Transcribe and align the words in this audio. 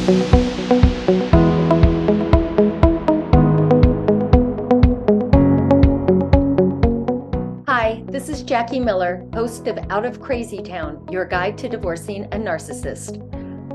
Hi, 0.00 0.06
this 8.06 8.30
is 8.30 8.42
Jackie 8.42 8.80
Miller, 8.80 9.28
host 9.34 9.66
of 9.66 9.76
Out 9.90 10.06
of 10.06 10.22
Crazy 10.22 10.62
Town, 10.62 11.06
your 11.10 11.26
guide 11.26 11.58
to 11.58 11.68
divorcing 11.68 12.24
a 12.24 12.38
narcissist. 12.38 13.20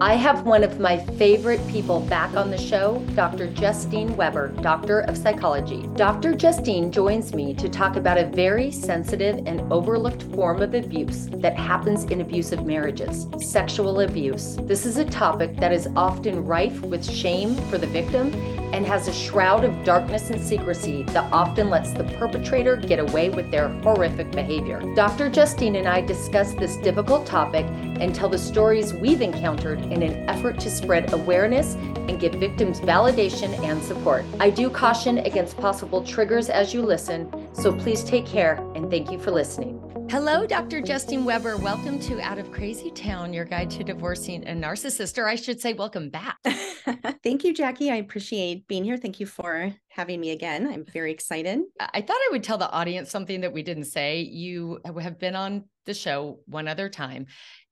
I 0.01 0.15
have 0.15 0.45
one 0.45 0.65
of 0.65 0.77
my 0.77 0.97
favorite 0.97 1.65
people 1.69 2.01
back 2.01 2.35
on 2.35 2.51
the 2.51 2.57
show, 2.57 2.99
Dr. 3.15 3.47
Justine 3.47 4.13
Weber, 4.17 4.49
Doctor 4.61 4.99
of 4.99 5.17
Psychology. 5.17 5.87
Dr. 5.95 6.35
Justine 6.35 6.91
joins 6.91 7.33
me 7.33 7.53
to 7.53 7.69
talk 7.69 7.95
about 7.95 8.17
a 8.17 8.25
very 8.25 8.71
sensitive 8.71 9.37
and 9.45 9.61
overlooked 9.71 10.23
form 10.23 10.61
of 10.61 10.73
abuse 10.73 11.27
that 11.27 11.55
happens 11.55 12.03
in 12.05 12.19
abusive 12.19 12.65
marriages 12.65 13.27
sexual 13.39 14.01
abuse. 14.01 14.57
This 14.63 14.85
is 14.85 14.97
a 14.97 15.05
topic 15.05 15.55
that 15.57 15.71
is 15.71 15.87
often 15.95 16.43
rife 16.43 16.81
with 16.81 17.09
shame 17.09 17.55
for 17.69 17.77
the 17.77 17.87
victim 17.87 18.33
and 18.75 18.85
has 18.85 19.07
a 19.07 19.13
shroud 19.13 19.63
of 19.63 19.85
darkness 19.85 20.29
and 20.29 20.41
secrecy 20.41 21.03
that 21.03 21.31
often 21.31 21.69
lets 21.69 21.93
the 21.93 22.03
perpetrator 22.19 22.75
get 22.75 22.99
away 22.99 23.29
with 23.29 23.49
their 23.49 23.69
horrific 23.83 24.29
behavior. 24.31 24.81
Dr. 24.95 25.29
Justine 25.29 25.77
and 25.77 25.87
I 25.87 26.01
discuss 26.01 26.53
this 26.55 26.75
difficult 26.77 27.25
topic 27.25 27.65
and 28.01 28.13
tell 28.13 28.27
the 28.27 28.37
stories 28.37 28.93
we've 28.93 29.21
encountered 29.21 29.79
in 29.79 30.03
an 30.03 30.27
effort 30.29 30.59
to 30.59 30.69
spread 30.69 31.13
awareness 31.13 31.75
and 31.75 32.19
give 32.19 32.33
victims 32.33 32.81
validation 32.81 33.57
and 33.63 33.81
support. 33.81 34.25
I 34.41 34.49
do 34.49 34.69
caution 34.69 35.19
against 35.19 35.55
possible 35.55 36.03
triggers 36.03 36.49
as 36.49 36.73
you 36.73 36.81
listen, 36.81 37.31
so 37.53 37.71
please 37.71 38.03
take 38.03 38.25
care 38.25 38.55
and 38.75 38.91
thank 38.91 39.09
you 39.09 39.17
for 39.17 39.31
listening. 39.31 39.84
Hello, 40.15 40.47
Dr. 40.47 40.79
Justine 40.79 41.25
Weber. 41.25 41.57
Welcome 41.57 41.99
to 41.99 42.21
Out 42.21 42.37
of 42.37 42.49
Crazy 42.49 42.89
Town, 42.89 43.33
your 43.33 43.43
guide 43.43 43.69
to 43.71 43.83
divorcing 43.83 44.47
a 44.47 44.53
narcissist, 44.53 45.17
or 45.17 45.27
I 45.27 45.35
should 45.35 45.59
say, 45.59 45.73
welcome 45.73 46.09
back. 46.09 46.37
Thank 47.21 47.43
you, 47.43 47.53
Jackie. 47.53 47.91
I 47.91 47.97
appreciate 47.97 48.65
being 48.65 48.85
here. 48.85 48.95
Thank 48.95 49.19
you 49.19 49.25
for 49.25 49.73
having 49.89 50.21
me 50.21 50.31
again. 50.31 50.67
I'm 50.71 50.85
very 50.85 51.11
excited. 51.11 51.59
I 51.81 51.99
thought 51.99 52.15
I 52.15 52.29
would 52.31 52.45
tell 52.45 52.57
the 52.57 52.71
audience 52.71 53.11
something 53.11 53.41
that 53.41 53.51
we 53.51 53.61
didn't 53.61 53.87
say. 53.87 54.21
You 54.21 54.79
have 54.97 55.19
been 55.19 55.35
on 55.35 55.65
the 55.85 55.93
show 55.93 56.39
one 56.45 56.69
other 56.69 56.87
time, 56.87 57.25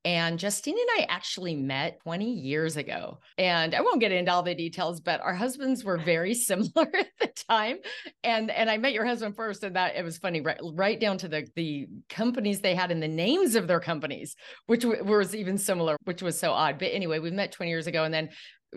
and 0.05 0.37
Justine 0.37 0.77
and 0.77 1.01
I 1.01 1.05
actually 1.09 1.55
met 1.55 2.01
20 2.03 2.29
years 2.29 2.75
ago. 2.75 3.19
And 3.37 3.73
I 3.73 3.81
won't 3.81 4.01
get 4.01 4.11
into 4.11 4.31
all 4.31 4.43
the 4.43 4.53
details, 4.53 4.99
but 4.99 5.21
our 5.21 5.33
husbands 5.33 5.83
were 5.83 5.97
very 5.97 6.33
similar 6.33 6.87
at 6.93 7.07
the 7.19 7.31
time. 7.49 7.77
And 8.23 8.51
and 8.51 8.69
I 8.69 8.77
met 8.77 8.93
your 8.93 9.05
husband 9.05 9.35
first, 9.35 9.63
and 9.63 9.75
that 9.75 9.95
it 9.95 10.03
was 10.03 10.17
funny, 10.17 10.41
right, 10.41 10.59
right 10.73 10.99
down 10.99 11.17
to 11.19 11.27
the 11.27 11.47
the 11.55 11.87
companies 12.09 12.59
they 12.59 12.75
had 12.75 12.91
and 12.91 13.01
the 13.01 13.07
names 13.07 13.55
of 13.55 13.67
their 13.67 13.79
companies, 13.79 14.35
which 14.65 14.81
w- 14.81 15.03
was 15.03 15.35
even 15.35 15.57
similar, 15.57 15.95
which 16.03 16.21
was 16.21 16.37
so 16.37 16.51
odd. 16.51 16.79
But 16.79 16.89
anyway, 16.93 17.19
we 17.19 17.31
met 17.31 17.51
20 17.51 17.69
years 17.69 17.87
ago, 17.87 18.03
and 18.03 18.13
then 18.13 18.29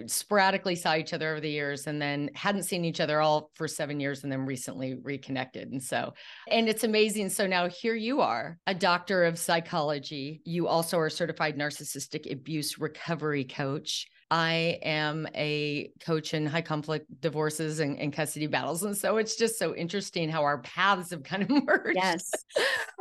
sporadically 0.06 0.75
saw 0.75 0.94
each 0.94 1.12
other 1.12 1.30
over 1.30 1.41
the 1.41 1.50
years 1.50 1.86
and 1.86 2.00
then 2.00 2.30
hadn't 2.34 2.64
seen 2.64 2.84
each 2.84 3.00
other 3.00 3.20
all 3.20 3.50
for 3.55 3.66
seven 3.66 4.00
years 4.00 4.22
and 4.22 4.33
then 4.33 4.44
recently 4.44 4.94
reconnected. 5.03 5.70
And 5.70 5.83
so, 5.83 6.12
and 6.50 6.69
it's 6.69 6.84
amazing. 6.84 7.30
So 7.30 7.47
now 7.47 7.69
here 7.69 7.94
you 7.94 8.20
are, 8.20 8.58
a 8.66 8.75
doctor 8.75 9.25
of 9.25 9.38
psychology. 9.38 10.42
You 10.44 10.69
also 10.69 10.98
are 10.98 11.11
certified 11.11 11.56
narcissistic 11.56 12.30
abuse 12.30 12.78
recovery 12.78 13.44
coach. 13.44 14.06
I 14.30 14.80
am 14.83 15.28
a 15.36 15.92
coach 16.00 16.34
in 16.34 16.47
high 16.47 16.62
conflict 16.62 17.06
divorces 17.20 17.78
and, 17.78 17.97
and, 17.98 18.12
custody 18.12 18.48
battles. 18.48 18.83
And 18.83 18.97
so 18.97 19.19
it's 19.19 19.36
just 19.36 19.56
so 19.56 19.75
interesting 19.75 20.28
how 20.28 20.42
our 20.42 20.58
paths 20.58 21.10
have 21.10 21.22
kind 21.22 21.44
of 21.44 21.50
merged. 21.64 21.94
Yes. 21.94 22.28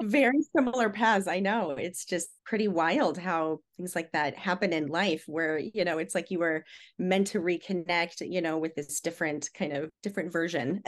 Very 0.02 0.42
similar 0.56 0.90
paths. 0.90 1.28
I 1.28 1.40
know. 1.40 1.72
It's 1.72 2.06
just 2.06 2.30
pretty 2.46 2.68
wild 2.68 3.18
how 3.18 3.60
things 3.78 3.96
like 3.96 4.12
that 4.12 4.38
happen 4.38 4.72
in 4.72 4.88
life 4.88 5.24
where, 5.28 5.58
you 5.58 5.84
know, 5.84 5.98
it's 5.98 6.16
like 6.16 6.32
you 6.32 6.40
were 6.40 6.64
meant 6.98 7.28
to 7.28 7.40
reconnect, 7.40 8.22
you 8.22 8.42
know, 8.42 8.58
with 8.58 8.76
this 8.76 9.00
different 9.02 9.50
kind 9.58 9.74
of 9.74 9.90
different 10.04 10.32
version. 10.32 10.82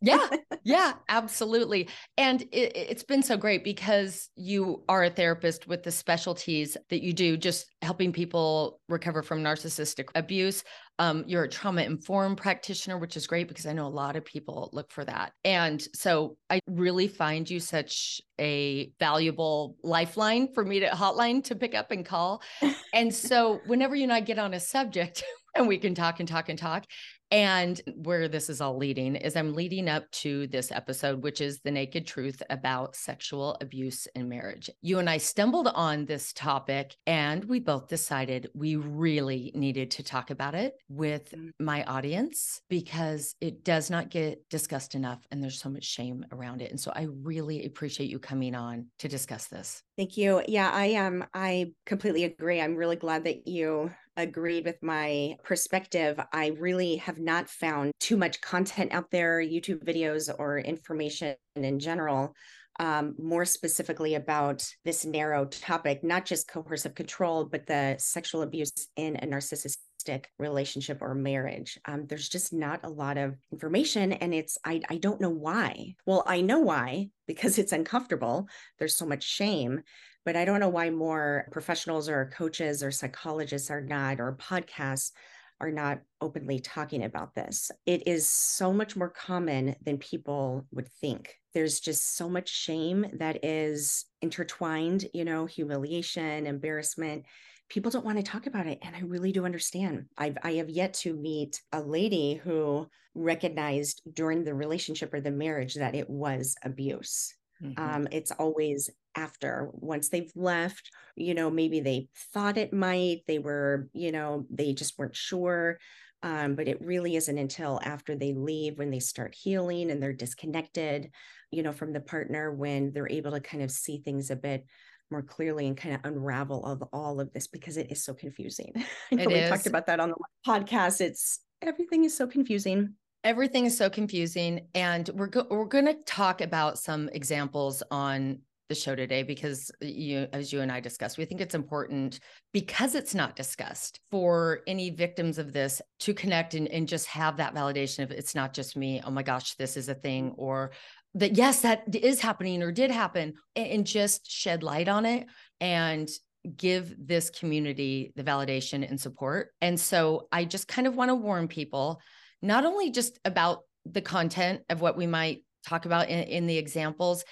yeah. 0.00 0.28
Yeah, 0.66 0.94
absolutely. 1.10 1.90
And 2.16 2.42
it, 2.50 2.88
has 2.90 3.02
been 3.02 3.22
so 3.22 3.36
great 3.36 3.64
because 3.64 4.30
you 4.34 4.82
are 4.88 5.04
a 5.04 5.10
therapist 5.10 5.68
with 5.68 5.82
the 5.82 5.90
specialties 5.90 6.74
that 6.88 7.02
you 7.02 7.12
do, 7.12 7.36
just 7.36 7.66
helping 7.82 8.14
people 8.14 8.80
recover 8.88 9.22
from 9.22 9.42
narcissistic 9.42 10.08
abuse. 10.14 10.64
Um, 10.98 11.24
you're 11.26 11.44
a 11.44 11.48
trauma 11.48 11.82
informed 11.82 12.36
practitioner, 12.36 12.98
which 12.98 13.16
is 13.16 13.26
great 13.26 13.48
because 13.48 13.66
I 13.66 13.72
know 13.72 13.86
a 13.86 13.88
lot 13.88 14.16
of 14.16 14.24
people 14.24 14.70
look 14.72 14.92
for 14.92 15.04
that. 15.04 15.32
And 15.44 15.82
so 15.94 16.36
I 16.48 16.60
really 16.68 17.08
find 17.08 17.48
you 17.48 17.58
such 17.58 18.20
a 18.40 18.92
valuable 19.00 19.76
lifeline 19.82 20.52
for 20.54 20.64
me 20.64 20.80
to 20.80 20.88
hotline 20.88 21.42
to 21.44 21.56
pick 21.56 21.74
up 21.74 21.90
and 21.90 22.06
call. 22.06 22.42
and 22.94 23.12
so 23.12 23.60
whenever 23.66 23.94
you 23.94 24.04
and 24.04 24.12
I 24.12 24.20
get 24.20 24.38
on 24.38 24.54
a 24.54 24.60
subject, 24.60 25.24
and 25.54 25.68
we 25.68 25.78
can 25.78 25.94
talk 25.94 26.20
and 26.20 26.28
talk 26.28 26.48
and 26.48 26.58
talk. 26.58 26.84
And 27.30 27.80
where 27.96 28.28
this 28.28 28.48
is 28.48 28.60
all 28.60 28.76
leading 28.76 29.16
is 29.16 29.36
I'm 29.36 29.54
leading 29.54 29.88
up 29.88 30.10
to 30.12 30.46
this 30.46 30.70
episode, 30.70 31.22
which 31.22 31.40
is 31.40 31.60
the 31.60 31.70
naked 31.70 32.06
truth 32.06 32.42
about 32.50 32.96
sexual 32.96 33.56
abuse 33.60 34.06
in 34.14 34.28
marriage. 34.28 34.70
You 34.82 34.98
and 34.98 35.10
I 35.10 35.18
stumbled 35.18 35.68
on 35.68 36.04
this 36.04 36.32
topic, 36.32 36.94
and 37.06 37.44
we 37.44 37.60
both 37.60 37.88
decided 37.88 38.50
we 38.54 38.76
really 38.76 39.50
needed 39.54 39.90
to 39.92 40.02
talk 40.02 40.30
about 40.30 40.54
it 40.54 40.74
with 40.88 41.32
mm. 41.32 41.50
my 41.58 41.82
audience 41.84 42.60
because 42.68 43.34
it 43.40 43.64
does 43.64 43.90
not 43.90 44.10
get 44.10 44.48
discussed 44.48 44.94
enough, 44.94 45.26
and 45.30 45.42
there's 45.42 45.60
so 45.60 45.70
much 45.70 45.84
shame 45.84 46.24
around 46.32 46.62
it. 46.62 46.70
And 46.70 46.80
so 46.80 46.92
I 46.94 47.08
really 47.22 47.66
appreciate 47.66 48.10
you 48.10 48.18
coming 48.18 48.54
on 48.54 48.86
to 49.00 49.08
discuss 49.08 49.48
this. 49.48 49.82
Thank 49.96 50.16
you. 50.16 50.42
Yeah, 50.46 50.70
I 50.72 50.86
am. 50.86 51.22
Um, 51.22 51.28
I 51.34 51.72
completely 51.86 52.24
agree. 52.24 52.60
I'm 52.60 52.76
really 52.76 52.96
glad 52.96 53.24
that 53.24 53.46
you 53.46 53.90
agreed 54.16 54.64
with 54.64 54.82
my 54.82 55.36
perspective. 55.42 56.20
I 56.32 56.48
really 56.58 56.96
have 56.96 57.18
not 57.18 57.48
found 57.48 57.92
too 58.00 58.16
much 58.16 58.40
content 58.40 58.92
out 58.92 59.10
there, 59.10 59.40
YouTube 59.40 59.84
videos 59.84 60.32
or 60.38 60.58
information 60.58 61.36
in 61.56 61.78
general, 61.78 62.34
um, 62.80 63.14
more 63.18 63.44
specifically 63.44 64.14
about 64.14 64.66
this 64.84 65.04
narrow 65.04 65.44
topic, 65.46 66.02
not 66.02 66.24
just 66.24 66.48
coercive 66.48 66.94
control, 66.94 67.44
but 67.44 67.66
the 67.66 67.96
sexual 67.98 68.42
abuse 68.42 68.72
in 68.96 69.16
a 69.16 69.26
narcissistic 69.26 70.24
relationship 70.38 70.98
or 71.00 71.14
marriage. 71.14 71.78
Um, 71.86 72.06
there's 72.06 72.28
just 72.28 72.52
not 72.52 72.80
a 72.84 72.90
lot 72.90 73.16
of 73.16 73.36
information, 73.52 74.12
and 74.12 74.34
it's 74.34 74.58
I 74.64 74.80
I 74.90 74.96
don't 74.96 75.20
know 75.20 75.30
why. 75.30 75.94
Well, 76.04 76.24
I 76.26 76.40
know 76.40 76.60
why 76.60 77.10
because 77.26 77.58
it's 77.58 77.72
uncomfortable. 77.72 78.48
There's 78.78 78.96
so 78.96 79.06
much 79.06 79.22
shame, 79.22 79.82
but 80.24 80.36
I 80.36 80.44
don't 80.44 80.60
know 80.60 80.68
why 80.68 80.90
more 80.90 81.46
professionals 81.50 82.08
or 82.08 82.30
coaches 82.34 82.82
or 82.82 82.90
psychologists 82.90 83.70
are 83.70 83.80
not, 83.80 84.20
or 84.20 84.36
podcasts 84.36 85.12
are 85.60 85.70
not 85.70 86.00
openly 86.20 86.58
talking 86.58 87.04
about 87.04 87.34
this. 87.34 87.70
It 87.86 88.06
is 88.08 88.26
so 88.26 88.72
much 88.72 88.96
more 88.96 89.10
common 89.10 89.76
than 89.84 89.98
people 89.98 90.66
would 90.72 90.88
think. 91.00 91.34
There's 91.52 91.78
just 91.78 92.16
so 92.16 92.28
much 92.28 92.48
shame 92.48 93.06
that 93.18 93.44
is 93.44 94.06
intertwined, 94.20 95.06
you 95.14 95.24
know, 95.24 95.46
humiliation, 95.46 96.46
embarrassment. 96.46 97.24
People 97.68 97.90
don't 97.90 98.04
want 98.04 98.18
to 98.18 98.24
talk 98.24 98.46
about 98.46 98.66
it. 98.66 98.78
And 98.82 98.96
I 98.96 99.00
really 99.00 99.30
do 99.30 99.44
understand. 99.44 100.06
I've, 100.18 100.36
I 100.42 100.54
have 100.54 100.68
yet 100.68 100.94
to 100.94 101.14
meet 101.14 101.60
a 101.72 101.80
lady 101.80 102.34
who 102.34 102.88
recognized 103.14 104.02
during 104.12 104.42
the 104.42 104.54
relationship 104.54 105.14
or 105.14 105.20
the 105.20 105.30
marriage 105.30 105.74
that 105.76 105.94
it 105.94 106.10
was 106.10 106.56
abuse. 106.64 107.32
Mm-hmm. 107.62 107.80
Um, 107.80 108.08
it's 108.10 108.32
always 108.32 108.90
after 109.16 109.70
once 109.72 110.08
they've 110.08 110.32
left 110.34 110.90
you 111.16 111.34
know 111.34 111.50
maybe 111.50 111.80
they 111.80 112.08
thought 112.32 112.56
it 112.56 112.72
might 112.72 113.22
they 113.26 113.38
were 113.38 113.88
you 113.92 114.12
know 114.12 114.46
they 114.50 114.72
just 114.72 114.98
weren't 114.98 115.16
sure 115.16 115.78
um, 116.22 116.54
but 116.54 116.68
it 116.68 116.80
really 116.80 117.16
isn't 117.16 117.36
until 117.36 117.80
after 117.84 118.16
they 118.16 118.32
leave 118.32 118.78
when 118.78 118.90
they 118.90 119.00
start 119.00 119.34
healing 119.34 119.90
and 119.90 120.02
they're 120.02 120.12
disconnected 120.12 121.10
you 121.50 121.62
know 121.62 121.72
from 121.72 121.92
the 121.92 122.00
partner 122.00 122.52
when 122.52 122.92
they're 122.92 123.10
able 123.10 123.30
to 123.30 123.40
kind 123.40 123.62
of 123.62 123.70
see 123.70 123.98
things 123.98 124.30
a 124.30 124.36
bit 124.36 124.64
more 125.10 125.22
clearly 125.22 125.66
and 125.66 125.76
kind 125.76 125.94
of 125.94 126.00
unravel 126.04 126.64
of 126.64 126.82
all 126.92 127.20
of 127.20 127.32
this 127.32 127.46
because 127.46 127.76
it 127.76 127.90
is 127.90 128.04
so 128.04 128.14
confusing. 128.14 128.72
I 129.12 129.16
know 129.16 129.26
we 129.26 129.34
is. 129.34 129.50
talked 129.50 129.66
about 129.66 129.86
that 129.86 130.00
on 130.00 130.10
the 130.10 130.16
podcast. 130.46 131.00
It's 131.00 131.40
everything 131.62 132.04
is 132.04 132.16
so 132.16 132.26
confusing. 132.26 132.94
Everything 133.22 133.64
is 133.64 133.76
so 133.76 133.88
confusing 133.88 134.66
and 134.74 135.08
we're 135.14 135.28
go- 135.28 135.46
we're 135.48 135.64
going 135.64 135.86
to 135.86 135.94
talk 135.94 136.40
about 136.40 136.78
some 136.78 137.08
examples 137.10 137.82
on 137.90 138.40
the 138.68 138.74
show 138.74 138.94
today 138.94 139.22
because 139.22 139.70
you 139.80 140.26
as 140.32 140.52
you 140.52 140.60
and 140.60 140.72
I 140.72 140.80
discussed 140.80 141.18
we 141.18 141.24
think 141.24 141.40
it's 141.40 141.54
important 141.54 142.20
because 142.52 142.94
it's 142.94 143.14
not 143.14 143.36
discussed 143.36 144.00
for 144.10 144.60
any 144.66 144.90
victims 144.90 145.38
of 145.38 145.52
this 145.52 145.82
to 146.00 146.14
connect 146.14 146.54
and, 146.54 146.68
and 146.68 146.88
just 146.88 147.06
have 147.06 147.36
that 147.36 147.54
validation 147.54 148.02
of 148.02 148.10
it's 148.10 148.34
not 148.34 148.54
just 148.54 148.76
me 148.76 149.02
oh 149.04 149.10
my 149.10 149.22
gosh 149.22 149.54
this 149.56 149.76
is 149.76 149.88
a 149.88 149.94
thing 149.94 150.32
or 150.36 150.72
that 151.14 151.36
yes 151.36 151.60
that 151.60 151.82
is 151.94 152.20
happening 152.20 152.62
or 152.62 152.72
did 152.72 152.90
happen 152.90 153.34
and, 153.54 153.66
and 153.66 153.86
just 153.86 154.30
shed 154.30 154.62
light 154.62 154.88
on 154.88 155.04
it 155.04 155.26
and 155.60 156.08
give 156.56 156.94
this 156.98 157.30
community 157.30 158.12
the 158.16 158.24
validation 158.24 158.88
and 158.88 159.00
support. 159.00 159.50
And 159.60 159.78
so 159.78 160.28
I 160.30 160.44
just 160.44 160.68
kind 160.68 160.86
of 160.86 160.94
want 160.94 161.08
to 161.08 161.14
warn 161.14 161.48
people 161.48 162.00
not 162.42 162.64
only 162.66 162.90
just 162.90 163.18
about 163.24 163.60
the 163.86 164.02
content 164.02 164.62
of 164.68 164.80
what 164.80 164.96
we 164.96 165.06
might 165.06 165.42
talk 165.66 165.86
about 165.86 166.08
in, 166.08 166.24
in 166.24 166.46
the 166.46 166.58
examples 166.58 167.24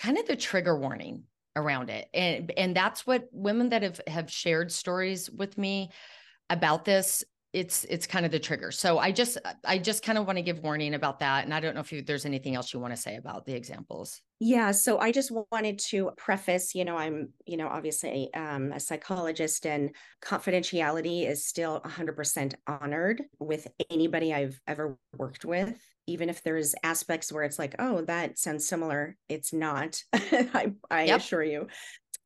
kind 0.00 0.18
of 0.18 0.26
the 0.26 0.36
trigger 0.36 0.78
warning 0.78 1.24
around 1.56 1.90
it 1.90 2.08
and 2.14 2.52
and 2.56 2.76
that's 2.76 3.06
what 3.06 3.28
women 3.32 3.70
that 3.70 3.82
have 3.82 4.00
have 4.06 4.30
shared 4.30 4.70
stories 4.70 5.28
with 5.30 5.58
me 5.58 5.90
about 6.50 6.84
this 6.84 7.24
it's 7.52 7.84
it's 7.84 8.06
kind 8.06 8.26
of 8.26 8.32
the 8.32 8.38
trigger. 8.38 8.70
So 8.70 8.98
I 8.98 9.10
just 9.10 9.38
I 9.64 9.78
just 9.78 10.02
kind 10.02 10.18
of 10.18 10.26
want 10.26 10.36
to 10.36 10.42
give 10.42 10.62
warning 10.62 10.94
about 10.94 11.20
that. 11.20 11.44
And 11.44 11.54
I 11.54 11.60
don't 11.60 11.74
know 11.74 11.80
if 11.80 11.92
you, 11.92 12.02
there's 12.02 12.26
anything 12.26 12.54
else 12.54 12.74
you 12.74 12.80
want 12.80 12.94
to 12.94 13.00
say 13.00 13.16
about 13.16 13.46
the 13.46 13.54
examples. 13.54 14.20
Yeah, 14.38 14.70
so 14.72 14.98
I 14.98 15.10
just 15.12 15.32
wanted 15.50 15.78
to 15.90 16.12
preface, 16.16 16.74
you 16.74 16.84
know, 16.84 16.96
I'm, 16.96 17.30
you 17.46 17.56
know, 17.56 17.66
obviously 17.66 18.32
um, 18.34 18.70
a 18.72 18.78
psychologist 18.78 19.66
and 19.66 19.90
confidentiality 20.22 21.28
is 21.28 21.46
still 21.46 21.80
100% 21.80 22.54
honored 22.66 23.22
with 23.40 23.66
anybody 23.90 24.32
I've 24.32 24.60
ever 24.68 24.96
worked 25.16 25.44
with. 25.44 25.76
Even 26.08 26.28
if 26.28 26.42
there's 26.42 26.74
aspects 26.82 27.32
where 27.32 27.44
it's 27.44 27.58
like, 27.58 27.76
oh, 27.78 28.02
that 28.02 28.38
sounds 28.38 28.66
similar, 28.66 29.16
it's 29.28 29.52
not. 29.52 30.02
I, 30.12 30.72
I 30.90 31.04
yep. 31.04 31.20
assure 31.20 31.44
you 31.44 31.68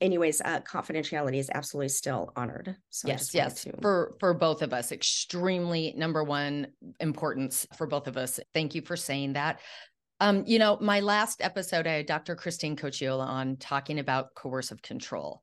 anyways, 0.03 0.41
uh, 0.41 0.61
confidentiality 0.61 1.37
is 1.37 1.51
absolutely 1.55 1.89
still 1.89 2.33
honored. 2.37 2.77
So 2.91 3.09
yes, 3.09 3.33
yes, 3.33 3.63
to... 3.63 3.73
for 3.81 4.17
for 4.19 4.35
both 4.35 4.61
of 4.61 4.75
us, 4.75 4.93
extremely 4.93 5.95
number 5.97 6.23
one 6.25 6.67
importance 7.01 7.67
for 7.77 7.87
both 7.87 8.09
of 8.09 8.17
us. 8.17 8.41
Thank 8.53 8.75
you 8.75 8.83
for 8.83 8.97
saying 8.97 9.35
that. 9.35 9.61
Um, 10.21 10.45
you 10.47 10.59
know, 10.59 10.79
my 10.81 11.01
last 11.01 11.41
episode, 11.41 11.87
I 11.87 11.95
had 11.95 12.07
Dr. 12.07 12.37
Christine 12.37 12.77
Cocchiola 12.77 13.27
on 13.27 13.57
talking 13.57 13.99
about 13.99 14.35
coercive 14.35 14.83
control. 14.83 15.43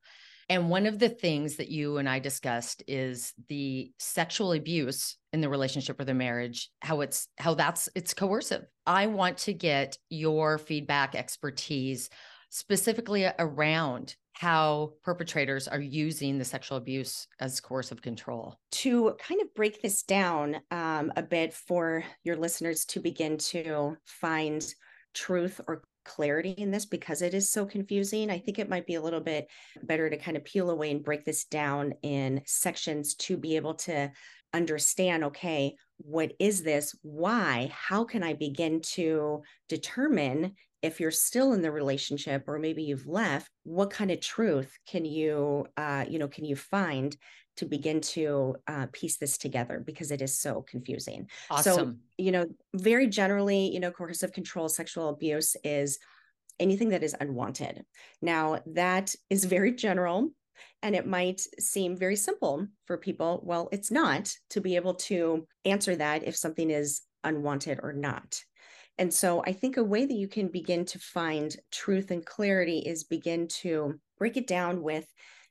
And 0.49 0.69
one 0.69 0.87
of 0.87 0.97
the 0.97 1.09
things 1.09 1.57
that 1.57 1.69
you 1.69 1.97
and 1.97 2.09
I 2.09 2.17
discussed 2.17 2.81
is 2.87 3.33
the 3.49 3.91
sexual 3.99 4.53
abuse 4.53 5.15
in 5.31 5.41
the 5.41 5.49
relationship 5.49 5.99
or 5.99 6.05
the 6.05 6.15
marriage, 6.15 6.69
how 6.81 7.01
it's 7.01 7.27
how 7.37 7.53
that's 7.53 7.87
it's 7.93 8.15
coercive. 8.15 8.65
I 8.87 9.07
want 9.07 9.37
to 9.39 9.53
get 9.53 9.97
your 10.09 10.57
feedback 10.57 11.13
expertise 11.13 12.09
specifically 12.49 13.29
around 13.37 14.15
how 14.33 14.93
perpetrators 15.03 15.67
are 15.67 15.81
using 15.81 16.37
the 16.37 16.45
sexual 16.45 16.77
abuse 16.77 17.27
as 17.39 17.59
coercive 17.59 18.01
control. 18.01 18.57
To 18.71 19.15
kind 19.19 19.41
of 19.41 19.53
break 19.53 19.81
this 19.81 20.01
down 20.01 20.61
um, 20.71 21.11
a 21.15 21.21
bit 21.21 21.53
for 21.53 22.03
your 22.23 22.37
listeners 22.37 22.85
to 22.85 23.01
begin 23.01 23.37
to 23.37 23.97
find 24.05 24.65
truth 25.13 25.61
or 25.67 25.83
clarity 26.05 26.51
in 26.51 26.71
this 26.71 26.85
because 26.85 27.21
it 27.21 27.33
is 27.33 27.49
so 27.49 27.65
confusing. 27.65 28.29
I 28.29 28.39
think 28.39 28.59
it 28.59 28.69
might 28.69 28.85
be 28.85 28.95
a 28.95 29.01
little 29.01 29.19
bit 29.21 29.47
better 29.83 30.09
to 30.09 30.17
kind 30.17 30.37
of 30.37 30.43
peel 30.43 30.69
away 30.69 30.91
and 30.91 31.03
break 31.03 31.25
this 31.25 31.45
down 31.45 31.93
in 32.01 32.41
sections 32.45 33.15
to 33.15 33.37
be 33.37 33.55
able 33.55 33.75
to 33.75 34.11
understand 34.53 35.23
okay, 35.23 35.75
what 35.97 36.33
is 36.39 36.63
this? 36.63 36.95
Why? 37.01 37.71
How 37.73 38.03
can 38.03 38.23
I 38.23 38.33
begin 38.33 38.81
to 38.93 39.43
determine 39.67 40.55
if 40.81 40.99
you're 40.99 41.11
still 41.11 41.53
in 41.53 41.61
the 41.61 41.71
relationship 41.71 42.45
or 42.47 42.57
maybe 42.57 42.83
you've 42.83 43.07
left 43.07 43.51
what 43.63 43.89
kind 43.89 44.11
of 44.11 44.21
truth 44.21 44.77
can 44.87 45.03
you 45.03 45.65
uh, 45.77 46.05
you 46.07 46.19
know 46.19 46.27
can 46.27 46.45
you 46.45 46.55
find 46.55 47.17
to 47.59 47.65
begin 47.65 47.99
to 47.99 48.55
uh, 48.67 48.87
piece 48.93 49.17
this 49.17 49.37
together 49.37 49.83
because 49.85 50.11
it 50.11 50.21
is 50.21 50.39
so 50.39 50.61
confusing. 50.61 51.27
Awesome. 51.51 51.75
so 51.75 51.93
you 52.17 52.31
know 52.31 52.45
very 52.73 53.07
generally 53.07 53.71
you 53.73 53.79
know 53.79 53.91
coercive 53.91 54.31
control 54.31 54.69
sexual 54.69 55.09
abuse 55.09 55.55
is 55.63 55.99
anything 56.59 56.89
that 56.89 57.03
is 57.03 57.15
unwanted. 57.19 57.83
Now 58.21 58.59
that 58.67 59.13
is 59.29 59.45
very 59.45 59.73
general 59.73 60.31
and 60.81 60.95
it 60.95 61.05
might 61.05 61.41
seem 61.59 61.97
very 61.97 62.15
simple 62.15 62.67
for 62.85 62.97
people. 62.97 63.41
Well 63.43 63.67
it's 63.73 63.91
not 63.91 64.33
to 64.51 64.61
be 64.61 64.77
able 64.77 64.95
to 64.95 65.45
answer 65.65 65.95
that 65.97 66.23
if 66.23 66.35
something 66.37 66.69
is 66.69 67.01
unwanted 67.25 67.81
or 67.83 67.91
not. 67.91 68.41
And 68.97 69.13
so 69.13 69.43
I 69.45 69.51
think 69.51 69.75
a 69.75 69.83
way 69.83 70.05
that 70.05 70.13
you 70.13 70.27
can 70.27 70.47
begin 70.47 70.85
to 70.85 70.99
find 70.99 71.55
truth 71.71 72.11
and 72.11 72.25
clarity 72.25 72.79
is 72.79 73.03
begin 73.03 73.47
to 73.63 73.99
break 74.17 74.37
it 74.37 74.47
down 74.47 74.81
with 74.81 75.05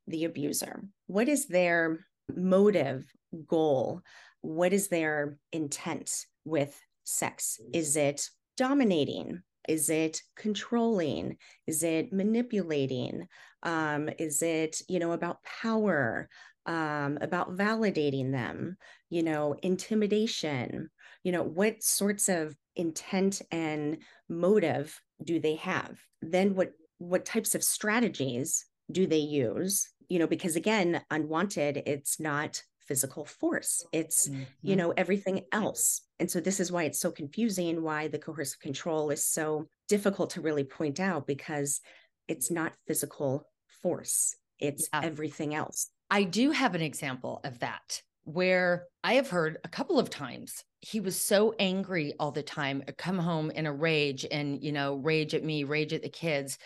the 0.09 0.25
abuser. 0.25 0.83
What 1.07 1.29
is 1.29 1.47
their 1.47 2.01
motive, 2.35 3.05
goal? 3.47 4.03
What 4.41 4.73
is 4.73 4.89
their 4.89 5.39
intent 5.53 6.27
with 6.45 6.79
sex? 7.05 7.61
Is 7.73 7.97
it 7.97 8.29
dominating? 8.57 9.43
Is 9.69 9.91
it 9.91 10.23
controlling? 10.37 11.37
Is 11.67 11.83
it 11.83 12.13
manipulating? 12.13 13.29
Um, 13.63 14.09
is 14.19 14.43
it, 14.43 14.81
you 14.89 14.99
know, 14.99 15.13
about 15.13 15.43
power, 15.63 16.29
um, 16.65 17.19
about 17.21 17.57
validating 17.57 18.33
them, 18.33 18.77
you 19.11 19.23
know, 19.23 19.55
intimidation? 19.63 20.91
You 21.23 21.33
know, 21.33 21.43
what 21.43 21.83
sorts 21.83 22.29
of 22.29 22.57
intent 22.77 23.43
and 23.51 23.99
motive 24.29 24.99
do 25.23 25.41
they 25.41 25.57
have 25.57 25.99
then 26.23 26.55
what 26.55 26.73
what 26.99 27.25
types 27.25 27.55
of 27.55 27.63
strategies 27.63 28.67
do 28.91 29.07
they 29.07 29.19
use 29.19 29.89
you 30.09 30.19
know 30.19 30.27
because 30.27 30.57
again 30.57 31.01
unwanted 31.11 31.83
it's 31.87 32.19
not 32.19 32.63
physical 32.81 33.25
force 33.25 33.85
it's 33.93 34.29
mm-hmm. 34.29 34.43
you 34.63 34.75
know 34.75 34.93
everything 34.97 35.43
else 35.53 36.03
and 36.19 36.31
so 36.31 36.41
this 36.41 36.59
is 36.59 36.73
why 36.73 36.85
it's 36.85 37.01
so 37.01 37.11
confusing 37.11 37.83
why 37.83 38.09
the 38.09 38.19
coercive 38.19 38.61
control 38.61 39.11
is 39.11 39.25
so 39.25 39.69
difficult 39.89 40.31
to 40.31 40.41
really 40.41 40.65
point 40.65 40.99
out 40.99 41.27
because 41.27 41.81
it's 42.29 42.51
not 42.51 42.73
physical 42.87 43.47
force 43.83 44.35
it's 44.59 44.89
yeah. 44.93 45.01
everything 45.03 45.55
else 45.55 45.91
i 46.11 46.23
do 46.23 46.51
have 46.51 46.75
an 46.75 46.81
example 46.81 47.41
of 47.45 47.59
that 47.59 48.01
where 48.25 48.87
i 49.05 49.15
have 49.15 49.29
heard 49.29 49.59
a 49.65 49.69
couple 49.69 49.99
of 49.99 50.09
times 50.09 50.65
he 50.81 51.01
was 51.01 51.21
so 51.21 51.55
angry 51.59 52.15
all 52.19 52.31
the 52.31 52.43
time 52.43 52.83
come 52.97 53.19
home 53.19 53.51
in 53.51 53.67
a 53.67 53.73
rage 53.73 54.25
and 54.31 54.63
you 54.63 54.73
know 54.73 54.95
rage 54.95 55.35
at 55.35 55.45
me 55.45 55.65
rage 55.65 55.93
at 55.93 56.03
the 56.03 56.09
kids 56.09 56.57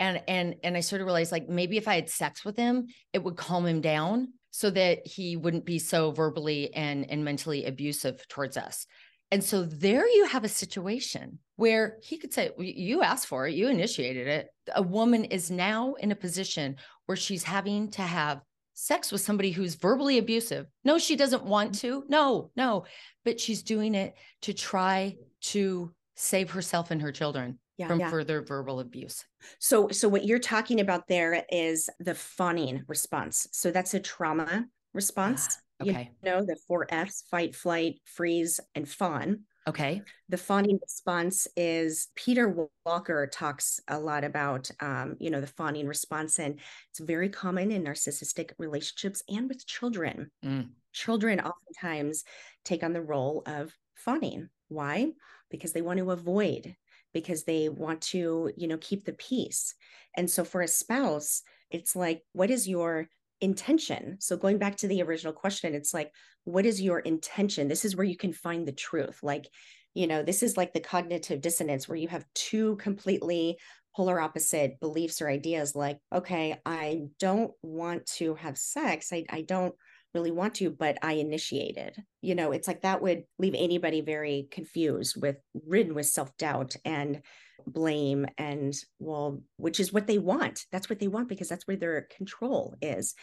and 0.00 0.20
and 0.26 0.56
and 0.64 0.76
i 0.76 0.80
sort 0.80 1.00
of 1.00 1.06
realized 1.06 1.30
like 1.30 1.48
maybe 1.48 1.76
if 1.76 1.86
i 1.86 1.94
had 1.94 2.10
sex 2.10 2.44
with 2.44 2.56
him 2.56 2.88
it 3.12 3.22
would 3.22 3.36
calm 3.36 3.64
him 3.64 3.80
down 3.80 4.32
so 4.50 4.70
that 4.70 5.06
he 5.06 5.36
wouldn't 5.36 5.64
be 5.64 5.78
so 5.78 6.10
verbally 6.10 6.74
and 6.74 7.08
and 7.10 7.24
mentally 7.24 7.64
abusive 7.64 8.26
towards 8.28 8.56
us. 8.56 8.86
And 9.32 9.44
so 9.44 9.62
there 9.62 10.08
you 10.08 10.26
have 10.26 10.42
a 10.42 10.48
situation 10.48 11.38
where 11.54 11.98
he 12.02 12.18
could 12.18 12.32
say 12.32 12.50
you 12.58 13.02
asked 13.02 13.28
for 13.28 13.46
it. 13.46 13.54
You 13.54 13.68
initiated 13.68 14.26
it. 14.26 14.48
A 14.74 14.82
woman 14.82 15.24
is 15.24 15.52
now 15.52 15.94
in 15.94 16.10
a 16.10 16.16
position 16.16 16.76
where 17.06 17.16
she's 17.16 17.44
having 17.44 17.92
to 17.92 18.02
have 18.02 18.40
sex 18.74 19.12
with 19.12 19.20
somebody 19.20 19.52
who's 19.52 19.76
verbally 19.76 20.18
abusive. 20.18 20.66
No, 20.84 20.98
she 20.98 21.14
doesn't 21.14 21.44
want 21.44 21.76
to. 21.80 22.00
Mm-hmm. 22.00 22.10
No, 22.10 22.50
no, 22.56 22.86
but 23.24 23.38
she's 23.38 23.62
doing 23.62 23.94
it 23.94 24.14
to 24.42 24.52
try 24.52 25.16
to 25.42 25.94
save 26.16 26.50
herself 26.50 26.90
and 26.90 27.00
her 27.00 27.12
children 27.12 27.59
yeah, 27.80 27.88
from 27.88 28.00
yeah. 28.00 28.10
further 28.10 28.42
verbal 28.42 28.80
abuse. 28.80 29.24
So 29.58 29.88
so 29.88 30.06
what 30.06 30.26
you're 30.26 30.38
talking 30.38 30.80
about 30.80 31.08
there 31.08 31.44
is 31.50 31.88
the 31.98 32.14
fawning 32.14 32.82
response. 32.86 33.48
So 33.52 33.70
that's 33.70 33.94
a 33.94 34.00
trauma 34.00 34.66
response. 34.94 35.58
Ah, 35.82 35.84
okay. 35.88 36.10
You 36.22 36.30
know, 36.30 36.44
the 36.44 36.58
four 36.68 36.86
F's 36.90 37.24
fight, 37.30 37.56
flight, 37.56 38.00
freeze, 38.04 38.60
and 38.74 38.86
fawn. 38.86 39.44
Okay. 39.66 40.02
The 40.28 40.36
fawning 40.36 40.78
response 40.82 41.48
is 41.56 42.08
Peter 42.14 42.68
Walker 42.84 43.26
talks 43.26 43.80
a 43.88 43.98
lot 43.98 44.22
about, 44.22 44.70
um, 44.80 45.16
you 45.18 45.30
know, 45.30 45.40
the 45.40 45.46
fawning 45.46 45.86
response, 45.86 46.38
and 46.38 46.60
it's 46.90 47.00
very 47.00 47.30
common 47.30 47.70
in 47.70 47.84
narcissistic 47.84 48.50
relationships 48.58 49.22
and 49.30 49.48
with 49.48 49.66
children. 49.66 50.30
Mm. 50.44 50.68
Children 50.92 51.40
oftentimes 51.40 52.24
take 52.62 52.82
on 52.82 52.92
the 52.92 53.00
role 53.00 53.42
of 53.46 53.72
fawning. 53.94 54.50
Why? 54.68 55.12
Because 55.50 55.72
they 55.72 55.80
want 55.80 55.98
to 56.00 56.10
avoid, 56.10 56.76
because 57.12 57.44
they 57.44 57.68
want 57.68 58.00
to, 58.02 58.52
you 58.56 58.68
know, 58.68 58.78
keep 58.78 59.04
the 59.04 59.12
peace. 59.12 59.74
And 60.16 60.30
so 60.30 60.44
for 60.44 60.60
a 60.60 60.68
spouse, 60.68 61.42
it's 61.70 61.94
like, 61.94 62.22
what 62.32 62.50
is 62.50 62.68
your 62.68 63.08
intention. 63.40 64.16
So 64.20 64.36
going 64.36 64.58
back 64.58 64.76
to 64.76 64.88
the 64.88 65.02
original 65.02 65.32
question, 65.32 65.74
it's 65.74 65.94
like, 65.94 66.12
what 66.44 66.66
is 66.66 66.80
your 66.80 66.98
intention? 66.98 67.68
This 67.68 67.84
is 67.84 67.96
where 67.96 68.06
you 68.06 68.16
can 68.16 68.32
find 68.32 68.66
the 68.66 68.72
truth. 68.72 69.20
Like, 69.22 69.48
you 69.94 70.06
know, 70.06 70.22
this 70.22 70.42
is 70.42 70.56
like 70.56 70.72
the 70.72 70.80
cognitive 70.80 71.40
dissonance 71.40 71.88
where 71.88 71.96
you 71.96 72.08
have 72.08 72.24
two 72.34 72.76
completely 72.76 73.58
polar 73.96 74.20
opposite 74.20 74.78
beliefs 74.78 75.20
or 75.20 75.28
ideas 75.28 75.74
like, 75.74 75.98
okay, 76.14 76.60
I 76.64 77.06
don't 77.18 77.52
want 77.62 78.06
to 78.06 78.34
have 78.36 78.56
sex. 78.56 79.12
I, 79.12 79.24
I 79.28 79.42
don't 79.42 79.74
really 80.14 80.30
want 80.30 80.54
to, 80.56 80.70
but 80.70 80.98
I 81.02 81.14
initiated. 81.14 81.96
You 82.20 82.34
know, 82.34 82.52
it's 82.52 82.68
like 82.68 82.82
that 82.82 83.02
would 83.02 83.24
leave 83.38 83.54
anybody 83.56 84.00
very 84.00 84.48
confused 84.50 85.20
with 85.20 85.36
ridden 85.66 85.94
with 85.94 86.06
self-doubt 86.06 86.76
and 86.84 87.22
blame 87.66 88.26
and 88.38 88.74
well 88.98 89.42
which 89.56 89.80
is 89.80 89.92
what 89.92 90.06
they 90.06 90.18
want. 90.18 90.64
That's 90.72 90.88
what 90.88 90.98
they 90.98 91.08
want 91.08 91.28
because 91.28 91.48
that's 91.48 91.66
where 91.66 91.76
their 91.76 92.06
control 92.16 92.74
is. 92.80 93.14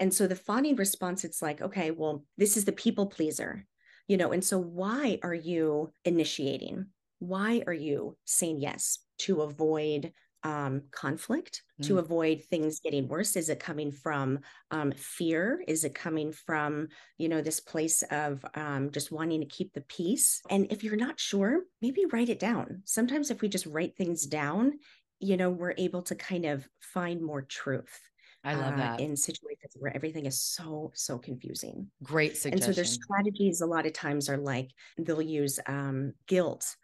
And 0.00 0.12
so 0.12 0.26
the 0.26 0.36
fawning 0.36 0.76
response 0.76 1.24
it's 1.24 1.40
like 1.40 1.62
okay 1.62 1.90
well 1.90 2.24
this 2.36 2.56
is 2.56 2.64
the 2.64 2.72
people 2.72 3.06
pleaser 3.06 3.64
you 4.08 4.16
know 4.16 4.32
and 4.32 4.44
so 4.44 4.58
why 4.58 5.18
are 5.22 5.34
you 5.34 5.92
initiating? 6.04 6.86
Why 7.20 7.62
are 7.66 7.72
you 7.72 8.16
saying 8.24 8.60
yes 8.60 8.98
to 9.20 9.42
avoid 9.42 10.12
um, 10.44 10.82
conflict 10.90 11.62
mm. 11.80 11.86
to 11.86 11.98
avoid 11.98 12.42
things 12.44 12.80
getting 12.80 13.08
worse? 13.08 13.34
Is 13.34 13.48
it 13.48 13.58
coming 13.58 13.90
from 13.90 14.40
um, 14.70 14.92
fear? 14.92 15.62
Is 15.66 15.84
it 15.84 15.94
coming 15.94 16.32
from, 16.32 16.88
you 17.18 17.28
know, 17.28 17.40
this 17.40 17.60
place 17.60 18.02
of 18.10 18.44
um, 18.54 18.90
just 18.92 19.10
wanting 19.10 19.40
to 19.40 19.46
keep 19.46 19.72
the 19.72 19.80
peace? 19.82 20.40
And 20.50 20.70
if 20.70 20.84
you're 20.84 20.96
not 20.96 21.18
sure, 21.18 21.62
maybe 21.80 22.04
write 22.12 22.28
it 22.28 22.38
down. 22.38 22.82
Sometimes 22.84 23.30
if 23.30 23.40
we 23.40 23.48
just 23.48 23.66
write 23.66 23.96
things 23.96 24.26
down, 24.26 24.74
you 25.18 25.36
know, 25.36 25.50
we're 25.50 25.74
able 25.78 26.02
to 26.02 26.14
kind 26.14 26.44
of 26.44 26.68
find 26.80 27.22
more 27.22 27.42
truth. 27.42 27.98
I 28.46 28.54
love 28.56 28.74
uh, 28.74 28.76
that. 28.76 29.00
in 29.00 29.16
situations 29.16 29.72
where 29.78 29.94
everything 29.96 30.26
is 30.26 30.42
so, 30.42 30.92
so 30.94 31.16
confusing. 31.16 31.88
Great 32.02 32.36
suggestion. 32.36 32.52
And 32.52 32.62
so 32.62 32.72
their 32.72 32.84
strategies 32.84 33.62
a 33.62 33.66
lot 33.66 33.86
of 33.86 33.94
times 33.94 34.28
are 34.28 34.36
like 34.36 34.70
they'll 34.98 35.22
use 35.22 35.58
um, 35.66 36.12
guilt 36.26 36.76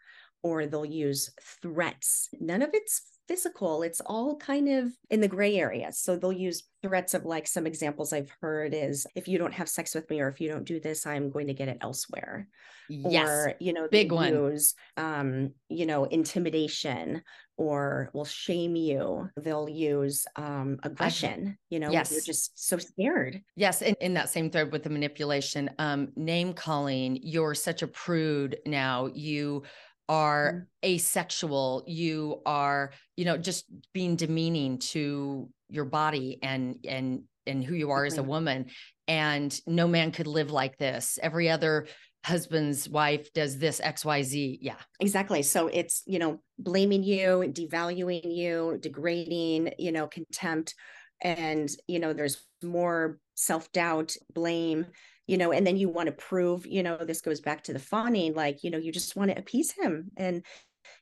or 0.43 0.67
they'll 0.67 0.87
use 0.87 1.31
threats. 1.61 2.29
None 2.41 2.63
of 2.63 2.71
it's 2.73 3.03
physical. 3.31 3.85
It's 3.85 4.01
all 4.07 4.35
kind 4.39 4.69
of 4.69 4.93
in 5.09 5.21
the 5.21 5.29
gray 5.29 5.57
area. 5.57 5.93
So 5.93 6.17
they'll 6.17 6.33
use 6.33 6.65
threats 6.83 7.15
of 7.15 7.25
like 7.25 7.47
some 7.47 7.65
examples 7.65 8.13
I've 8.13 8.33
heard 8.41 8.75
is 8.75 9.07
if 9.15 9.29
you 9.29 9.39
don't 9.39 9.55
have 9.55 9.69
sex 9.69 9.95
with 9.95 10.11
me 10.11 10.21
or 10.21 10.27
if 10.27 10.41
you 10.41 10.49
don't 10.49 10.65
do 10.65 10.81
this, 10.81 11.07
I'm 11.07 11.31
going 11.31 11.47
to 11.47 11.55
get 11.55 11.69
it 11.69 11.79
elsewhere. 11.81 12.49
Yes. 12.89 13.29
Or, 13.29 13.55
you 13.61 13.73
know, 13.73 13.87
big 13.89 14.11
one. 14.11 14.33
Use, 14.33 14.75
um, 14.97 15.53
you 15.69 15.87
know, 15.87 16.07
intimidation 16.07 17.23
or 17.57 18.11
will 18.15 18.25
shame 18.25 18.75
you. 18.75 19.31
They'll 19.37 19.69
use 19.69 20.27
um, 20.35 20.79
aggression, 20.83 21.57
you 21.69 21.79
know, 21.79 21.91
yes. 21.91 22.11
you're 22.11 22.23
just 22.23 22.67
so 22.67 22.79
scared. 22.79 23.43
Yes. 23.55 23.81
And 23.81 23.97
in 24.01 24.15
that 24.15 24.31
same 24.31 24.51
thread 24.51 24.73
with 24.73 24.83
the 24.83 24.91
manipulation, 24.91 25.71
um, 25.79 26.09
name 26.17 26.53
calling, 26.53 27.21
you're 27.23 27.55
such 27.55 27.83
a 27.83 27.87
prude 27.87 28.59
now. 28.67 29.09
You 29.15 29.63
are 30.11 30.67
mm. 30.85 30.89
asexual 30.91 31.85
you 31.87 32.43
are 32.45 32.93
you 33.17 33.25
know 33.25 33.39
just 33.39 33.65
being 33.95 34.17
demeaning 34.17 34.79
to 34.79 35.49
your 35.71 35.85
body 35.85 36.39
and 36.43 36.77
and 36.87 37.23
and 37.47 37.65
who 37.65 37.75
you 37.75 37.91
are 37.91 38.05
as 38.05 38.19
a 38.19 38.23
woman. 38.23 38.67
And 39.09 39.59
no 39.67 39.89
man 39.89 40.13
could 40.13 40.27
live 40.27 40.51
like 40.51 40.77
this. 40.79 41.19
Every 41.23 41.51
other 41.51 41.87
husband's 42.25 42.87
wife 42.87 43.33
does 43.33 43.59
this 43.59 43.81
xyz 43.81 44.59
yeah. 44.61 44.77
Exactly. 45.01 45.43
So 45.43 45.69
it's 45.69 46.03
you 46.07 46.19
know 46.19 46.41
blaming 46.59 47.03
you 47.03 47.45
devaluing 47.53 48.37
you 48.37 48.79
degrading 48.81 49.73
you 49.79 49.93
know 49.93 50.07
contempt. 50.07 50.75
And 51.23 51.69
you 51.87 51.99
know 51.99 52.13
there's 52.13 52.43
more 52.63 53.19
self-doubt 53.35 54.17
blame 54.35 54.87
you 55.31 55.39
know, 55.39 55.53
and 55.53 55.65
then 55.65 55.77
you 55.77 55.89
want 55.89 56.07
to 56.07 56.13
prove, 56.13 56.67
you 56.67 56.83
know, 56.83 56.97
this 56.97 57.21
goes 57.21 57.41
back 57.41 57.63
to 57.63 57.73
the 57.73 57.79
fawning, 57.79 58.35
like, 58.35 58.65
you 58.65 58.71
know, 58.71 58.79
you 58.79 58.91
just 58.91 59.15
want 59.15 59.31
to 59.31 59.39
appease 59.39 59.71
him 59.71 60.11
and 60.17 60.45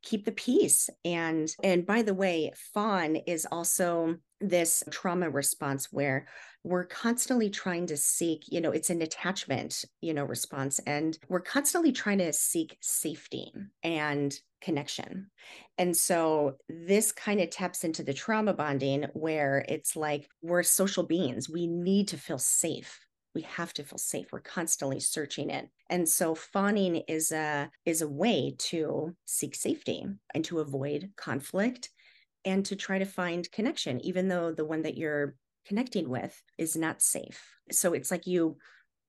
keep 0.03 0.27
the 0.27 0.33
peace. 0.33 0.91
And 1.03 1.51
and 1.63 1.87
by 1.87 2.03
the 2.03 2.13
way, 2.13 2.53
fawn 2.75 3.17
is 3.17 3.47
also 3.51 4.17
this 4.39 4.85
trauma 4.91 5.31
response 5.31 5.89
where 5.91 6.27
we're 6.63 6.85
constantly 6.85 7.49
trying 7.49 7.87
to 7.87 7.97
seek, 7.97 8.45
you 8.49 8.61
know, 8.61 8.71
it's 8.71 8.91
an 8.91 9.01
attachment, 9.01 9.83
you 10.03 10.13
know, 10.13 10.25
response. 10.25 10.79
And 10.81 11.19
we're 11.31 11.41
constantly 11.41 11.93
trying 11.93 12.19
to 12.19 12.31
seek 12.35 12.77
safety 12.83 13.51
and 13.83 14.39
connection. 14.61 15.31
And 15.79 15.97
so 15.97 16.59
this 16.69 17.13
kind 17.13 17.41
of 17.41 17.49
taps 17.49 17.83
into 17.83 18.03
the 18.03 18.13
trauma 18.13 18.53
bonding 18.53 19.07
where 19.15 19.65
it's 19.71 19.97
like 19.97 20.29
we're 20.43 20.65
social 20.65 21.05
beings. 21.05 21.49
We 21.49 21.67
need 21.67 22.09
to 22.09 22.19
feel 22.19 22.39
safe 22.39 23.07
we 23.39 23.43
have 23.43 23.73
to 23.73 23.85
feel 23.85 23.99
safe. 23.99 24.33
We're 24.33 24.41
constantly 24.41 24.99
searching 24.99 25.49
it. 25.49 25.69
And 25.89 26.09
so 26.09 26.35
fawning 26.35 26.97
is 27.07 27.31
a 27.31 27.71
is 27.85 28.03
a 28.03 28.09
way 28.09 28.57
to 28.71 29.15
seek 29.27 29.55
safety 29.55 30.05
and 30.35 30.45
to 30.47 30.59
avoid 30.59 31.13
conflict 31.17 31.91
and 32.45 32.67
to 32.67 32.75
try 32.75 32.99
to 32.99 33.05
find 33.05 33.51
connection 33.53 34.01
even 34.01 34.27
though 34.27 34.51
the 34.51 34.65
one 34.65 34.83
that 34.83 34.99
you're 34.99 35.37
connecting 35.69 36.09
with 36.09 36.43
is 36.59 36.75
not 36.75 37.01
safe. 37.01 37.41
So 37.71 37.93
it's 37.93 38.11
like 38.11 38.27
you 38.27 38.57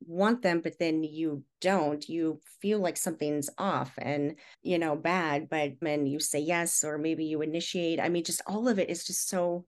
want 0.06 0.44
them 0.44 0.62
but 0.62 0.78
then 0.78 1.04
you 1.04 1.44
don't. 1.60 2.08
You 2.08 2.40
feel 2.62 2.78
like 2.78 2.98
something's 2.98 3.50
off 3.58 3.94
and 3.98 4.36
you 4.62 4.78
know 4.78 4.96
bad 4.96 5.50
but 5.50 5.72
then 5.82 6.06
you 6.06 6.20
say 6.20 6.40
yes 6.40 6.84
or 6.84 7.00
maybe 7.00 7.26
you 7.26 7.42
initiate 7.42 8.00
i 8.00 8.10
mean 8.10 8.24
just 8.24 8.44
all 8.46 8.68
of 8.68 8.78
it 8.78 8.90
is 8.90 9.04
just 9.04 9.28
so 9.28 9.66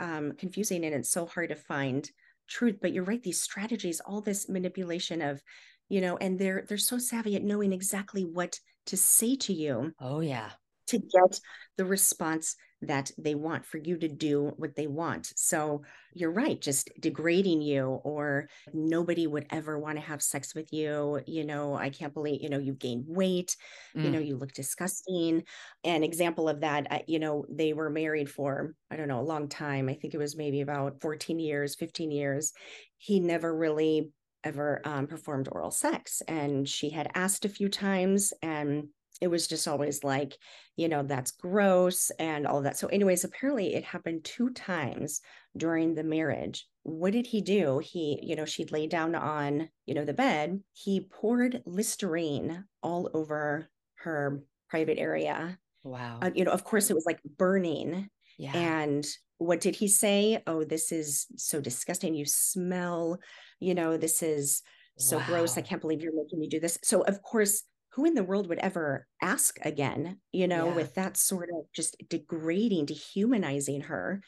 um, 0.00 0.32
confusing 0.32 0.84
and 0.84 0.94
it's 0.94 1.12
so 1.12 1.26
hard 1.26 1.50
to 1.50 1.54
find 1.54 2.10
truth 2.50 2.76
but 2.82 2.92
you're 2.92 3.04
right 3.04 3.22
these 3.22 3.42
strategies 3.42 4.00
all 4.04 4.20
this 4.20 4.48
manipulation 4.48 5.22
of 5.22 5.40
you 5.88 6.00
know 6.00 6.16
and 6.18 6.38
they're 6.38 6.64
they're 6.68 6.76
so 6.78 6.98
savvy 6.98 7.36
at 7.36 7.42
knowing 7.42 7.72
exactly 7.72 8.22
what 8.22 8.58
to 8.86 8.96
say 8.96 9.36
to 9.36 9.52
you. 9.52 9.92
Oh 10.00 10.20
yeah 10.20 10.50
to 10.90 10.98
get 10.98 11.40
the 11.76 11.84
response 11.84 12.56
that 12.82 13.10
they 13.18 13.34
want 13.34 13.64
for 13.66 13.78
you 13.78 13.98
to 13.98 14.08
do 14.08 14.52
what 14.56 14.74
they 14.74 14.86
want. 14.86 15.32
So 15.36 15.82
you're 16.14 16.32
right, 16.32 16.58
just 16.58 16.90
degrading 16.98 17.60
you, 17.60 17.86
or 17.86 18.48
nobody 18.72 19.26
would 19.26 19.46
ever 19.50 19.78
want 19.78 19.98
to 19.98 20.04
have 20.04 20.22
sex 20.22 20.54
with 20.54 20.72
you. 20.72 21.20
You 21.26 21.44
know, 21.44 21.74
I 21.74 21.90
can't 21.90 22.14
believe, 22.14 22.42
you 22.42 22.48
know, 22.48 22.58
you 22.58 22.72
gained 22.72 23.04
weight, 23.06 23.56
mm. 23.94 24.04
you 24.04 24.10
know, 24.10 24.18
you 24.18 24.36
look 24.36 24.52
disgusting. 24.52 25.42
An 25.84 26.02
example 26.02 26.48
of 26.48 26.60
that, 26.60 27.08
you 27.08 27.18
know, 27.18 27.44
they 27.50 27.74
were 27.74 27.90
married 27.90 28.30
for, 28.30 28.74
I 28.90 28.96
don't 28.96 29.08
know, 29.08 29.20
a 29.20 29.22
long 29.22 29.48
time. 29.48 29.88
I 29.88 29.94
think 29.94 30.14
it 30.14 30.18
was 30.18 30.36
maybe 30.36 30.62
about 30.62 31.02
14 31.02 31.38
years, 31.38 31.74
15 31.74 32.10
years. 32.10 32.52
He 32.96 33.20
never 33.20 33.54
really 33.54 34.10
ever 34.42 34.80
um, 34.84 35.06
performed 35.06 35.48
oral 35.52 35.70
sex. 35.70 36.22
And 36.26 36.66
she 36.66 36.88
had 36.88 37.10
asked 37.14 37.44
a 37.44 37.50
few 37.50 37.68
times 37.68 38.32
and 38.42 38.88
it 39.20 39.28
was 39.28 39.46
just 39.46 39.68
always 39.68 40.02
like, 40.02 40.36
you 40.76 40.88
know, 40.88 41.02
that's 41.02 41.32
gross 41.32 42.10
and 42.18 42.46
all 42.46 42.62
that. 42.62 42.78
So, 42.78 42.86
anyways, 42.88 43.24
apparently 43.24 43.74
it 43.74 43.84
happened 43.84 44.24
two 44.24 44.50
times 44.50 45.20
during 45.56 45.94
the 45.94 46.04
marriage. 46.04 46.66
What 46.82 47.12
did 47.12 47.26
he 47.26 47.42
do? 47.42 47.78
He, 47.78 48.18
you 48.22 48.34
know, 48.36 48.46
she'd 48.46 48.72
lay 48.72 48.86
down 48.86 49.14
on, 49.14 49.68
you 49.86 49.94
know, 49.94 50.04
the 50.04 50.14
bed. 50.14 50.60
He 50.72 51.00
poured 51.00 51.62
Listerine 51.66 52.64
all 52.82 53.10
over 53.12 53.68
her 53.96 54.42
private 54.70 54.98
area. 54.98 55.58
Wow. 55.82 56.20
Uh, 56.22 56.30
you 56.34 56.44
know, 56.44 56.52
of 56.52 56.64
course, 56.64 56.90
it 56.90 56.94
was 56.94 57.06
like 57.06 57.20
burning. 57.36 58.08
Yeah. 58.38 58.56
And 58.56 59.06
what 59.36 59.60
did 59.60 59.76
he 59.76 59.88
say? 59.88 60.42
Oh, 60.46 60.64
this 60.64 60.92
is 60.92 61.26
so 61.36 61.60
disgusting. 61.60 62.14
You 62.14 62.24
smell, 62.24 63.18
you 63.58 63.74
know, 63.74 63.96
this 63.96 64.22
is 64.22 64.62
so 64.98 65.18
wow. 65.18 65.24
gross. 65.26 65.58
I 65.58 65.62
can't 65.62 65.80
believe 65.80 66.02
you're 66.02 66.14
making 66.14 66.38
me 66.38 66.48
do 66.48 66.60
this. 66.60 66.78
So, 66.82 67.02
of 67.02 67.22
course, 67.22 67.62
who 67.92 68.04
in 68.04 68.14
the 68.14 68.24
world 68.24 68.48
would 68.48 68.58
ever 68.58 69.06
ask 69.20 69.58
again, 69.62 70.18
you 70.32 70.46
know, 70.46 70.68
yeah. 70.68 70.74
with 70.74 70.94
that 70.94 71.16
sort 71.16 71.48
of 71.50 71.64
just 71.74 71.96
degrading, 72.08 72.86
dehumanizing 72.86 73.82
her, 73.82 74.22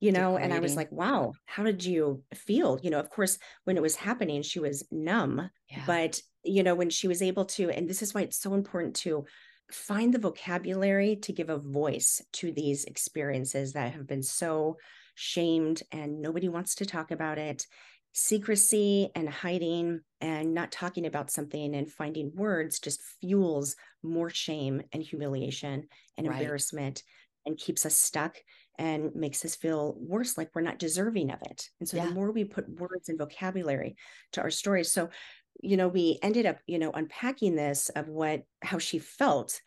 you 0.00 0.12
know? 0.12 0.32
Degrading. 0.32 0.44
And 0.44 0.54
I 0.54 0.60
was 0.60 0.76
like, 0.76 0.92
wow, 0.92 1.32
how 1.44 1.64
did 1.64 1.84
you 1.84 2.22
feel? 2.34 2.78
You 2.82 2.90
know, 2.90 3.00
of 3.00 3.10
course, 3.10 3.38
when 3.64 3.76
it 3.76 3.82
was 3.82 3.96
happening, 3.96 4.42
she 4.42 4.60
was 4.60 4.86
numb, 4.92 5.50
yeah. 5.70 5.82
but, 5.86 6.20
you 6.44 6.62
know, 6.62 6.76
when 6.76 6.90
she 6.90 7.08
was 7.08 7.20
able 7.20 7.44
to, 7.46 7.70
and 7.70 7.88
this 7.88 8.02
is 8.02 8.14
why 8.14 8.22
it's 8.22 8.40
so 8.40 8.54
important 8.54 8.94
to 8.96 9.24
find 9.70 10.14
the 10.14 10.18
vocabulary 10.18 11.16
to 11.16 11.32
give 11.32 11.50
a 11.50 11.58
voice 11.58 12.22
to 12.32 12.52
these 12.52 12.84
experiences 12.84 13.72
that 13.72 13.92
have 13.92 14.06
been 14.06 14.22
so 14.22 14.76
shamed 15.14 15.82
and 15.90 16.22
nobody 16.22 16.48
wants 16.48 16.76
to 16.76 16.86
talk 16.86 17.10
about 17.10 17.38
it 17.38 17.66
secrecy 18.12 19.10
and 19.14 19.28
hiding 19.28 20.00
and 20.20 20.54
not 20.54 20.72
talking 20.72 21.06
about 21.06 21.30
something 21.30 21.74
and 21.74 21.90
finding 21.92 22.32
words 22.34 22.80
just 22.80 23.00
fuels 23.20 23.76
more 24.02 24.30
shame 24.30 24.82
and 24.92 25.02
humiliation 25.02 25.86
and 26.16 26.26
right. 26.26 26.40
embarrassment 26.40 27.02
and 27.46 27.56
keeps 27.56 27.86
us 27.86 27.96
stuck 27.96 28.36
and 28.78 29.14
makes 29.14 29.44
us 29.44 29.56
feel 29.56 29.96
worse 29.98 30.38
like 30.38 30.50
we're 30.54 30.62
not 30.62 30.78
deserving 30.78 31.30
of 31.30 31.40
it 31.42 31.68
and 31.80 31.88
so 31.88 31.96
yeah. 31.96 32.06
the 32.06 32.12
more 32.12 32.30
we 32.30 32.44
put 32.44 32.68
words 32.68 33.08
and 33.08 33.18
vocabulary 33.18 33.96
to 34.32 34.40
our 34.40 34.50
stories 34.50 34.90
so 34.90 35.08
you 35.60 35.76
know 35.76 35.88
we 35.88 36.18
ended 36.22 36.46
up 36.46 36.58
you 36.66 36.78
know 36.78 36.90
unpacking 36.92 37.56
this 37.56 37.88
of 37.90 38.08
what 38.08 38.42
how 38.62 38.78
she 38.78 38.98
felt 38.98 39.60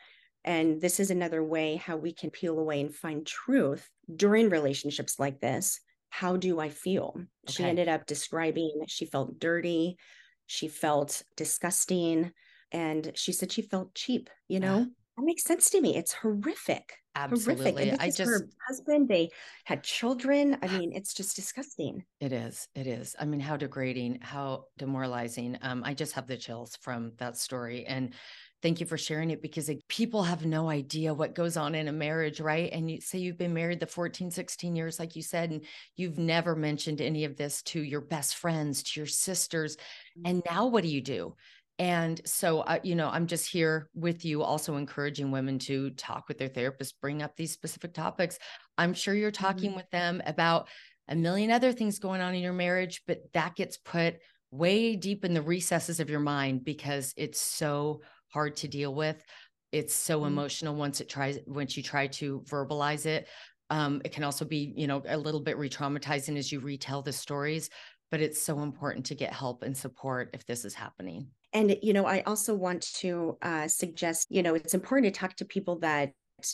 and 0.44 0.82
this 0.82 1.00
is 1.00 1.12
another 1.12 1.44
way 1.44 1.76
how 1.76 1.98
we 1.98 2.14
can 2.14 2.30
peel 2.30 2.58
away 2.58 2.82
and 2.82 2.96
find 2.96 3.26
truth 3.26 3.90
during 4.14 4.50
relationships 4.50 5.20
like 5.20 5.40
this 5.40 5.80
how 6.12 6.38
do 6.38 6.60
I 6.60 6.70
feel? 6.70 7.16
Okay. 7.16 7.54
She 7.54 7.64
ended 7.64 7.88
up 7.88 8.06
describing 8.06 8.84
she 8.88 9.06
felt 9.06 9.40
dirty, 9.40 9.98
she 10.46 10.68
felt 10.68 11.24
disgusting, 11.36 12.32
and 12.72 13.12
she 13.16 13.32
said 13.32 13.52
she 13.52 13.64
felt 13.64 13.96
cheap, 13.96 14.30
you 14.48 14.60
know? 14.60 14.78
Yeah. 14.80 14.86
That 15.18 15.26
makes 15.26 15.44
sense 15.44 15.70
to 15.72 15.82
me. 15.82 15.98
It's 15.98 16.14
horrific. 16.14 16.94
Absolutely. 17.16 17.72
Horrific. 17.72 18.02
I 18.02 18.08
just 18.08 18.22
her 18.22 18.48
husband, 18.68 19.10
they 19.10 19.30
had 19.66 19.84
children. 19.84 20.58
I 20.62 20.68
mean, 20.68 20.94
it's 20.94 21.14
just 21.14 21.36
disgusting. 21.36 22.04
It 22.20 22.32
is. 22.32 22.68
It 22.76 22.88
is. 22.88 23.16
I 23.20 23.26
mean, 23.26 23.42
how 23.42 23.58
degrading, 23.58 24.20
how 24.22 24.66
demoralizing. 24.78 25.58
Um, 25.62 25.84
I 25.86 25.94
just 25.94 26.14
have 26.14 26.28
the 26.28 26.38
chills 26.38 26.78
from 26.82 27.12
that 27.18 27.38
story. 27.38 27.86
And 27.86 28.14
thank 28.62 28.80
you 28.80 28.86
for 28.86 28.98
sharing 28.98 29.32
it 29.32 29.42
because 29.42 29.68
like, 29.68 29.82
people 29.88 30.24
have 30.24 30.46
no 30.46 30.70
idea 30.70 31.14
what 31.14 31.36
goes 31.36 31.58
on 31.58 31.76
in 31.76 31.88
a 31.88 31.92
marriage 31.92 32.40
right 32.40 32.72
and 32.72 32.90
you 32.90 33.02
say 33.02 33.18
you've 33.18 33.38
been 33.38 33.54
married 33.54 33.80
the 33.80 33.88
14 33.88 34.32
16 34.32 34.76
years 34.76 35.00
like 35.00 35.16
you 35.16 35.22
said 35.22 35.52
and 35.52 35.66
you've 35.96 36.18
never 36.18 36.56
mentioned 36.56 37.02
any 37.02 37.26
of 37.26 37.38
this 37.38 37.62
to 37.64 37.82
your 37.82 38.02
best 38.02 38.36
friends 38.36 38.84
to 38.84 39.00
your 39.00 39.08
sisters 39.08 39.78
and 40.26 40.44
mm-hmm. 40.44 40.54
now 40.54 40.68
what 40.68 40.84
do 40.84 40.90
you 40.90 41.02
do 41.02 41.36
and 41.80 42.22
so 42.26 42.62
uh, 42.62 42.80
you 42.84 42.96
know 42.96 43.10
i'm 43.10 43.28
just 43.28 43.50
here 43.50 43.90
with 43.94 44.26
you 44.26 44.44
also 44.44 44.76
encouraging 44.76 45.32
women 45.32 45.58
to 45.60 45.90
talk 45.92 46.28
with 46.28 46.38
their 46.38 46.48
therapist 46.48 47.00
bring 47.02 47.22
up 47.22 47.36
these 47.36 47.52
specific 47.52 47.94
topics 47.94 48.38
i'm 48.78 48.94
sure 48.94 49.14
you're 49.14 49.32
talking 49.32 49.70
mm-hmm. 49.70 49.78
with 49.78 49.90
them 49.92 50.22
about 50.26 50.68
a 51.08 51.16
million 51.16 51.52
other 51.52 51.74
things 51.74 52.00
going 52.00 52.22
on 52.22 52.36
in 52.36 52.42
your 52.42 52.54
marriage 52.54 53.02
but 53.08 53.22
that 53.34 53.56
gets 53.56 53.78
put 53.78 54.18
way 54.52 54.98
deep 54.98 55.24
in 55.24 55.34
the 55.34 55.42
recesses 55.42 56.00
of 56.00 56.10
your 56.10 56.20
mind 56.20 56.64
because 56.64 57.14
it's 57.16 57.40
so 57.40 58.02
hard 58.34 58.56
to 58.58 58.68
deal 58.68 58.94
with. 58.94 59.24
It's 59.72 59.94
so 59.94 60.20
mm-hmm. 60.20 60.28
emotional 60.28 60.76
once 60.76 61.02
it 61.02 61.10
tries 61.10 61.40
once 61.48 61.78
you 61.78 61.84
try 61.84 62.08
to 62.08 62.42
verbalize 62.42 63.06
it. 63.06 63.28
Um, 63.70 64.02
it 64.04 64.12
can 64.12 64.24
also 64.24 64.44
be, 64.44 64.74
you 64.76 64.86
know, 64.86 65.02
a 65.08 65.18
little 65.18 65.40
bit 65.40 65.58
re-traumatizing 65.58 66.38
as 66.38 66.52
you 66.52 66.60
retell 66.60 67.02
the 67.02 67.14
stories, 67.14 67.70
but 68.10 68.20
it's 68.20 68.42
so 68.42 68.60
important 68.60 69.06
to 69.06 69.16
get 69.16 69.32
help 69.32 69.64
and 69.64 69.76
support 69.76 70.30
if 70.34 70.46
this 70.46 70.66
is 70.66 70.74
happening. 70.74 71.28
And, 71.54 71.78
you 71.82 71.94
know, 71.94 72.06
I 72.06 72.20
also 72.22 72.54
want 72.54 72.82
to 72.96 73.38
uh, 73.42 73.70
suggest, 73.70 74.28
you 74.30 74.44
know, 74.44 74.56
it's 74.56 74.74
important 74.74 75.14
to 75.14 75.18
talk 75.18 75.38
to 75.38 75.46
people 75.46 75.80
that 75.80 76.12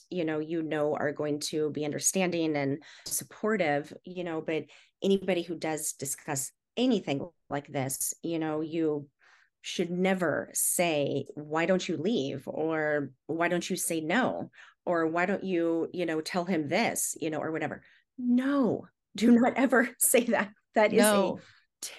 you 0.09 0.25
know 0.25 0.39
you 0.39 0.61
know 0.61 0.95
are 0.95 1.11
going 1.11 1.39
to 1.39 1.69
be 1.71 1.85
understanding 1.85 2.57
and 2.57 2.83
supportive 3.05 3.93
you 4.03 4.23
know 4.23 4.41
but 4.41 4.65
anybody 5.01 5.41
who 5.41 5.55
does 5.55 5.93
discuss 5.93 6.51
anything 6.75 7.25
like 7.49 7.67
this 7.67 8.13
you 8.21 8.39
know 8.39 8.61
you 8.61 9.07
should 9.61 9.89
never 9.89 10.49
say 10.53 11.25
why 11.35 11.65
don't 11.65 11.87
you 11.87 11.97
leave 11.97 12.43
or 12.47 13.11
why 13.25 13.47
don't 13.47 13.69
you 13.69 13.75
say 13.75 13.99
no 13.99 14.49
or 14.85 15.07
why 15.07 15.25
don't 15.25 15.43
you 15.43 15.89
you 15.93 16.05
know 16.05 16.21
tell 16.21 16.45
him 16.45 16.67
this 16.67 17.17
you 17.19 17.29
know 17.29 17.39
or 17.39 17.51
whatever 17.51 17.81
no 18.17 18.87
do 19.15 19.31
not 19.31 19.53
ever 19.55 19.89
say 19.99 20.23
that 20.25 20.51
that 20.75 20.93
is 20.93 21.01
no. 21.01 21.39
a 21.39 21.41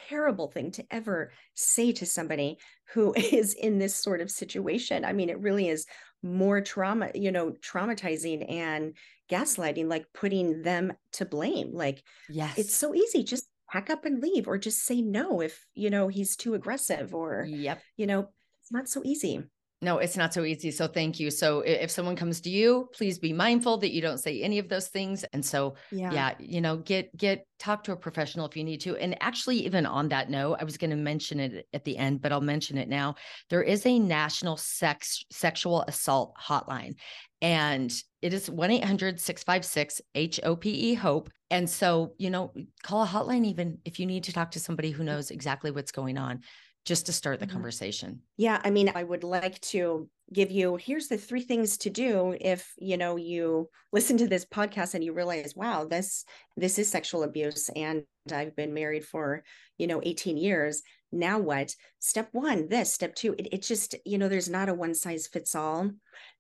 terrible 0.09 0.49
thing 0.49 0.71
to 0.73 0.85
ever 0.91 1.33
say 1.55 1.93
to 1.93 2.07
somebody 2.07 2.59
who 2.93 3.12
is 3.17 3.55
in 3.55 3.79
this 3.79 3.95
sort 3.95 4.21
of 4.21 4.31
situation. 4.31 5.05
I 5.05 5.12
mean, 5.12 5.31
it 5.31 5.41
really 5.41 5.69
is 5.69 5.87
more 6.23 6.61
trauma, 6.61 7.11
you 7.15 7.31
know, 7.31 7.53
traumatizing 7.62 8.50
and 8.50 8.95
gaslighting, 9.31 9.88
like 9.88 10.07
putting 10.15 10.62
them 10.62 10.93
to 11.12 11.25
blame. 11.25 11.71
Like, 11.73 12.03
yes, 12.29 12.59
it's 12.59 12.75
so 12.75 12.95
easy. 12.95 13.23
Just 13.23 13.49
pack 13.71 13.91
up 13.91 14.05
and 14.05 14.23
leave, 14.23 14.49
or 14.49 14.59
just 14.59 14.85
say 14.85 15.03
no 15.03 15.41
if, 15.41 15.67
you 15.75 15.91
know, 15.91 16.09
he's 16.09 16.37
too 16.37 16.55
aggressive, 16.55 17.15
or, 17.15 17.45
yep, 17.49 17.83
you 17.97 18.07
know, 18.07 18.29
it's 18.63 18.73
not 18.73 18.89
so 18.89 19.03
easy. 19.05 19.43
No, 19.80 19.99
it's 19.99 20.16
not 20.16 20.35
so 20.35 20.42
easy. 20.42 20.73
So 20.73 20.88
thank 20.88 21.20
you. 21.20 21.30
So 21.30 21.61
if 21.61 21.92
someone 21.92 22.16
comes 22.16 22.40
to 22.40 22.50
you, 22.50 22.88
please 22.92 23.20
be 23.20 23.32
mindful 23.32 23.78
that 23.78 23.92
you 23.92 24.02
don't 24.02 24.18
say 24.18 24.42
any 24.42 24.58
of 24.58 24.68
those 24.68 24.88
things. 24.88 25.23
And 25.32 25.44
so 25.44 25.76
yeah, 25.92 26.12
yeah 26.12 26.35
you 26.40 26.61
know, 26.61 26.78
get 26.78 27.16
get 27.16 27.47
talk 27.61 27.85
to 27.85 27.92
a 27.92 27.97
professional 27.97 28.47
if 28.47 28.56
you 28.56 28.64
need 28.64 28.80
to. 28.80 28.97
And 28.97 29.16
actually 29.23 29.58
even 29.58 29.87
on 29.87 30.08
that 30.08 30.30
note, 30.30 30.56
I 30.61 30.64
was 30.64 30.78
going 30.78 30.90
to 30.90 30.97
mention 30.97 31.38
it 31.38 31.68
at 31.73 31.85
the 31.85 31.97
end, 31.97 32.23
but 32.23 32.32
I'll 32.32 32.40
mention 32.40 32.76
it 32.76 32.88
now. 32.88 33.14
There 33.50 33.62
is 33.62 33.87
a 33.87 34.00
national 34.00 34.56
sex 34.56 35.25
sexual 35.30 35.82
assault 35.82 36.35
hotline 36.40 36.97
and 37.40 37.92
it 38.20 38.35
is 38.35 38.50
1-800-656-HOPE 38.50 40.97
hope. 40.97 41.30
And 41.50 41.70
so, 41.70 42.14
you 42.18 42.30
know, 42.30 42.52
call 42.82 43.04
a 43.04 43.06
hotline 43.06 43.47
even 43.47 43.78
if 43.85 44.00
you 44.00 44.06
need 44.06 44.25
to 44.25 44.32
talk 44.32 44.50
to 44.52 44.61
somebody 44.61 44.90
who 44.90 45.04
mm. 45.04 45.06
knows 45.06 45.30
exactly 45.30 45.70
what's 45.70 45.92
going 45.92 46.18
on 46.18 46.42
just 46.88 47.07
to 47.07 47.12
start 47.12 47.38
the 47.38 47.47
mm-hmm. 47.47 47.52
conversation. 47.54 48.23
Yeah, 48.37 48.61
I 48.64 48.71
mean, 48.71 48.90
I 48.95 49.04
would 49.04 49.23
like 49.23 49.61
to 49.61 50.09
give 50.33 50.50
you 50.50 50.76
here's 50.76 51.09
the 51.09 51.16
three 51.16 51.40
things 51.40 51.78
to 51.78 51.90
do 51.90 52.37
if 52.40 52.75
you 52.78 52.97
know 52.97 53.16
you 53.16 53.68
listen 53.92 54.16
to 54.18 54.28
this 54.28 54.45
podcast 54.45 54.95
and 54.95 55.02
you 55.02 55.14
realize 55.14 55.54
wow 55.57 55.87
this 55.87 56.26
this 56.54 56.78
is 56.78 56.87
sexual 56.87 57.23
abuse 57.23 57.71
and 57.75 58.02
i've 58.33 58.54
been 58.54 58.75
married 58.75 59.02
for 59.07 59.42
you 59.78 59.87
know 59.87 60.02
18 60.04 60.37
years 60.37 60.83
now 61.12 61.38
what 61.38 61.75
step 61.99 62.28
one 62.33 62.68
this 62.68 62.92
step 62.92 63.14
two 63.14 63.35
it, 63.38 63.49
it 63.52 63.62
just 63.62 63.95
you 64.04 64.18
know 64.18 64.28
there's 64.28 64.50
not 64.50 64.68
a 64.68 64.75
one 64.75 64.95
size 64.95 65.26
fits 65.26 65.54
all 65.54 65.90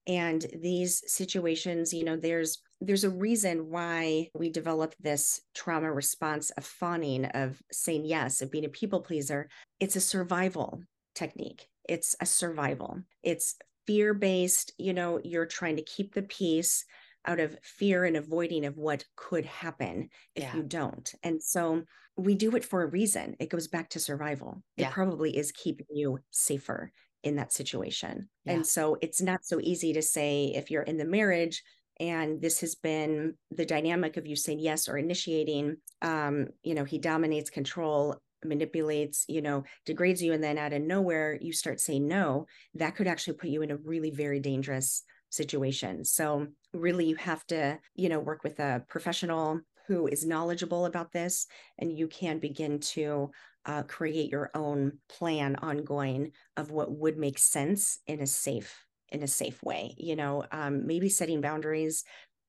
and 0.06 0.44
these 0.60 1.02
situations 1.06 1.94
you 1.94 2.04
know 2.04 2.16
there's 2.16 2.62
there's 2.80 3.04
a 3.04 3.10
reason 3.10 3.70
why 3.70 4.28
we 4.34 4.50
develop 4.50 4.94
this 5.00 5.40
trauma 5.54 5.92
response 5.92 6.50
of 6.50 6.64
fawning 6.64 7.24
of 7.26 7.60
saying 7.72 8.04
yes 8.04 8.40
of 8.40 8.50
being 8.50 8.64
a 8.64 8.70
people 8.70 9.00
pleaser. 9.00 9.48
It's 9.80 9.96
a 9.96 10.00
survival 10.00 10.82
technique. 11.14 11.66
It's 11.88 12.14
a 12.20 12.26
survival. 12.26 13.00
It's 13.22 13.56
fear 13.86 14.12
based 14.12 14.72
you 14.78 14.92
know 14.92 15.18
you're 15.24 15.46
trying 15.46 15.76
to 15.76 15.82
keep 15.82 16.12
the 16.12 16.22
peace 16.22 16.84
out 17.26 17.40
of 17.40 17.58
fear 17.62 18.04
and 18.04 18.16
avoiding 18.16 18.64
of 18.64 18.76
what 18.76 19.04
could 19.16 19.44
happen 19.44 20.08
if 20.34 20.44
yeah. 20.44 20.56
you 20.56 20.62
don't. 20.62 21.12
And 21.22 21.42
so 21.42 21.82
we 22.16 22.34
do 22.34 22.54
it 22.56 22.64
for 22.64 22.82
a 22.82 22.86
reason. 22.86 23.36
It 23.40 23.50
goes 23.50 23.68
back 23.68 23.90
to 23.90 24.00
survival. 24.00 24.62
Yeah. 24.76 24.88
it 24.88 24.92
probably 24.92 25.36
is 25.36 25.52
keeping 25.52 25.86
you 25.90 26.20
safer 26.30 26.92
in 27.24 27.36
that 27.36 27.52
situation. 27.52 28.28
Yeah. 28.44 28.54
and 28.54 28.66
so 28.66 28.96
it's 29.02 29.20
not 29.20 29.44
so 29.44 29.58
easy 29.60 29.92
to 29.94 30.02
say 30.02 30.52
if 30.54 30.70
you're 30.70 30.82
in 30.82 30.96
the 30.96 31.04
marriage 31.04 31.62
and 32.00 32.40
this 32.40 32.60
has 32.60 32.74
been 32.74 33.34
the 33.50 33.66
dynamic 33.66 34.16
of 34.16 34.26
you 34.26 34.36
saying 34.36 34.60
yes 34.60 34.88
or 34.88 34.96
initiating 34.96 35.76
um 36.02 36.46
you 36.62 36.74
know 36.74 36.84
he 36.84 36.98
dominates 36.98 37.50
control 37.50 38.16
manipulates 38.44 39.24
you 39.28 39.42
know 39.42 39.64
degrades 39.84 40.22
you 40.22 40.32
and 40.32 40.44
then 40.44 40.58
out 40.58 40.72
of 40.72 40.80
nowhere 40.82 41.36
you 41.40 41.52
start 41.52 41.80
saying 41.80 42.06
no 42.06 42.46
that 42.74 42.94
could 42.94 43.08
actually 43.08 43.34
put 43.34 43.50
you 43.50 43.62
in 43.62 43.70
a 43.70 43.76
really 43.76 44.10
very 44.10 44.38
dangerous 44.38 45.02
situation. 45.30 46.04
So 46.04 46.46
really 46.72 47.06
you 47.06 47.16
have 47.16 47.44
to 47.46 47.78
you 47.94 48.08
know 48.08 48.20
work 48.20 48.42
with 48.44 48.58
a 48.60 48.82
professional 48.88 49.60
who 49.86 50.06
is 50.06 50.26
knowledgeable 50.26 50.86
about 50.86 51.12
this 51.12 51.46
and 51.78 51.96
you 51.96 52.08
can 52.08 52.38
begin 52.38 52.78
to 52.78 53.30
uh, 53.64 53.82
create 53.84 54.30
your 54.30 54.50
own 54.54 54.92
plan 55.08 55.56
ongoing 55.56 56.32
of 56.56 56.70
what 56.70 56.90
would 56.92 57.16
make 57.16 57.38
sense 57.38 57.98
in 58.06 58.20
a 58.20 58.26
safe 58.26 58.84
in 59.10 59.22
a 59.22 59.28
safe 59.28 59.62
way 59.62 59.94
you 59.98 60.16
know 60.16 60.44
um, 60.52 60.86
maybe 60.86 61.08
setting 61.08 61.40
boundaries 61.40 62.04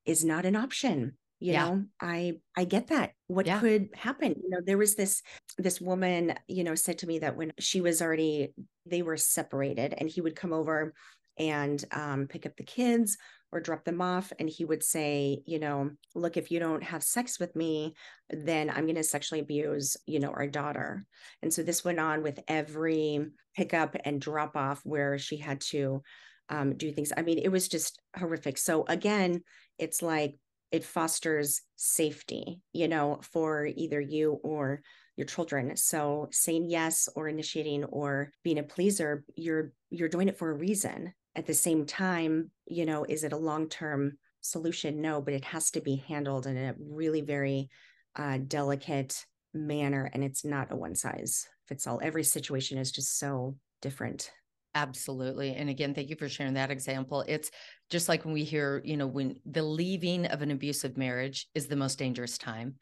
is 0.05 0.23
not 0.25 0.45
an 0.45 0.55
option 0.55 1.13
you 1.39 1.53
yeah. 1.53 1.65
know 1.65 1.83
i 2.01 2.33
i 2.57 2.63
get 2.63 2.87
that 2.87 3.11
what 3.27 3.45
yeah. 3.45 3.59
could 3.59 3.89
happen 3.95 4.35
you 4.41 4.49
know 4.49 4.59
there 4.65 4.77
was 4.77 4.95
this 4.95 5.21
this 5.57 5.79
woman 5.79 6.33
you 6.47 6.63
know 6.63 6.75
said 6.75 6.97
to 6.97 7.07
me 7.07 7.19
that 7.19 7.37
when 7.37 7.53
she 7.59 7.81
was 7.81 8.01
already 8.01 8.53
they 8.85 9.01
were 9.01 9.17
separated 9.17 9.93
and 9.97 10.09
he 10.09 10.21
would 10.21 10.35
come 10.35 10.53
over 10.53 10.93
and 11.37 11.85
um, 11.93 12.27
pick 12.27 12.45
up 12.45 12.57
the 12.57 12.63
kids 12.63 13.17
or 13.51 13.61
drop 13.61 13.85
them 13.85 14.01
off 14.01 14.31
and 14.37 14.49
he 14.49 14.65
would 14.65 14.83
say 14.83 15.41
you 15.45 15.59
know 15.59 15.89
look 16.13 16.37
if 16.37 16.51
you 16.51 16.59
don't 16.59 16.83
have 16.83 17.01
sex 17.01 17.39
with 17.39 17.55
me 17.55 17.95
then 18.29 18.69
i'm 18.69 18.83
going 18.83 18.95
to 18.95 19.03
sexually 19.03 19.41
abuse 19.41 19.97
you 20.05 20.19
know 20.19 20.31
our 20.31 20.47
daughter 20.47 21.05
and 21.41 21.53
so 21.53 21.63
this 21.63 21.83
went 21.83 21.99
on 21.99 22.21
with 22.21 22.39
every 22.47 23.25
pickup 23.55 23.95
and 24.03 24.21
drop 24.21 24.55
off 24.55 24.81
where 24.83 25.17
she 25.17 25.37
had 25.37 25.61
to 25.61 26.03
um, 26.49 26.75
do 26.75 26.91
things. 26.91 27.11
I 27.15 27.21
mean, 27.21 27.37
it 27.37 27.49
was 27.49 27.67
just 27.67 27.99
horrific. 28.17 28.57
So 28.57 28.85
again, 28.87 29.43
it's 29.77 30.01
like 30.01 30.35
it 30.71 30.83
fosters 30.83 31.61
safety, 31.75 32.61
you 32.73 32.87
know, 32.87 33.19
for 33.31 33.65
either 33.65 33.99
you 33.99 34.39
or 34.43 34.81
your 35.15 35.25
children. 35.25 35.75
So 35.75 36.27
saying 36.31 36.69
yes 36.69 37.09
or 37.15 37.27
initiating 37.27 37.85
or 37.85 38.31
being 38.43 38.59
a 38.59 38.63
pleaser, 38.63 39.23
you're 39.35 39.73
you're 39.89 40.09
doing 40.09 40.29
it 40.29 40.37
for 40.37 40.49
a 40.49 40.57
reason. 40.57 41.13
At 41.35 41.45
the 41.45 41.53
same 41.53 41.85
time, 41.85 42.51
you 42.65 42.85
know, 42.85 43.05
is 43.07 43.23
it 43.23 43.33
a 43.33 43.37
long-term 43.37 44.17
solution? 44.41 45.01
No, 45.01 45.21
but 45.21 45.33
it 45.33 45.45
has 45.45 45.71
to 45.71 45.81
be 45.81 46.03
handled 46.07 46.47
in 46.47 46.57
a 46.57 46.75
really 46.79 47.21
very 47.21 47.69
uh, 48.15 48.39
delicate 48.45 49.25
manner, 49.53 50.09
and 50.13 50.23
it's 50.23 50.43
not 50.43 50.71
a 50.71 50.75
one 50.75 50.95
size 50.95 51.47
fits 51.67 51.87
all. 51.87 51.99
Every 52.01 52.23
situation 52.23 52.77
is 52.77 52.91
just 52.91 53.17
so 53.17 53.55
different. 53.81 54.31
Absolutely. 54.79 55.55
And 55.55 55.69
again, 55.69 55.93
thank 55.93 56.09
you 56.09 56.15
for 56.15 56.29
sharing 56.29 56.53
that 56.53 56.71
example. 56.71 57.25
It's 57.27 57.51
just 57.89 58.07
like 58.07 58.23
when 58.23 58.33
we 58.33 58.45
hear, 58.45 58.81
you 58.85 58.95
know, 58.95 59.07
when 59.07 59.35
the 59.45 59.61
leaving 59.61 60.25
of 60.27 60.41
an 60.41 60.51
abusive 60.51 60.95
marriage 60.97 61.47
is 61.53 61.67
the 61.67 61.75
most 61.75 61.99
dangerous 61.99 62.37
time. 62.37 62.75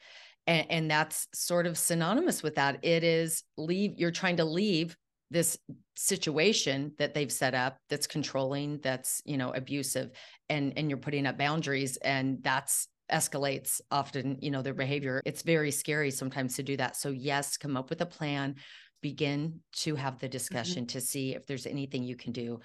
And, 0.46 0.68
and 0.70 0.92
that's 0.92 1.28
sort 1.34 1.66
of 1.66 1.76
synonymous 1.76 2.44
with 2.44 2.54
that. 2.56 2.78
It 2.84 3.04
is 3.04 3.44
leave, 3.58 3.94
you're 3.98 4.12
trying 4.12 4.38
to 4.38 4.46
leave 4.46 4.96
this 5.32 5.58
situation 5.96 6.92
that 7.00 7.16
they've 7.16 7.32
set 7.32 7.56
up 7.56 7.78
that's 7.90 8.06
controlling, 8.06 8.80
that's, 8.84 9.24
you 9.26 9.38
know, 9.38 9.52
abusive, 9.52 10.12
and 10.50 10.72
and 10.78 10.90
you're 10.90 11.00
putting 11.00 11.26
up 11.26 11.38
boundaries. 11.38 11.98
And 11.98 12.44
that's 12.44 12.88
escalates 13.12 13.80
often 13.90 14.38
you 14.42 14.52
know 14.52 14.62
their 14.62 14.74
behavior 14.74 15.22
it's 15.24 15.42
very 15.42 15.72
scary 15.72 16.12
sometimes 16.12 16.58
to 16.58 16.62
do 16.62 16.76
that 16.76 16.94
so 16.98 17.08
yes 17.10 17.56
come 17.56 17.78
up 17.78 17.90
with 17.90 18.02
a 18.02 18.06
plan 18.06 18.54
begin 19.02 19.60
to 19.72 19.96
have 19.96 20.20
the 20.20 20.28
mm-hmm. 20.28 20.32
discussion 20.32 20.84
mm-hmm. 20.84 20.98
to 20.98 21.02
see 21.02 21.36
if 21.36 21.46
there's 21.46 21.66
anything 21.66 22.04
you 22.04 22.16
can 22.16 22.32
do 22.32 22.60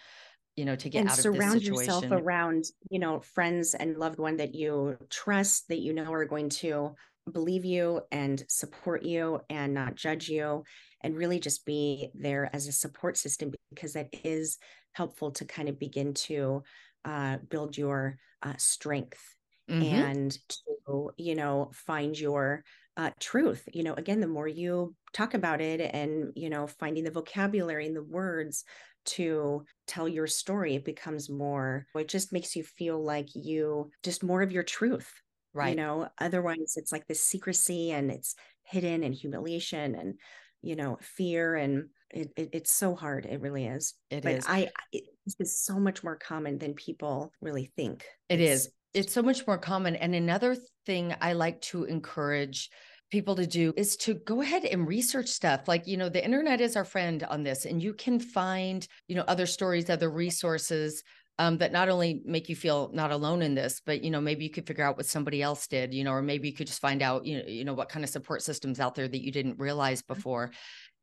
you 0.57 0.64
know 0.64 0.77
to 0.77 0.88
get 0.88 1.01
and 1.01 1.09
out 1.09 1.16
surround 1.16 1.57
of 1.57 1.62
surround 1.62 1.62
yourself 1.62 2.05
around 2.11 2.64
you 2.90 2.99
know 2.99 3.21
friends 3.21 3.75
and 3.75 3.97
loved 3.97 4.18
one 4.18 4.37
that 4.37 4.55
you 4.55 4.97
trust 5.09 5.68
that 5.68 5.79
you 5.79 5.92
know 5.92 6.12
are 6.12 6.25
going 6.25 6.49
to 6.49 6.95
believe 7.33 7.64
you 7.64 8.01
and 8.11 8.45
support 8.49 9.03
you 9.03 9.40
and 9.49 9.73
not 9.73 9.95
judge 9.95 10.29
you 10.29 10.64
and 11.03 11.16
really 11.16 11.38
just 11.38 11.64
be 11.64 12.11
there 12.14 12.51
as 12.53 12.66
a 12.66 12.73
support 12.73 13.16
system 13.16 13.53
because 13.71 13.92
that 13.92 14.09
is 14.25 14.59
helpful 14.92 15.31
to 15.31 15.45
kind 15.45 15.68
of 15.68 15.79
begin 15.79 16.12
to 16.14 16.62
uh, 17.05 17.38
build 17.49 17.77
your 17.77 18.16
uh, 18.42 18.55
strength 18.59 19.35
mm-hmm. 19.71 19.83
and 19.83 20.38
to 20.49 21.11
you 21.16 21.35
know 21.35 21.71
find 21.73 22.18
your 22.18 22.64
uh, 22.96 23.11
truth 23.18 23.66
you 23.72 23.83
know 23.83 23.94
again 23.94 24.20
the 24.20 24.26
more 24.26 24.48
you 24.48 24.94
talk 25.12 25.35
about 25.35 25.61
it 25.61 25.81
and 25.94 26.33
you 26.35 26.50
know 26.50 26.66
finding 26.66 27.05
the 27.05 27.11
vocabulary 27.11 27.87
and 27.87 27.96
the 27.96 28.02
words 28.02 28.64
to 29.05 29.64
tell 29.87 30.07
your 30.07 30.26
story 30.26 30.74
it 30.74 30.85
becomes 30.85 31.31
more 31.31 31.87
it 31.94 32.07
just 32.07 32.33
makes 32.33 32.55
you 32.55 32.62
feel 32.62 33.02
like 33.02 33.28
you 33.35 33.90
just 34.02 34.22
more 34.22 34.42
of 34.42 34.52
your 34.52 34.62
truth 34.62 35.11
right. 35.55 35.70
you 35.70 35.76
know? 35.76 36.09
Otherwise 36.20 36.74
it's 36.76 36.92
like 36.92 37.07
this 37.07 37.22
secrecy 37.22 37.92
and 37.92 38.11
it's 38.11 38.35
hidden 38.62 39.02
and 39.02 39.14
humiliation 39.14 39.94
and 39.94 40.14
you 40.62 40.76
know 40.76 40.98
fear 41.00 41.57
and 41.57 41.88
it, 42.11 42.31
it, 42.37 42.50
it's 42.52 42.72
so 42.72 42.94
hard 42.94 43.26
it 43.26 43.40
really 43.40 43.66
is. 43.66 43.94
It 44.11 44.22
but 44.22 44.33
is. 44.33 44.46
i 44.48 44.68
it, 44.92 45.05
this 45.24 45.37
is 45.40 45.59
so 45.59 45.78
much 45.78 46.05
more 46.05 46.16
common 46.16 46.59
than 46.59 46.74
people 46.74 47.33
really 47.40 47.72
think. 47.76 48.05
It 48.28 48.40
it's, 48.40 48.66
is 48.66 48.72
It's 48.94 49.12
so 49.12 49.22
much 49.22 49.46
more 49.46 49.59
common. 49.59 49.96
And 49.96 50.14
another 50.14 50.57
thing 50.87 51.14
I 51.20 51.33
like 51.33 51.61
to 51.62 51.85
encourage 51.85 52.70
people 53.11 53.37
to 53.37 53.46
do 53.46 53.72
is 53.76 53.96
to 53.98 54.14
go 54.14 54.40
ahead 54.40 54.64
and 54.64 54.88
research 54.88 55.28
stuff 55.28 55.68
like 55.68 55.87
you 55.87 55.98
know 55.98 56.09
the 56.09 56.24
internet 56.24 56.62
is 56.62 56.76
our 56.76 56.85
friend 56.85 57.22
on 57.24 57.42
this 57.42 57.66
and 57.66 57.83
you 57.83 57.92
can 57.92 58.18
find 58.18 58.88
you 59.07 59.14
know 59.14 59.24
other 59.28 59.44
stories 59.44 59.90
other 59.90 60.09
resources 60.09 61.02
um, 61.38 61.59
that 61.59 61.72
not 61.72 61.88
only 61.88 62.22
make 62.24 62.48
you 62.48 62.57
feel 62.57 62.90
not 62.92 63.11
alone 63.11 63.42
in 63.42 63.55
this, 63.55 63.81
but 63.85 64.05
you 64.05 64.11
know 64.11 64.20
maybe 64.20 64.44
you 64.44 64.50
could 64.50 64.66
figure 64.66 64.85
out 64.85 64.96
what 64.96 65.07
somebody 65.07 65.42
else 65.42 65.66
did, 65.66 65.94
you 65.94 66.05
know, 66.05 66.12
or 66.12 66.22
maybe 66.22 66.48
you 66.48 66.55
could 66.55 66.66
just 66.66 66.81
find 66.81 67.02
out 67.02 67.24
you 67.24 67.38
know 67.38 67.44
you 67.46 67.64
know 67.64 67.74
what 67.74 67.88
kind 67.88 68.05
of 68.05 68.11
support 68.11 68.42
systems 68.42 68.81
out 68.81 68.94
there 68.94 69.09
that 69.09 69.24
you 69.24 69.33
didn't 69.33 69.59
realize 69.59 70.02
mm-hmm. 70.02 70.14
before. 70.14 70.50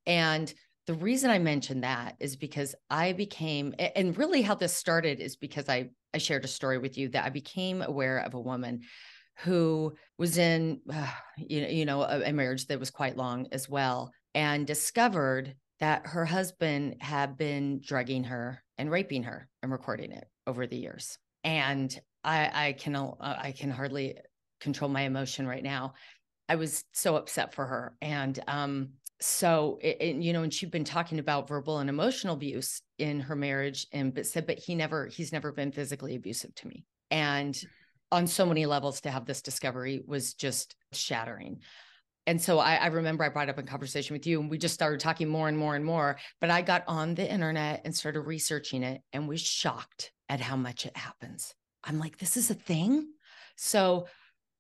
And 0.06 0.54
the 0.90 0.96
reason 0.96 1.30
I 1.30 1.38
mentioned 1.38 1.84
that 1.84 2.16
is 2.20 2.36
because 2.36 2.74
I 2.90 3.14
became, 3.14 3.76
and 3.78 4.18
really 4.18 4.42
how 4.42 4.56
this 4.56 4.74
started 4.74 5.20
is 5.20 5.36
because 5.36 5.70
I 5.70 5.92
I 6.16 6.18
shared 6.18 6.44
a 6.44 6.48
story 6.48 6.80
with 6.80 6.98
you 6.98 7.10
that 7.10 7.26
I 7.26 7.30
became 7.30 7.84
aware 7.84 8.18
of 8.18 8.34
a 8.34 8.40
woman 8.40 8.82
who 9.42 9.94
was 10.18 10.40
in 10.40 10.82
uh, 10.92 11.12
you 11.38 11.62
know 11.62 11.68
you 11.68 11.86
know 11.86 12.02
a, 12.02 12.22
a 12.22 12.34
marriage 12.34 12.66
that 12.66 12.80
was 12.80 12.90
quite 12.90 13.18
long 13.18 13.50
as 13.52 13.70
well, 13.70 14.12
and 14.34 14.66
discovered 14.66 15.54
that 15.80 16.08
her 16.08 16.26
husband 16.26 16.96
had 17.02 17.38
been 17.38 17.82
drugging 17.86 18.24
her 18.24 18.64
and 18.80 18.90
raping 18.90 19.22
her 19.22 19.48
and 19.62 19.72
recording 19.72 20.12
it 20.12 20.28
over 20.48 20.66
the 20.66 20.78
years. 20.78 21.20
And 21.44 21.96
I, 22.24 22.68
I 22.68 22.74
can 22.74 22.96
uh, 22.96 23.14
I 23.20 23.52
can 23.52 23.70
hardly 23.70 24.18
control 24.60 24.90
my 24.90 25.02
emotion 25.02 25.46
right 25.46 25.64
now. 25.64 25.94
I 26.50 26.56
was 26.56 26.84
so 26.94 27.16
upset 27.16 27.54
for 27.54 27.68
her, 27.68 27.94
and 28.02 28.40
um, 28.48 28.94
so 29.22 29.80
you 29.82 30.34
know, 30.34 30.44
and 30.44 30.54
she'd 30.54 30.72
been 30.72 30.84
talking 30.84 31.20
about 31.20 31.48
verbal 31.48 31.80
and 31.80 31.90
emotional 31.90 32.36
abuse 32.36 32.82
in 32.98 33.20
her 33.22 33.36
marriage, 33.36 33.88
and 33.92 34.14
but 34.14 34.26
said, 34.26 34.48
but 34.48 34.60
he 34.60 34.76
never, 34.76 35.08
he's 35.08 35.32
never 35.32 35.52
been 35.52 35.72
physically 35.72 36.16
abusive 36.16 36.54
to 36.56 36.68
me, 36.68 36.86
and 37.12 37.60
on 38.12 38.26
so 38.26 38.46
many 38.46 38.66
levels 38.66 39.02
to 39.02 39.12
have 39.12 39.26
this 39.26 39.42
discovery 39.42 40.02
was 40.08 40.34
just 40.34 40.76
shattering 40.94 41.60
and 42.30 42.40
so 42.40 42.60
I, 42.60 42.76
I, 42.76 42.88
remember 42.88 43.24
I 43.24 43.30
brought 43.30 43.50
up 43.50 43.58
a 43.58 43.64
conversation 43.64 44.14
with 44.14 44.28
you 44.28 44.40
and 44.40 44.52
we 44.52 44.60
just 44.60 44.76
started 44.76 45.00
talking 45.00 45.28
more 45.28 45.48
and 45.48 45.58
more 45.58 45.76
and 45.76 45.84
more. 45.84 46.20
But 46.40 46.52
I 46.52 46.62
got 46.62 46.84
on 46.88 47.16
the 47.16 47.28
internet 47.28 47.82
and 47.86 47.96
started 47.96 48.22
researching 48.22 48.84
it 48.84 49.02
and 49.12 49.28
was 49.28 49.42
shocked 49.42 50.12
at 50.30 50.40
how 50.40 50.56
much 50.56 50.86
it 50.86 50.96
happens. 50.96 51.56
I'm 51.84 51.98
like, 51.98 52.20
this 52.20 52.38
is 52.38 52.52
a 52.52 52.54
thing. 52.54 53.08
So 53.56 54.06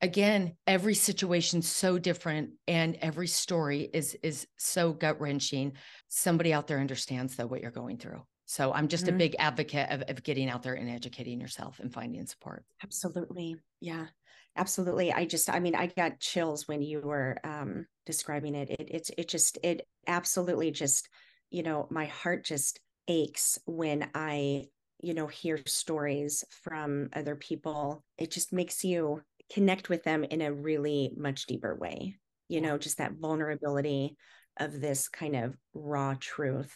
again, 0.02 0.56
every 0.68 0.96
situation's 0.96 1.68
so 1.68 1.98
different 1.98 2.52
and 2.68 2.98
every 3.02 3.28
story 3.28 3.90
is 3.94 4.16
is 4.24 4.48
so 4.58 4.94
gut-wrenching. 4.94 5.74
Somebody 6.08 6.54
out 6.54 6.68
there 6.68 6.80
understands 6.80 7.36
though 7.36 7.48
what 7.48 7.62
you're 7.62 7.72
going 7.72 7.98
through. 7.98 8.22
So 8.46 8.74
I'm 8.74 8.88
just 8.88 9.06
mm-hmm. 9.06 9.16
a 9.16 9.20
big 9.20 9.36
advocate 9.38 9.92
of, 9.92 10.04
of 10.10 10.24
getting 10.24 10.50
out 10.50 10.64
there 10.64 10.74
and 10.74 10.90
educating 10.90 11.40
yourself 11.40 11.80
and 11.80 11.94
finding 11.94 12.26
support. 12.26 12.66
Absolutely. 12.84 13.58
Yeah 13.80 14.08
absolutely 14.56 15.12
i 15.14 15.26
just 15.26 15.50
i 15.50 15.60
mean 15.60 15.76
i 15.76 15.88
got 15.88 16.20
chills 16.20 16.68
when 16.68 16.82
you 16.82 17.00
were 17.02 17.38
um 17.44 17.86
describing 18.06 18.56
it 18.56 18.70
it 18.70 18.88
it's 18.92 19.12
it 19.18 19.28
just 19.28 19.58
it 19.64 19.88
absolutely 20.08 20.72
just 20.72 21.10
you 21.50 21.64
know 21.64 21.88
my 21.90 22.06
heart 22.06 22.44
just 22.44 22.80
aches 23.08 23.60
when 23.66 24.10
i 24.14 24.66
you 25.02 25.14
know 25.14 25.28
hear 25.28 25.60
stories 25.66 26.44
from 26.64 27.10
other 27.14 27.36
people 27.36 28.04
it 28.18 28.32
just 28.32 28.52
makes 28.52 28.84
you 28.84 29.22
connect 29.54 29.90
with 29.90 30.04
them 30.04 30.24
in 30.24 30.42
a 30.42 30.54
really 30.54 31.12
much 31.18 31.46
deeper 31.46 31.76
way 31.76 32.16
you 32.48 32.62
know 32.62 32.78
just 32.78 32.98
that 32.98 33.14
vulnerability 33.14 34.16
of 34.60 34.80
this 34.80 35.08
kind 35.08 35.36
of 35.36 35.56
raw 35.74 36.16
truth. 36.20 36.76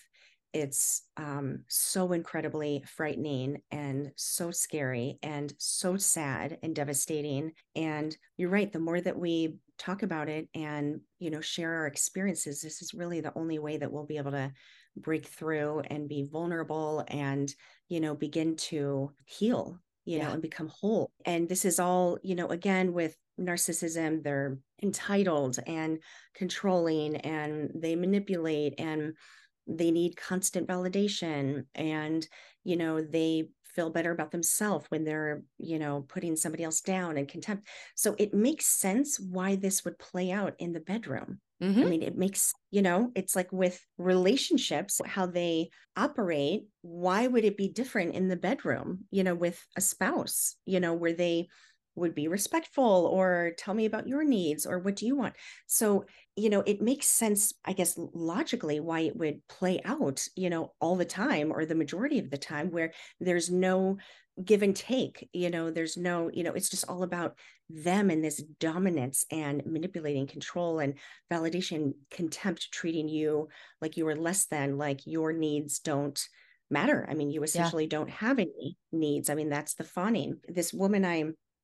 It's 0.54 1.02
um, 1.18 1.64
so 1.68 2.12
incredibly 2.12 2.84
frightening 2.86 3.58
and 3.72 4.12
so 4.16 4.52
scary 4.52 5.18
and 5.24 5.52
so 5.58 5.98
sad 5.98 6.60
and 6.62 6.76
devastating. 6.76 7.54
And 7.76 8.16
you're 8.38 8.50
right 8.50 8.72
the 8.72 8.80
more 8.80 9.02
that 9.02 9.18
we 9.18 9.56
talk 9.80 10.04
about 10.04 10.30
it 10.30 10.48
and 10.54 11.02
you 11.18 11.32
know 11.32 11.42
share 11.42 11.74
our 11.74 11.88
experiences 11.88 12.62
this 12.62 12.84
is 12.84 12.94
really 12.94 13.22
the 13.22 13.34
only 13.36 13.58
way 13.58 13.76
that 13.76 13.92
we'll 13.92 14.06
be 14.06 14.18
able 14.18 14.30
to 14.30 14.52
break 14.96 15.26
through 15.26 15.82
and 15.88 16.08
be 16.08 16.30
vulnerable 16.32 17.04
and 17.08 17.52
you 17.90 18.00
know 18.00 18.14
begin 18.14 18.56
to 18.56 19.12
heal 19.26 19.80
you 20.06 20.18
yeah. 20.18 20.28
know 20.28 20.34
and 20.34 20.42
become 20.42 20.68
whole 20.68 21.12
and 21.26 21.48
this 21.48 21.66
is 21.66 21.80
all 21.80 22.18
you 22.24 22.36
know 22.36 22.48
again 22.48 22.94
with 22.94 23.16
narcissism 23.40 24.22
they're 24.24 24.58
entitled 24.82 25.60
and 25.66 26.00
controlling 26.36 27.16
and 27.18 27.72
they 27.76 27.96
manipulate 27.96 28.74
and 28.78 29.14
they 29.68 29.92
need 29.92 30.16
constant 30.18 30.68
validation 30.68 31.66
and 31.76 32.28
you 32.64 32.76
know 32.76 33.02
they 33.02 33.48
feel 33.74 33.90
better 33.90 34.12
about 34.12 34.32
themselves 34.32 34.86
when 34.90 35.04
they're 35.04 35.44
you 35.58 35.80
know 35.80 36.06
putting 36.08 36.36
somebody 36.36 36.64
else 36.64 36.82
down 36.82 37.18
and 37.18 37.28
contempt 37.28 37.68
so 37.96 38.16
it 38.18 38.34
makes 38.34 38.66
sense 38.66 39.20
why 39.20 39.56
this 39.56 39.84
would 39.84 39.98
play 39.98 40.32
out 40.32 40.54
in 40.60 40.74
the 40.74 40.80
bedroom 40.80 41.40
mm-hmm. 41.62 41.82
i 41.82 41.84
mean 41.84 42.04
it 42.04 42.18
makes 42.18 42.54
you 42.72 42.82
know 42.82 43.12
it's 43.16 43.36
like 43.36 43.52
with 43.52 43.80
relationships 43.98 45.02
how 45.06 45.26
they 45.26 45.70
operate 45.96 46.64
why 46.82 47.28
would 47.28 47.46
it 47.46 47.58
be 47.58 47.68
different 47.68 48.16
in 48.16 48.28
the 48.28 48.36
bedroom 48.36 49.00
you 49.12 49.24
know 49.24 49.36
with 49.36 49.64
a 49.76 49.82
spouse 49.82 50.56
you 50.66 50.80
know 50.80 50.94
where 50.94 51.14
they 51.14 51.48
would 51.96 52.16
be 52.16 52.28
respectful 52.28 53.10
or 53.12 53.52
tell 53.58 53.74
me 53.74 53.86
about 53.86 54.08
your 54.08 54.24
needs 54.24 54.66
or 54.66 54.80
what 54.80 54.96
do 54.96 55.06
you 55.06 55.16
want. 55.16 55.36
So 55.68 56.06
you 56.36 56.50
know 56.50 56.64
it 56.66 56.82
makes 56.82 57.08
sense 57.08 57.54
i 57.64 57.74
guess 57.74 57.96
logically 58.12 58.80
why 58.80 59.02
it 59.02 59.16
would 59.16 59.40
play 59.48 59.80
out 59.86 60.26
you 60.36 60.50
know 60.50 60.74
all 60.80 60.96
the 60.96 61.06
time 61.06 61.52
or 61.52 61.64
the 61.64 61.76
majority 61.76 62.18
of 62.18 62.32
the 62.32 62.38
time 62.40 62.72
where 62.72 62.92
there's 63.20 63.52
no 63.52 63.98
give 64.44 64.64
and 64.64 64.76
take 64.76 65.30
you 65.32 65.52
know 65.52 65.70
there's 65.70 65.96
no 65.96 66.32
you 66.34 66.44
know 66.44 66.54
it's 66.54 66.70
just 66.70 66.90
all 66.90 67.04
about 67.04 67.38
them 67.70 68.10
and 68.10 68.24
this 68.24 68.42
dominance 68.60 69.26
and 69.32 69.64
manipulating 69.66 70.28
control 70.28 70.80
and 70.80 70.96
validation 71.32 71.94
contempt 72.12 72.72
treating 72.72 73.08
you 73.08 73.48
like 73.82 73.96
you 73.96 74.08
are 74.08 74.16
less 74.16 74.46
than 74.46 74.78
like 74.78 75.06
your 75.06 75.34
needs 75.34 75.80
don't 75.80 76.28
matter. 76.70 77.06
I 77.10 77.14
mean 77.14 77.30
you 77.30 77.44
essentially 77.44 77.86
yeah. 77.86 77.90
don't 77.90 78.10
have 78.10 78.40
any 78.40 78.78
needs. 78.92 79.30
I 79.30 79.36
mean 79.36 79.50
that's 79.50 79.76
the 79.76 79.84
fawning. 79.84 80.40
This 80.48 80.74
woman 80.74 81.06
i 81.06 81.24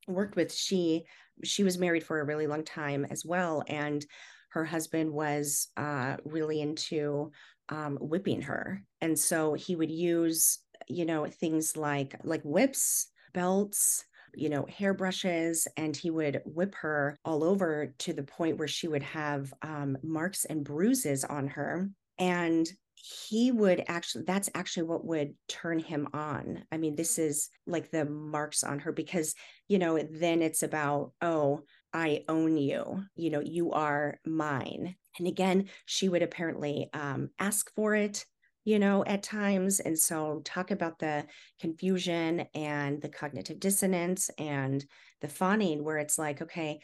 worked 0.10 0.36
with 0.36 0.54
she 0.54 1.04
she 1.44 1.64
was 1.64 1.78
married 1.78 2.04
for 2.04 2.20
a 2.20 2.26
really 2.26 2.48
long 2.48 2.64
time 2.64 3.06
as 3.10 3.24
well 3.26 3.64
and 3.68 4.06
her 4.50 4.66
husband 4.66 5.12
was 5.12 5.68
uh, 5.78 6.18
really 6.26 6.62
into 6.62 7.32
um, 7.70 7.98
whipping 8.02 8.42
her. 8.42 8.84
And 9.00 9.18
so 9.18 9.54
he 9.54 9.76
would 9.76 9.92
use 9.92 10.60
you 10.88 11.06
know 11.06 11.26
things 11.26 11.76
like 11.76 12.16
like 12.24 12.42
whips 12.44 13.12
belts 13.34 14.06
you 14.34 14.48
know 14.50 14.66
hairbrushes 14.70 15.68
and 15.76 15.96
he 15.96 16.10
would 16.10 16.42
whip 16.46 16.74
her 16.76 17.18
all 17.26 17.44
over 17.44 17.94
to 18.00 18.14
the 18.14 18.24
point 18.24 18.58
where 18.58 18.68
she 18.68 18.88
would 18.88 19.04
have 19.04 19.54
um, 19.62 19.98
marks 20.02 20.46
and 20.46 20.64
bruises 20.64 21.24
on 21.24 21.48
her. 21.48 21.90
And 22.18 22.68
he 23.02 23.52
would 23.52 23.84
actually 23.88 24.26
that's 24.26 24.50
actually 24.54 24.84
what 24.84 25.06
would 25.06 25.34
turn 25.48 25.80
him 25.80 26.08
on. 26.14 26.64
I 26.72 26.78
mean 26.78 26.96
this 26.96 27.18
is 27.18 27.50
like 27.66 27.92
the 27.92 28.06
marks 28.06 28.64
on 28.64 28.80
her 28.80 28.92
because 28.92 29.36
you 29.68 29.80
know 29.80 29.98
then 30.00 30.42
it's 30.42 30.64
about 30.64 31.14
oh 31.22 31.62
i 31.94 32.24
own 32.28 32.58
you. 32.58 33.04
You 33.16 33.30
know 33.30 33.40
you 33.40 33.72
are 33.72 34.20
mine. 34.26 34.96
And 35.18 35.28
again 35.28 35.70
she 35.86 36.10
would 36.10 36.22
apparently 36.22 36.90
um, 36.94 37.30
ask 37.40 37.74
for 37.74 37.96
it 37.96 38.26
you 38.66 38.80
know 38.80 39.06
at 39.06 39.24
times. 39.24 39.80
And 39.80 39.98
so 39.98 40.42
talk 40.44 40.72
about 40.72 41.00
the 41.00 41.26
confusion 41.62 42.48
and 42.54 43.02
the 43.02 43.10
cognitive 43.10 43.60
dissonance 43.60 44.30
and 44.38 44.86
the 45.22 45.30
fawning 45.30 45.84
where 45.84 45.98
it's 45.98 46.18
like 46.18 46.42
okay 46.42 46.80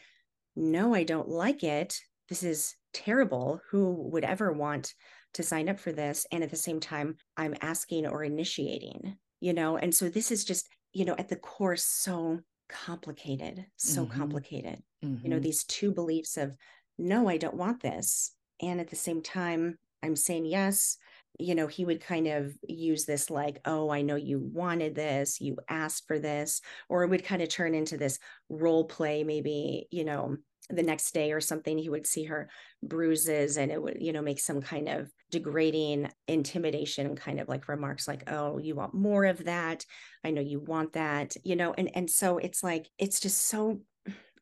no 0.54 0.94
i 0.94 1.02
don't 1.02 1.28
like 1.28 1.62
it. 1.62 2.00
This 2.28 2.42
is 2.42 2.74
terrible. 2.92 3.60
Who 3.70 3.92
would 4.10 4.24
ever 4.24 4.50
want 4.52 4.94
to 5.36 5.42
sign 5.42 5.68
up 5.68 5.78
for 5.78 5.92
this 5.92 6.26
and 6.32 6.42
at 6.42 6.50
the 6.50 6.56
same 6.56 6.80
time 6.80 7.16
i'm 7.36 7.54
asking 7.60 8.06
or 8.06 8.24
initiating 8.24 9.16
you 9.40 9.52
know 9.52 9.76
and 9.76 9.94
so 9.94 10.08
this 10.08 10.30
is 10.30 10.44
just 10.44 10.68
you 10.92 11.04
know 11.04 11.14
at 11.18 11.28
the 11.28 11.36
core 11.36 11.76
so 11.76 12.40
complicated 12.68 13.66
so 13.76 14.04
mm-hmm. 14.04 14.18
complicated 14.18 14.82
mm-hmm. 15.04 15.22
you 15.22 15.30
know 15.30 15.36
mm-hmm. 15.36 15.44
these 15.44 15.64
two 15.64 15.92
beliefs 15.92 16.36
of 16.36 16.54
no 16.98 17.28
i 17.28 17.36
don't 17.36 17.54
want 17.54 17.82
this 17.82 18.32
and 18.62 18.80
at 18.80 18.88
the 18.88 18.96
same 18.96 19.22
time 19.22 19.78
i'm 20.02 20.16
saying 20.16 20.46
yes 20.46 20.96
you 21.38 21.54
know 21.54 21.66
he 21.66 21.84
would 21.84 22.00
kind 22.00 22.26
of 22.26 22.52
use 22.68 23.04
this 23.04 23.30
like 23.30 23.60
oh 23.64 23.90
i 23.90 24.02
know 24.02 24.16
you 24.16 24.38
wanted 24.38 24.94
this 24.94 25.40
you 25.40 25.56
asked 25.68 26.04
for 26.06 26.18
this 26.18 26.60
or 26.88 27.02
it 27.02 27.08
would 27.08 27.24
kind 27.24 27.42
of 27.42 27.48
turn 27.48 27.74
into 27.74 27.96
this 27.96 28.18
role 28.48 28.84
play 28.84 29.24
maybe 29.24 29.86
you 29.90 30.04
know 30.04 30.36
the 30.68 30.82
next 30.82 31.12
day 31.12 31.32
or 31.32 31.40
something 31.40 31.78
he 31.78 31.88
would 31.88 32.06
see 32.06 32.24
her 32.24 32.48
bruises 32.82 33.56
and 33.56 33.70
it 33.70 33.80
would 33.80 33.98
you 34.00 34.12
know 34.12 34.22
make 34.22 34.40
some 34.40 34.60
kind 34.60 34.88
of 34.88 35.10
degrading 35.30 36.10
intimidation 36.26 37.14
kind 37.14 37.38
of 37.38 37.48
like 37.48 37.68
remarks 37.68 38.08
like 38.08 38.24
oh 38.30 38.58
you 38.58 38.74
want 38.74 38.94
more 38.94 39.24
of 39.24 39.44
that 39.44 39.84
i 40.24 40.30
know 40.30 40.40
you 40.40 40.58
want 40.60 40.92
that 40.94 41.36
you 41.44 41.54
know 41.54 41.72
and 41.76 41.90
and 41.94 42.10
so 42.10 42.38
it's 42.38 42.64
like 42.64 42.88
it's 42.98 43.20
just 43.20 43.46
so 43.46 43.80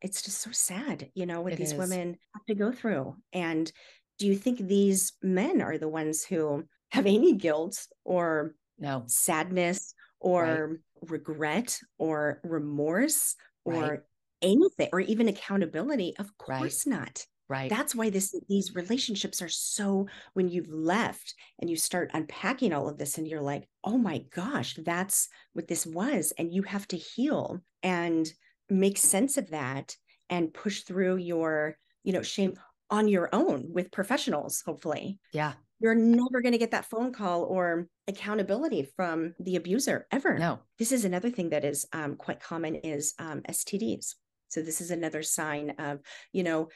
it's 0.01 0.21
just 0.21 0.41
so 0.41 0.49
sad 0.51 1.09
you 1.13 1.25
know 1.25 1.41
what 1.41 1.53
it 1.53 1.57
these 1.57 1.73
is. 1.73 1.77
women 1.77 2.15
have 2.33 2.45
to 2.47 2.55
go 2.55 2.71
through 2.71 3.15
and 3.33 3.71
do 4.17 4.27
you 4.27 4.35
think 4.35 4.59
these 4.59 5.13
men 5.21 5.61
are 5.61 5.77
the 5.77 5.89
ones 5.89 6.23
who 6.23 6.63
have 6.91 7.05
any 7.05 7.33
guilt 7.33 7.87
or 8.03 8.55
no 8.77 9.03
sadness 9.07 9.93
or 10.19 10.43
right. 10.43 10.79
regret 11.09 11.79
or 11.97 12.41
remorse 12.43 13.35
or 13.63 13.81
Right. 13.91 13.99
anything 14.41 14.89
or 14.91 14.99
even 14.99 15.27
accountability. 15.27 16.15
Of 16.17 16.37
Right. 16.47 16.59
course 16.59 16.85
not. 16.87 17.25
Right. 17.47 17.69
That's 17.69 17.95
why 17.95 18.09
this 18.09 18.35
these 18.49 18.75
relationships 18.75 19.41
are 19.41 19.49
so 19.49 20.07
when 20.33 20.49
you've 20.49 20.69
left 20.69 21.35
and 21.59 21.69
you 21.69 21.75
start 21.75 22.11
unpacking 22.13 22.73
all 22.73 22.87
of 22.89 22.97
this 22.97 23.17
and 23.17 23.27
you're 23.27 23.41
like, 23.41 23.67
"Oh 23.83 23.97
my 23.97 24.19
gosh, 24.19 24.75
that's 24.83 25.29
what 25.53 25.67
this 25.67 25.85
was." 25.85 26.33
And 26.37 26.53
you 26.53 26.63
have 26.63 26.87
to 26.89 26.97
heal 26.97 27.61
and 27.83 28.31
make 28.69 28.97
sense 28.97 29.37
of 29.37 29.49
that 29.51 29.95
and 30.29 30.53
push 30.53 30.81
through 30.83 31.17
your, 31.17 31.77
you 32.03 32.13
know, 32.13 32.23
shame 32.23 32.59
on 32.89 33.07
your 33.07 33.29
own 33.33 33.71
with 33.73 33.91
professionals, 33.91 34.61
hopefully. 34.65 35.19
yeah. 35.31 35.53
You're 35.79 35.95
never 35.95 36.41
going 36.41 36.53
to 36.53 36.57
get 36.57 36.71
that 36.71 36.85
phone 36.85 37.11
call 37.11 37.43
or 37.43 37.87
accountability 38.07 38.87
from 38.95 39.33
the 39.39 39.55
abuser 39.55 40.07
ever. 40.11 40.37
No. 40.37 40.59
This 40.79 40.91
is 40.91 41.05
another 41.05 41.29
thing 41.29 41.49
that 41.49 41.65
is 41.65 41.85
um, 41.91 42.15
quite 42.15 42.39
common 42.39 42.75
is 42.75 43.13
um, 43.19 43.41
STDs. 43.49 44.15
So 44.49 44.61
this 44.61 44.79
is 44.79 44.91
another 44.91 45.21
sign 45.21 45.71
of, 45.79 45.99
you 46.31 46.43
know, 46.43 46.69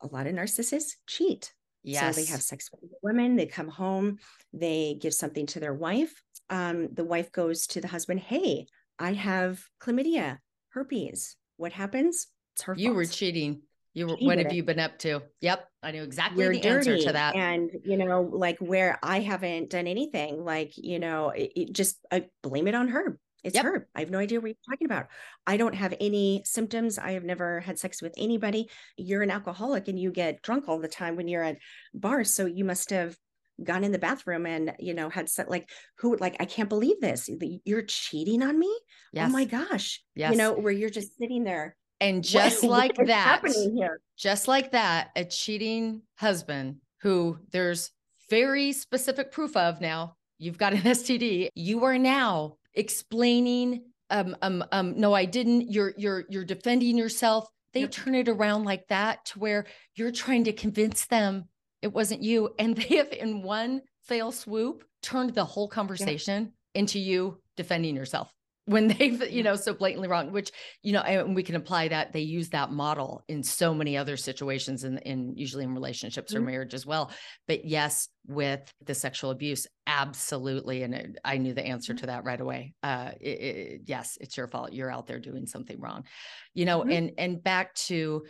a 0.00 0.06
lot 0.06 0.26
of 0.26 0.34
narcissists 0.34 0.92
cheat. 1.06 1.52
Yes. 1.82 2.16
So 2.16 2.20
they 2.20 2.26
have 2.26 2.42
sex 2.42 2.68
with 2.72 2.90
women, 3.02 3.36
they 3.36 3.46
come 3.46 3.68
home, 3.68 4.18
they 4.52 4.98
give 5.00 5.14
something 5.14 5.46
to 5.46 5.60
their 5.60 5.74
wife. 5.74 6.20
Um, 6.50 6.88
the 6.92 7.04
wife 7.04 7.30
goes 7.30 7.66
to 7.68 7.80
the 7.80 7.88
husband, 7.88 8.20
Hey, 8.20 8.66
I 8.98 9.12
have 9.12 9.62
chlamydia, 9.80 10.38
herpes. 10.70 11.36
What 11.58 11.72
happens? 11.72 12.26
It's 12.54 12.62
her 12.62 12.74
you 12.76 12.94
were 12.94 13.04
cheating. 13.04 13.62
You 13.96 14.06
were. 14.08 14.16
What 14.16 14.36
have 14.38 14.48
it. 14.48 14.52
you 14.54 14.62
been 14.62 14.78
up 14.78 14.98
to? 15.00 15.22
Yep. 15.40 15.68
I 15.82 15.90
knew 15.90 16.02
exactly 16.02 16.44
You're 16.44 16.52
the 16.52 16.60
dirty. 16.60 16.90
answer 16.90 17.06
to 17.06 17.12
that. 17.14 17.34
And, 17.34 17.70
you 17.82 17.96
know, 17.96 18.20
like 18.22 18.58
where 18.58 18.98
I 19.02 19.20
haven't 19.20 19.70
done 19.70 19.86
anything, 19.86 20.44
like, 20.44 20.72
you 20.76 20.98
know, 20.98 21.30
it, 21.30 21.50
it 21.56 21.72
just 21.72 21.96
I 22.12 22.26
blame 22.42 22.68
it 22.68 22.74
on 22.74 22.88
her. 22.88 23.18
It's 23.42 23.54
Yep. 23.54 23.64
her. 23.64 23.88
I 23.94 24.00
have 24.00 24.10
no 24.10 24.18
idea 24.18 24.38
what 24.40 24.48
you're 24.48 24.56
talking 24.74 24.84
about. 24.86 25.06
I 25.46 25.56
don't 25.56 25.74
have 25.74 25.94
any 25.98 26.42
symptoms. 26.44 26.98
I 26.98 27.12
have 27.12 27.24
never 27.24 27.60
had 27.60 27.78
sex 27.78 28.02
with 28.02 28.12
anybody. 28.18 28.68
You're 28.98 29.22
an 29.22 29.30
alcoholic 29.30 29.88
and 29.88 29.98
you 29.98 30.10
get 30.10 30.42
drunk 30.42 30.68
all 30.68 30.78
the 30.80 30.88
time 30.88 31.16
when 31.16 31.26
you're 31.28 31.44
at 31.44 31.56
bars. 31.94 32.30
So 32.30 32.44
you 32.46 32.64
must 32.66 32.90
have 32.90 33.16
gone 33.64 33.84
in 33.84 33.92
the 33.92 33.98
bathroom 33.98 34.44
and, 34.44 34.74
you 34.78 34.92
know, 34.92 35.08
had 35.08 35.30
set 35.30 35.48
like 35.48 35.70
who 35.98 36.16
like, 36.16 36.36
I 36.40 36.44
can't 36.44 36.68
believe 36.68 37.00
this. 37.00 37.30
You're 37.64 37.82
cheating 37.82 38.42
on 38.42 38.58
me. 38.58 38.76
yes. 39.14 39.28
Oh 39.28 39.32
my 39.32 39.46
gosh. 39.46 40.02
Yes. 40.14 40.32
You 40.32 40.38
know, 40.38 40.52
where 40.52 40.72
you're 40.72 40.90
just 40.90 41.16
sitting 41.16 41.44
there. 41.44 41.76
And 42.00 42.16
what- 42.18 42.24
just 42.24 42.62
like 42.62 42.96
what 42.98 43.06
that, 43.08 43.42
just 44.16 44.48
like 44.48 44.72
that, 44.72 45.10
a 45.16 45.24
cheating 45.24 46.02
husband 46.16 46.76
who 47.02 47.38
there's 47.50 47.90
very 48.30 48.72
specific 48.72 49.30
proof 49.30 49.56
of 49.56 49.80
now, 49.80 50.16
you've 50.38 50.58
got 50.58 50.72
an 50.72 50.80
STD, 50.82 51.48
you 51.54 51.84
are 51.84 51.98
now 51.98 52.56
explaining 52.74 53.82
um 54.10 54.36
um 54.42 54.64
um 54.70 54.94
no 55.00 55.12
I 55.12 55.24
didn't 55.24 55.70
you're 55.72 55.92
you're 55.96 56.24
you're 56.28 56.44
defending 56.44 56.96
yourself. 56.96 57.48
They 57.72 57.80
Yep. 57.80 57.90
turn 57.90 58.14
it 58.14 58.28
around 58.28 58.64
like 58.64 58.86
that 58.88 59.24
to 59.26 59.38
where 59.38 59.66
you're 59.96 60.12
trying 60.12 60.44
to 60.44 60.52
convince 60.52 61.06
them 61.06 61.44
it 61.82 61.92
wasn't 61.92 62.22
you 62.22 62.54
and 62.58 62.76
they 62.76 62.96
have 62.96 63.12
in 63.12 63.42
one 63.42 63.82
fail 64.02 64.30
swoop 64.32 64.84
turned 65.02 65.34
the 65.34 65.44
whole 65.44 65.68
conversation 65.68 66.52
into 66.74 66.98
you 66.98 67.40
defending 67.56 67.96
yourself 67.96 68.32
when 68.66 68.88
they've 68.98 69.30
you 69.30 69.42
know 69.42 69.56
so 69.56 69.72
blatantly 69.74 70.08
wrong 70.08 70.32
which 70.32 70.50
you 70.82 70.92
know 70.92 71.00
and 71.00 71.34
we 71.34 71.42
can 71.42 71.54
apply 71.56 71.88
that 71.88 72.12
they 72.12 72.20
use 72.20 72.50
that 72.50 72.70
model 72.70 73.24
in 73.28 73.42
so 73.42 73.72
many 73.72 73.96
other 73.96 74.16
situations 74.16 74.84
in 74.84 74.98
in 74.98 75.34
usually 75.36 75.64
in 75.64 75.72
relationships 75.74 76.34
or 76.34 76.40
Mhm. 76.40 76.46
marriage 76.46 76.74
as 76.74 76.84
well 76.84 77.10
but 77.48 77.64
yes 77.64 78.08
with 78.26 78.72
the 78.84 78.94
sexual 78.94 79.30
abuse 79.30 79.66
absolutely 79.86 80.82
and 80.82 80.94
it, 80.94 81.18
i 81.24 81.38
knew 81.38 81.54
the 81.54 81.64
answer 81.64 81.94
Mhm. 81.94 81.98
to 82.00 82.06
that 82.06 82.24
right 82.24 82.40
away 82.40 82.74
uh 82.82 83.12
it, 83.20 83.28
it- 83.40 83.80
yes 83.86 84.18
it's 84.20 84.36
your 84.36 84.48
fault 84.48 84.72
you're 84.72 84.90
out 84.92 85.06
there 85.06 85.20
doing 85.20 85.46
something 85.46 85.80
wrong 85.80 86.04
you 86.54 86.64
know 86.64 86.82
Mhm. 86.82 86.92
and 86.92 87.10
and 87.18 87.42
back 87.42 87.74
to 87.74 88.24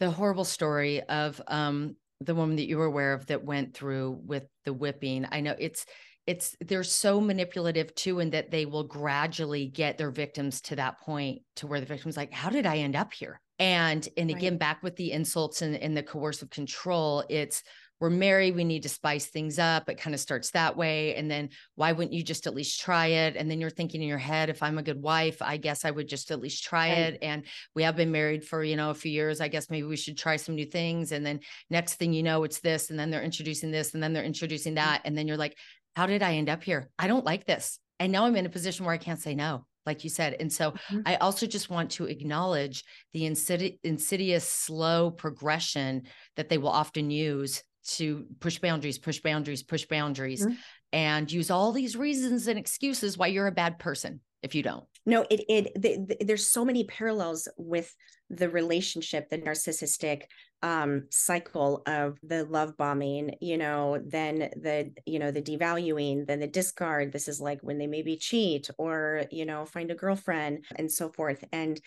the 0.00 0.10
horrible 0.10 0.44
story 0.44 1.02
of 1.02 1.40
um 1.46 1.96
the 2.20 2.34
woman 2.34 2.56
that 2.56 2.66
you 2.66 2.78
were 2.78 2.86
aware 2.86 3.12
of 3.12 3.26
that 3.26 3.44
went 3.44 3.74
through 3.74 4.18
with 4.24 4.46
the 4.64 4.72
whipping 4.72 5.26
i 5.30 5.40
know 5.40 5.54
it's 5.58 5.84
it's 6.26 6.56
they're 6.60 6.82
so 6.82 7.20
manipulative 7.20 7.94
too 7.94 8.20
in 8.20 8.30
that 8.30 8.50
they 8.50 8.66
will 8.66 8.84
gradually 8.84 9.66
get 9.66 9.98
their 9.98 10.10
victims 10.10 10.60
to 10.62 10.76
that 10.76 10.98
point 11.00 11.42
to 11.56 11.66
where 11.66 11.80
the 11.80 11.86
victim's 11.86 12.16
like 12.16 12.32
how 12.32 12.50
did 12.50 12.66
i 12.66 12.78
end 12.78 12.96
up 12.96 13.12
here 13.12 13.40
and 13.58 14.08
and 14.16 14.30
Right. 14.30 14.36
again 14.36 14.56
back 14.58 14.82
with 14.82 14.96
the 14.96 15.12
insults 15.12 15.62
and, 15.62 15.76
and 15.76 15.96
the 15.96 16.02
coercive 16.02 16.50
control 16.50 17.24
it's 17.28 17.62
we're 18.00 18.10
married 18.10 18.56
we 18.56 18.64
need 18.64 18.82
to 18.82 18.88
spice 18.88 19.26
things 19.26 19.58
up 19.58 19.88
it 19.88 20.00
kind 20.00 20.14
of 20.14 20.20
starts 20.20 20.50
that 20.50 20.76
way 20.76 21.14
and 21.14 21.30
then 21.30 21.48
why 21.76 21.92
wouldn't 21.92 22.12
you 22.12 22.24
just 22.24 22.46
at 22.46 22.54
least 22.54 22.80
try 22.80 23.06
it 23.06 23.36
and 23.36 23.48
then 23.50 23.60
you're 23.60 23.70
thinking 23.70 24.02
in 24.02 24.08
your 24.08 24.18
head 24.18 24.50
if 24.50 24.62
i'm 24.62 24.78
a 24.78 24.82
good 24.82 25.00
wife 25.00 25.40
i 25.40 25.56
guess 25.56 25.84
i 25.84 25.90
would 25.90 26.08
just 26.08 26.30
at 26.30 26.40
least 26.40 26.64
try 26.64 26.88
Right. 26.88 26.98
it 26.98 27.18
and 27.22 27.44
we 27.74 27.84
have 27.84 27.96
been 27.96 28.10
married 28.10 28.44
for 28.44 28.64
you 28.64 28.76
know 28.76 28.90
a 28.90 28.94
few 28.94 29.12
years 29.12 29.40
i 29.40 29.48
guess 29.48 29.70
maybe 29.70 29.86
we 29.86 29.96
should 29.96 30.18
try 30.18 30.36
some 30.36 30.56
new 30.56 30.66
things 30.66 31.12
and 31.12 31.24
then 31.24 31.40
next 31.70 31.94
thing 31.94 32.12
you 32.12 32.22
know 32.24 32.42
it's 32.44 32.60
this 32.60 32.90
and 32.90 32.98
then 32.98 33.10
they're 33.10 33.22
introducing 33.22 33.70
this 33.70 33.94
and 33.94 34.02
then 34.02 34.12
they're 34.12 34.24
introducing 34.24 34.72
mm. 34.72 34.76
that 34.76 35.02
and 35.04 35.16
then 35.16 35.28
you're 35.28 35.36
like 35.36 35.56
how 35.96 36.06
did 36.06 36.22
i 36.22 36.34
end 36.34 36.48
up 36.48 36.62
here 36.62 36.88
i 36.98 37.06
don't 37.06 37.24
like 37.24 37.44
this 37.46 37.78
and 37.98 38.12
now 38.12 38.24
i'm 38.24 38.36
in 38.36 38.46
a 38.46 38.50
position 38.50 38.84
where 38.84 38.94
i 38.94 38.98
can't 38.98 39.20
say 39.20 39.34
no 39.34 39.64
like 39.86 40.02
you 40.04 40.10
said 40.10 40.36
and 40.40 40.52
so 40.52 40.72
Mhm. 40.90 41.02
i 41.06 41.16
also 41.16 41.46
just 41.46 41.70
want 41.70 41.90
to 41.92 42.06
acknowledge 42.06 42.84
the 43.12 43.22
insidi- 43.22 43.78
insidious 43.82 44.48
slow 44.48 45.10
progression 45.10 46.02
that 46.36 46.48
they 46.48 46.58
will 46.58 46.70
often 46.70 47.10
use 47.10 47.62
to 47.86 48.26
push 48.40 48.58
boundaries 48.58 48.98
push 48.98 49.20
boundaries 49.20 49.62
push 49.62 49.84
boundaries 49.86 50.44
Mhm. 50.44 50.56
and 50.92 51.30
use 51.32 51.50
all 51.50 51.72
these 51.72 51.96
reasons 51.96 52.46
and 52.46 52.58
excuses 52.58 53.18
why 53.18 53.26
you're 53.26 53.46
a 53.46 53.52
bad 53.52 53.78
person 53.78 54.20
if 54.42 54.54
you 54.54 54.62
don't 54.62 54.84
No, 55.06 55.26
it 55.30 55.44
it 55.48 55.82
th- 55.82 56.08
th- 56.08 56.20
there's 56.20 56.48
so 56.48 56.64
many 56.64 56.84
parallels 56.84 57.46
with 57.58 57.94
the 58.30 58.48
relationship, 58.48 59.28
the 59.28 59.38
narcissistic 59.38 60.22
um 60.62 61.06
cycle 61.10 61.82
of 61.86 62.18
the 62.22 62.44
love 62.46 62.74
bombing, 62.78 63.34
you 63.42 63.58
know, 63.58 64.02
then 64.06 64.38
the 64.56 64.92
you 65.04 65.18
know 65.18 65.30
the 65.30 65.42
devaluing, 65.42 66.26
then 66.26 66.40
the 66.40 66.46
discard. 66.46 67.12
This 67.12 67.28
is 67.28 67.40
like 67.40 67.60
when 67.62 67.78
they 67.78 67.86
maybe 67.86 68.16
cheat 68.16 68.70
or 68.78 69.24
you 69.30 69.44
know 69.44 69.66
find 69.66 69.90
a 69.90 69.94
girlfriend 69.94 70.64
and 70.76 70.90
so 70.90 71.10
forth, 71.10 71.44
and 71.52 71.80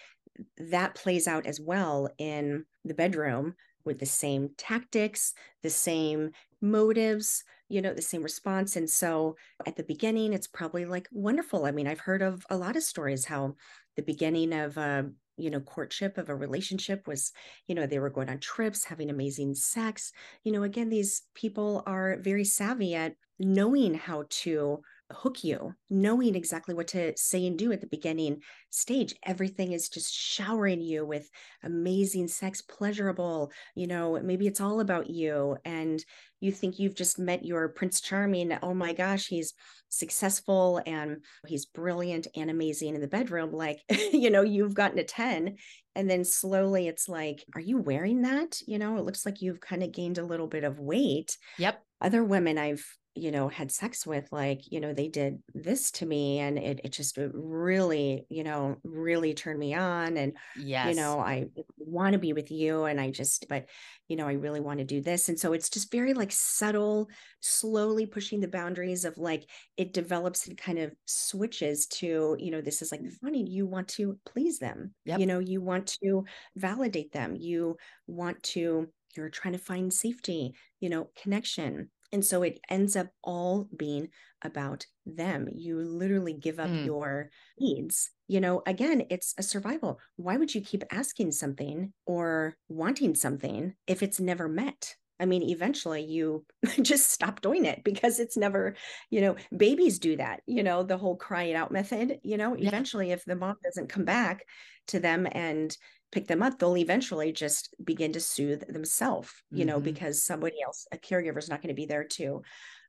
that 0.57 0.95
plays 0.95 1.27
out 1.27 1.45
as 1.45 1.59
well 1.59 2.09
in 2.17 2.65
the 2.85 2.93
bedroom 2.93 3.55
with 3.85 3.99
the 3.99 4.05
same 4.05 4.49
tactics, 4.57 5.33
the 5.63 5.69
same 5.69 6.31
motives, 6.61 7.43
you 7.69 7.81
know, 7.81 7.93
the 7.93 8.01
same 8.01 8.23
response. 8.23 8.75
And 8.75 8.89
so 8.89 9.35
at 9.65 9.75
the 9.75 9.83
beginning, 9.83 10.33
it's 10.33 10.47
probably 10.47 10.85
like 10.85 11.07
wonderful. 11.11 11.65
I 11.65 11.71
mean, 11.71 11.87
I've 11.87 11.99
heard 12.01 12.21
of 12.21 12.45
a 12.49 12.57
lot 12.57 12.75
of 12.75 12.83
stories 12.83 13.25
how 13.25 13.55
the 13.95 14.03
beginning 14.03 14.53
of 14.53 14.77
a 14.77 15.09
you 15.37 15.51
know 15.51 15.59
courtship 15.59 16.17
of 16.17 16.29
a 16.29 16.35
relationship 16.35 17.05
was 17.07 17.31
you 17.67 17.75
know 17.75 17.85
they 17.85 17.99
were 17.99 18.09
going 18.09 18.29
on 18.29 18.39
trips 18.39 18.85
having 18.85 19.09
amazing 19.09 19.53
sex 19.53 20.11
you 20.43 20.51
know 20.51 20.63
again 20.63 20.89
these 20.89 21.23
people 21.35 21.83
are 21.85 22.17
very 22.21 22.43
savvy 22.43 22.95
at 22.95 23.13
knowing 23.39 23.93
how 23.93 24.23
to 24.29 24.81
hook 25.11 25.43
you 25.43 25.73
knowing 25.89 26.35
exactly 26.35 26.75
what 26.75 26.87
to 26.87 27.13
say 27.15 27.45
and 27.47 27.57
do 27.57 27.71
at 27.71 27.81
the 27.81 27.87
beginning 27.87 28.41
stage. 28.69 29.15
Everything 29.23 29.71
is 29.71 29.89
just 29.89 30.13
showering 30.13 30.81
you 30.81 31.05
with 31.05 31.29
amazing 31.63 32.27
sex 32.27 32.61
pleasurable 32.61 33.51
you 33.75 33.87
know 33.87 34.19
maybe 34.21 34.47
it's 34.47 34.61
all 34.61 34.79
about 34.79 35.09
you 35.09 35.57
and 35.65 36.03
you 36.39 36.51
think 36.51 36.77
you've 36.77 36.95
just 36.95 37.17
met 37.17 37.45
your 37.45 37.69
prince 37.69 38.01
charming. 38.01 38.57
Oh 38.61 38.73
my 38.73 38.93
gosh 38.93 39.27
he's 39.27 39.53
successful 39.89 40.81
and 40.85 41.23
he's 41.45 41.65
brilliant 41.65 42.27
and 42.35 42.49
amazing 42.49 42.93
in 42.95 43.01
the 43.01 43.07
bedroom 43.07 43.51
like 43.51 43.79
you 44.11 44.29
know 44.29 44.41
you've 44.41 44.73
gotten 44.73 44.99
a 44.99 45.03
10 45.03 45.55
and 45.95 46.09
then 46.09 46.23
slowly 46.23 46.87
it's 46.87 47.07
like 47.07 47.43
are 47.55 47.61
you 47.61 47.77
wearing 47.77 48.23
that? 48.23 48.59
You 48.67 48.77
know 48.77 48.97
it 48.97 49.05
looks 49.05 49.25
like 49.25 49.41
you've 49.41 49.61
kind 49.61 49.83
of 49.83 49.91
gained 49.91 50.17
a 50.17 50.25
little 50.25 50.47
bit 50.47 50.63
of 50.63 50.79
weight. 50.79 51.37
Yep. 51.57 51.81
Other 52.01 52.23
women 52.23 52.57
I've 52.57 52.85
you 53.17 53.31
know 53.31 53.47
had 53.47 53.71
sex 53.71 54.05
with 54.05 54.27
like 54.31 54.61
you 54.71 54.79
know 54.79 54.93
they 54.93 55.07
did 55.07 55.39
this 55.53 55.91
to 55.91 56.05
me 56.05 56.39
and 56.39 56.57
it 56.57 56.81
it 56.83 56.91
just 56.91 57.17
really 57.33 58.25
you 58.29 58.43
know 58.43 58.77
really 58.83 59.33
turned 59.33 59.59
me 59.59 59.73
on 59.73 60.17
and 60.17 60.33
yes. 60.57 60.87
you 60.87 60.95
know 60.95 61.19
I 61.19 61.47
want 61.77 62.13
to 62.13 62.19
be 62.19 62.33
with 62.33 62.51
you 62.51 62.83
and 62.85 62.99
I 62.99 63.11
just 63.11 63.47
but 63.49 63.65
you 64.07 64.15
know 64.15 64.27
I 64.27 64.33
really 64.33 64.59
want 64.59 64.79
to 64.79 64.85
do 64.85 65.01
this. 65.01 65.29
And 65.29 65.39
so 65.39 65.53
it's 65.53 65.69
just 65.69 65.91
very 65.91 66.13
like 66.13 66.31
subtle 66.31 67.09
slowly 67.41 68.05
pushing 68.05 68.39
the 68.39 68.47
boundaries 68.47 69.05
of 69.05 69.17
like 69.17 69.49
it 69.77 69.93
develops 69.93 70.47
and 70.47 70.57
kind 70.57 70.79
of 70.79 70.93
switches 71.05 71.87
to 71.87 72.35
you 72.39 72.51
know 72.51 72.61
this 72.61 72.81
is 72.81 72.91
like 72.91 73.01
mm. 73.01 73.13
funny 73.21 73.47
you 73.47 73.65
want 73.65 73.87
to 73.89 74.17
please 74.25 74.59
them. 74.59 74.93
Yep. 75.05 75.19
you 75.19 75.25
know 75.25 75.39
you 75.39 75.61
want 75.61 75.97
to 76.03 76.25
validate 76.55 77.11
them. 77.11 77.35
You 77.35 77.77
want 78.07 78.41
to 78.43 78.87
you're 79.15 79.29
trying 79.29 79.53
to 79.53 79.59
find 79.59 79.91
safety 79.91 80.53
you 80.79 80.89
know 80.89 81.09
connection 81.21 81.89
and 82.11 82.23
so 82.25 82.43
it 82.43 82.59
ends 82.69 82.95
up 82.95 83.07
all 83.23 83.69
being 83.75 84.09
about 84.43 84.85
them. 85.05 85.47
You 85.53 85.79
literally 85.81 86.33
give 86.33 86.59
up 86.59 86.69
Mm. 86.69 86.85
your 86.85 87.29
needs. 87.59 88.11
You 88.27 88.41
know 88.41 88.61
again 88.67 89.05
it's 89.09 89.33
a 89.37 89.43
survival. 89.43 89.99
Why 90.17 90.37
would 90.37 90.53
you 90.53 90.61
keep 90.61 90.83
asking 90.91 91.31
something 91.31 91.93
or 92.05 92.57
wanting 92.69 93.15
something 93.15 93.75
if 93.87 94.03
it's 94.03 94.19
never 94.19 94.47
met 94.49 94.95
I 95.19 95.25
mean, 95.25 95.43
eventually 95.43 96.03
you 96.03 96.45
just 96.81 97.11
stop 97.11 97.41
doing 97.41 97.65
it 97.65 97.83
because 97.83 98.19
it's 98.19 98.37
never, 98.37 98.75
you 99.09 99.21
know, 99.21 99.35
babies 99.55 99.99
do 99.99 100.15
that, 100.17 100.41
you 100.45 100.63
know, 100.63 100.83
the 100.83 100.97
whole 100.97 101.15
cry 101.15 101.43
it 101.43 101.55
out 101.55 101.71
method, 101.71 102.19
you 102.23 102.37
know, 102.37 102.55
yeah. 102.55 102.67
eventually 102.67 103.11
if 103.11 103.25
the 103.25 103.35
mom 103.35 103.55
doesn't 103.63 103.89
come 103.89 104.05
back 104.05 104.45
to 104.87 104.99
them 104.99 105.27
and 105.31 105.75
pick 106.11 106.27
them 106.27 106.41
up, 106.41 106.57
they'll 106.57 106.77
eventually 106.77 107.31
just 107.31 107.75
begin 107.83 108.13
to 108.13 108.19
soothe 108.19 108.63
themselves, 108.71 109.31
you 109.51 109.59
mm-hmm. 109.59 109.67
know, 109.67 109.79
because 109.79 110.25
somebody 110.25 110.55
else, 110.63 110.87
a 110.91 110.97
caregiver 110.97 111.37
is 111.37 111.49
not 111.49 111.61
going 111.61 111.73
to 111.73 111.79
be 111.79 111.85
there 111.85 112.05
to, 112.05 112.41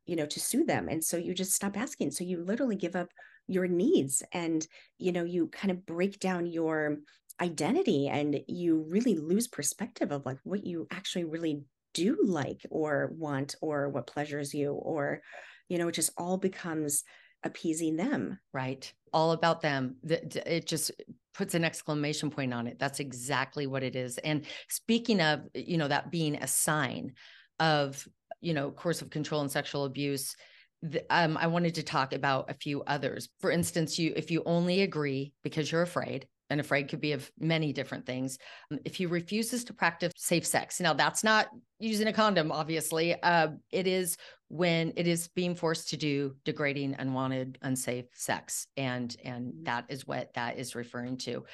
you 0.07 0.17
know, 0.17 0.27
to 0.27 0.41
soothe 0.41 0.67
them. 0.67 0.89
And 0.89 1.03
so 1.03 1.17
you 1.17 1.35
just 1.35 1.53
stop 1.53 1.77
asking. 1.77 2.13
So 2.13 2.25
you 2.25 2.45
literally 2.45 2.77
give 2.77 2.95
up 2.95 3.09
your 3.49 3.67
needs 3.67 4.23
and, 4.33 4.67
you 4.99 5.13
know, 5.13 5.25
you 5.25 5.49
kind 5.49 5.71
of 5.71 5.85
break 5.87 6.21
down 6.21 6.47
your 6.47 6.99
identity 7.41 8.09
and 8.09 8.41
you 8.47 8.85
really 8.89 9.17
lose 9.17 9.49
perspective 9.49 10.13
of 10.13 10.27
like 10.27 10.39
what 10.45 10.65
you 10.65 10.87
actually 10.91 11.25
really 11.25 11.63
do 11.95 12.19
like 12.25 12.65
or 12.71 13.13
want 13.17 13.55
or 13.61 13.89
what 13.89 14.07
pleasures 14.07 14.55
you 14.55 14.73
or 14.73 15.21
you 15.69 15.79
know 15.79 15.89
it 15.89 15.95
just 15.95 16.13
all 16.17 16.37
becomes 16.37 17.05
appeasing 17.45 17.97
them. 17.97 18.39
Right. 18.53 18.93
All 19.13 19.33
about 19.33 19.61
them. 19.61 19.97
It 20.03 20.67
just 20.67 20.91
puts 21.35 21.55
an 21.55 21.65
exclamation 21.65 22.31
point 22.31 22.53
on 22.53 22.67
it. 22.67 22.79
That's 22.79 23.01
exactly 23.01 23.67
what 23.67 23.83
it 23.83 23.95
is. 23.95 24.19
And 24.19 24.45
speaking 24.69 25.21
of 25.21 25.43
you 25.55 25.79
know 25.79 25.89
that 25.89 26.11
being 26.11 26.37
a 26.37 26.47
sign 26.47 27.13
of 27.61 28.07
you 28.41 28.55
know 28.55 28.71
coercive 28.71 29.11
control 29.11 29.41
and 29.41 29.51
sexual 29.51 29.85
abuse 29.85 30.37
the, 30.83 31.05
um, 31.11 31.37
I 31.37 31.49
wanted 31.49 31.75
to 31.77 31.83
talk 31.83 32.13
about 32.13 32.51
a 32.51 32.55
few 32.55 32.83
others. 32.83 33.29
For 33.41 33.51
instance, 33.51 33.99
you 33.99 34.13
if 34.15 34.31
you 34.31 34.43
only 34.47 34.83
agree 34.83 35.33
because 35.43 35.71
you're 35.71 35.83
afraid, 35.83 36.27
and 36.51 36.61
afraid 36.61 36.89
could 36.89 37.01
be 37.01 37.13
of 37.13 37.31
many 37.39 37.73
different 37.73 38.07
things. 38.07 38.39
Um, 38.71 38.79
if 38.85 38.95
he 38.97 39.07
refuses 39.07 39.65
to 39.65 39.75
practice 39.75 40.13
safe 40.17 40.47
sex, 40.47 40.81
now 40.81 40.93
that's 40.93 41.23
not 41.23 41.49
using 41.79 42.09
a 42.09 42.13
condom, 42.13 42.51
obviously. 42.51 43.21
Uh, 43.23 43.49
it 43.71 43.87
is 43.87 44.17
when 44.49 44.93
it 44.97 45.07
is 45.07 45.29
being 45.29 45.55
forced 45.55 45.89
to 45.91 45.97
do 45.97 46.35
degrading, 46.45 46.97
unwanted, 46.99 47.59
unsafe 47.63 48.07
sex, 48.15 48.67
and 48.77 49.17
and 49.25 49.53
mm-hmm. 49.53 49.65
that 49.65 49.85
is 49.89 50.07
what 50.07 50.33
that 50.35 50.59
is 50.59 50.75
referring 50.75 51.17
to. 51.19 51.45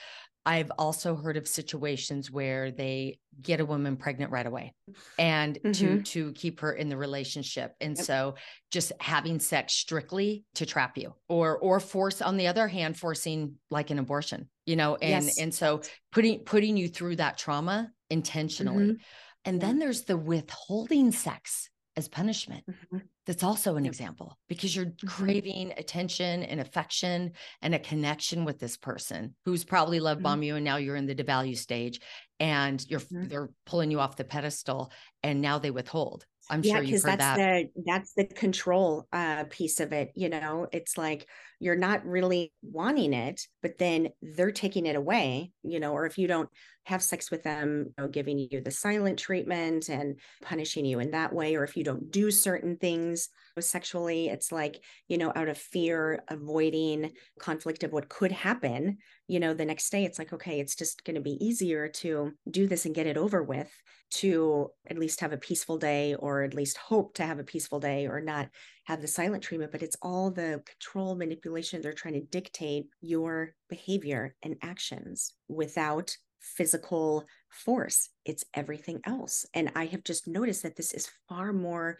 I've 0.46 0.70
also 0.78 1.16
heard 1.16 1.36
of 1.36 1.48
situations 1.48 2.30
where 2.30 2.70
they 2.70 3.18
get 3.40 3.60
a 3.60 3.64
woman 3.64 3.96
pregnant 3.96 4.30
right 4.30 4.46
away 4.46 4.74
and 5.18 5.58
mm-hmm. 5.58 5.72
to 5.72 6.02
to 6.02 6.32
keep 6.32 6.60
her 6.60 6.72
in 6.72 6.88
the 6.88 6.96
relationship. 6.96 7.74
And 7.80 7.96
yep. 7.96 8.04
so 8.04 8.34
just 8.70 8.92
having 9.00 9.40
sex 9.40 9.72
strictly 9.72 10.44
to 10.56 10.66
trap 10.66 10.98
you 10.98 11.14
or 11.28 11.56
or 11.58 11.80
force 11.80 12.20
on 12.20 12.36
the 12.36 12.48
other 12.48 12.68
hand 12.68 12.98
forcing 12.98 13.54
like 13.70 13.90
an 13.90 13.98
abortion, 13.98 14.48
you 14.66 14.76
know, 14.76 14.96
and 14.96 15.24
yes. 15.24 15.38
and 15.38 15.54
so 15.54 15.80
putting 16.12 16.40
putting 16.40 16.76
you 16.76 16.88
through 16.88 17.16
that 17.16 17.38
trauma 17.38 17.90
intentionally. 18.10 18.84
Mm-hmm. 18.84 19.02
And 19.46 19.60
yeah. 19.60 19.66
then 19.66 19.78
there's 19.78 20.02
the 20.02 20.16
withholding 20.16 21.12
sex 21.12 21.70
as 21.96 22.08
punishment. 22.08 22.64
Mm-hmm. 22.68 22.98
That's 23.26 23.42
also 23.42 23.76
an 23.76 23.84
yep. 23.84 23.92
example 23.92 24.38
because 24.48 24.76
you're 24.76 24.86
mm-hmm. 24.86 25.06
craving 25.06 25.72
attention 25.76 26.42
and 26.42 26.60
affection 26.60 27.32
and 27.62 27.74
a 27.74 27.78
connection 27.78 28.44
with 28.44 28.58
this 28.58 28.76
person 28.76 29.34
who's 29.44 29.64
probably 29.64 30.00
love 30.00 30.22
bomb 30.22 30.40
mm-hmm. 30.40 30.42
you 30.44 30.56
and 30.56 30.64
now 30.64 30.76
you're 30.76 30.96
in 30.96 31.06
the 31.06 31.14
devalue 31.14 31.56
stage 31.56 32.00
and 32.38 32.84
you're 32.88 33.00
mm-hmm. 33.00 33.28
they're 33.28 33.50
pulling 33.64 33.90
you 33.90 34.00
off 34.00 34.16
the 34.16 34.24
pedestal 34.24 34.92
and 35.22 35.40
now 35.40 35.58
they 35.58 35.70
withhold. 35.70 36.26
I'm 36.50 36.62
yeah, 36.62 36.74
sure 36.74 36.82
you've 36.82 37.02
heard 37.02 37.18
that's 37.18 37.38
that. 37.38 37.66
the 37.74 37.82
that's 37.86 38.12
the 38.12 38.26
control 38.26 39.08
uh 39.12 39.44
piece 39.48 39.80
of 39.80 39.92
it, 39.92 40.12
you 40.14 40.28
know. 40.28 40.66
It's 40.72 40.98
like 40.98 41.26
you're 41.58 41.76
not 41.76 42.04
really 42.04 42.52
wanting 42.62 43.14
it, 43.14 43.40
but 43.62 43.78
then 43.78 44.10
they're 44.20 44.50
taking 44.50 44.84
it 44.84 44.96
away, 44.96 45.52
you 45.62 45.80
know, 45.80 45.92
or 45.92 46.04
if 46.04 46.18
you 46.18 46.26
don't 46.26 46.50
have 46.84 47.02
sex 47.02 47.30
with 47.30 47.42
them, 47.42 47.86
you 47.86 47.94
know, 48.04 48.08
giving 48.08 48.38
you 48.38 48.60
the 48.60 48.70
silent 48.70 49.18
treatment 49.18 49.88
and 49.88 50.18
punishing 50.42 50.84
you 50.84 51.00
in 51.00 51.10
that 51.12 51.32
way, 51.32 51.56
or 51.56 51.64
if 51.64 51.76
you 51.76 51.84
don't 51.84 52.10
do 52.10 52.30
certain 52.30 52.76
things 52.76 53.28
sexually, 53.58 54.28
it's 54.28 54.52
like, 54.52 54.82
you 55.08 55.16
know, 55.16 55.32
out 55.34 55.48
of 55.48 55.56
fear, 55.56 56.22
avoiding 56.28 57.12
conflict 57.38 57.84
of 57.84 57.92
what 57.92 58.08
could 58.08 58.32
happen, 58.32 58.98
you 59.28 59.40
know, 59.40 59.54
the 59.54 59.64
next 59.64 59.90
day, 59.90 60.04
it's 60.04 60.18
like, 60.18 60.32
okay, 60.32 60.60
it's 60.60 60.74
just 60.74 61.04
going 61.04 61.14
to 61.14 61.20
be 61.20 61.42
easier 61.44 61.88
to 61.88 62.32
do 62.50 62.66
this 62.66 62.84
and 62.84 62.94
get 62.94 63.06
it 63.06 63.16
over 63.16 63.42
with 63.42 63.72
to 64.10 64.68
at 64.88 64.98
least 64.98 65.20
have 65.20 65.32
a 65.32 65.38
peaceful 65.38 65.78
day 65.78 66.14
or 66.14 66.42
at 66.42 66.54
least 66.54 66.76
hope 66.76 67.14
to 67.14 67.24
have 67.24 67.38
a 67.38 67.44
peaceful 67.44 67.80
day 67.80 68.06
or 68.06 68.20
not 68.20 68.48
have 68.84 69.00
the 69.00 69.08
silent 69.08 69.42
treatment, 69.42 69.72
but 69.72 69.82
it's 69.82 69.96
all 70.02 70.30
the 70.30 70.62
control 70.66 71.16
manipulation. 71.16 71.80
They're 71.80 71.92
trying 71.92 72.14
to 72.14 72.20
dictate 72.20 72.86
your 73.00 73.54
behavior 73.68 74.34
and 74.42 74.56
actions 74.62 75.32
without 75.48 76.16
physical 76.56 77.26
force. 77.48 78.10
It's 78.24 78.44
everything 78.54 79.00
else. 79.04 79.46
And 79.54 79.72
I 79.74 79.86
have 79.86 80.04
just 80.04 80.28
noticed 80.28 80.62
that 80.62 80.76
this 80.76 80.92
is 80.92 81.10
far 81.28 81.52
more 81.52 81.98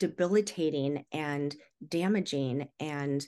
debilitating 0.00 1.04
and 1.12 1.54
damaging 1.86 2.68
and 2.80 3.24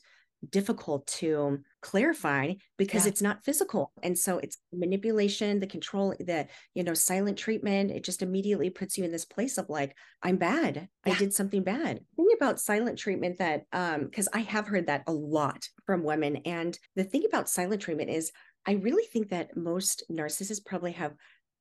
difficult 0.51 1.07
to 1.07 1.59
clarify 1.81 2.53
because 2.77 3.05
yeah. 3.05 3.11
it's 3.11 3.23
not 3.23 3.45
physical 3.45 3.93
and 4.03 4.19
so 4.19 4.39
it's 4.39 4.59
manipulation 4.73 5.61
the 5.61 5.67
control 5.67 6.15
the 6.21 6.47
you 6.75 6.83
know 6.83 6.95
silent 6.95 7.39
treatment 7.39 7.91
it 7.91 8.05
just 8.05 8.23
immediately 8.23 8.71
puts 8.71 8.97
you 8.97 9.05
in 9.05 9.13
this 9.13 9.25
place 9.25 9.59
of 9.59 9.69
like 9.69 9.95
i'm 10.23 10.37
bad 10.37 10.89
yeah. 11.07 11.13
i 11.13 11.17
did 11.17 11.33
something 11.33 11.63
bad 11.63 12.01
thing 12.17 12.29
about 12.37 12.61
silent 12.61 12.99
treatment 12.99 13.39
that 13.39 13.65
um 13.73 14.05
because 14.05 14.29
i 14.33 14.41
have 14.41 14.67
heard 14.67 14.87
that 14.87 15.03
a 15.07 15.13
lot 15.13 15.69
from 15.87 16.03
women 16.03 16.37
and 16.45 16.79
the 16.97 17.05
thing 17.05 17.25
about 17.27 17.49
silent 17.49 17.81
treatment 17.81 18.11
is 18.11 18.33
i 18.67 18.73
really 18.73 19.05
think 19.05 19.31
that 19.31 19.57
most 19.57 20.05
narcissists 20.11 20.65
probably 20.65 20.93
have 20.93 21.15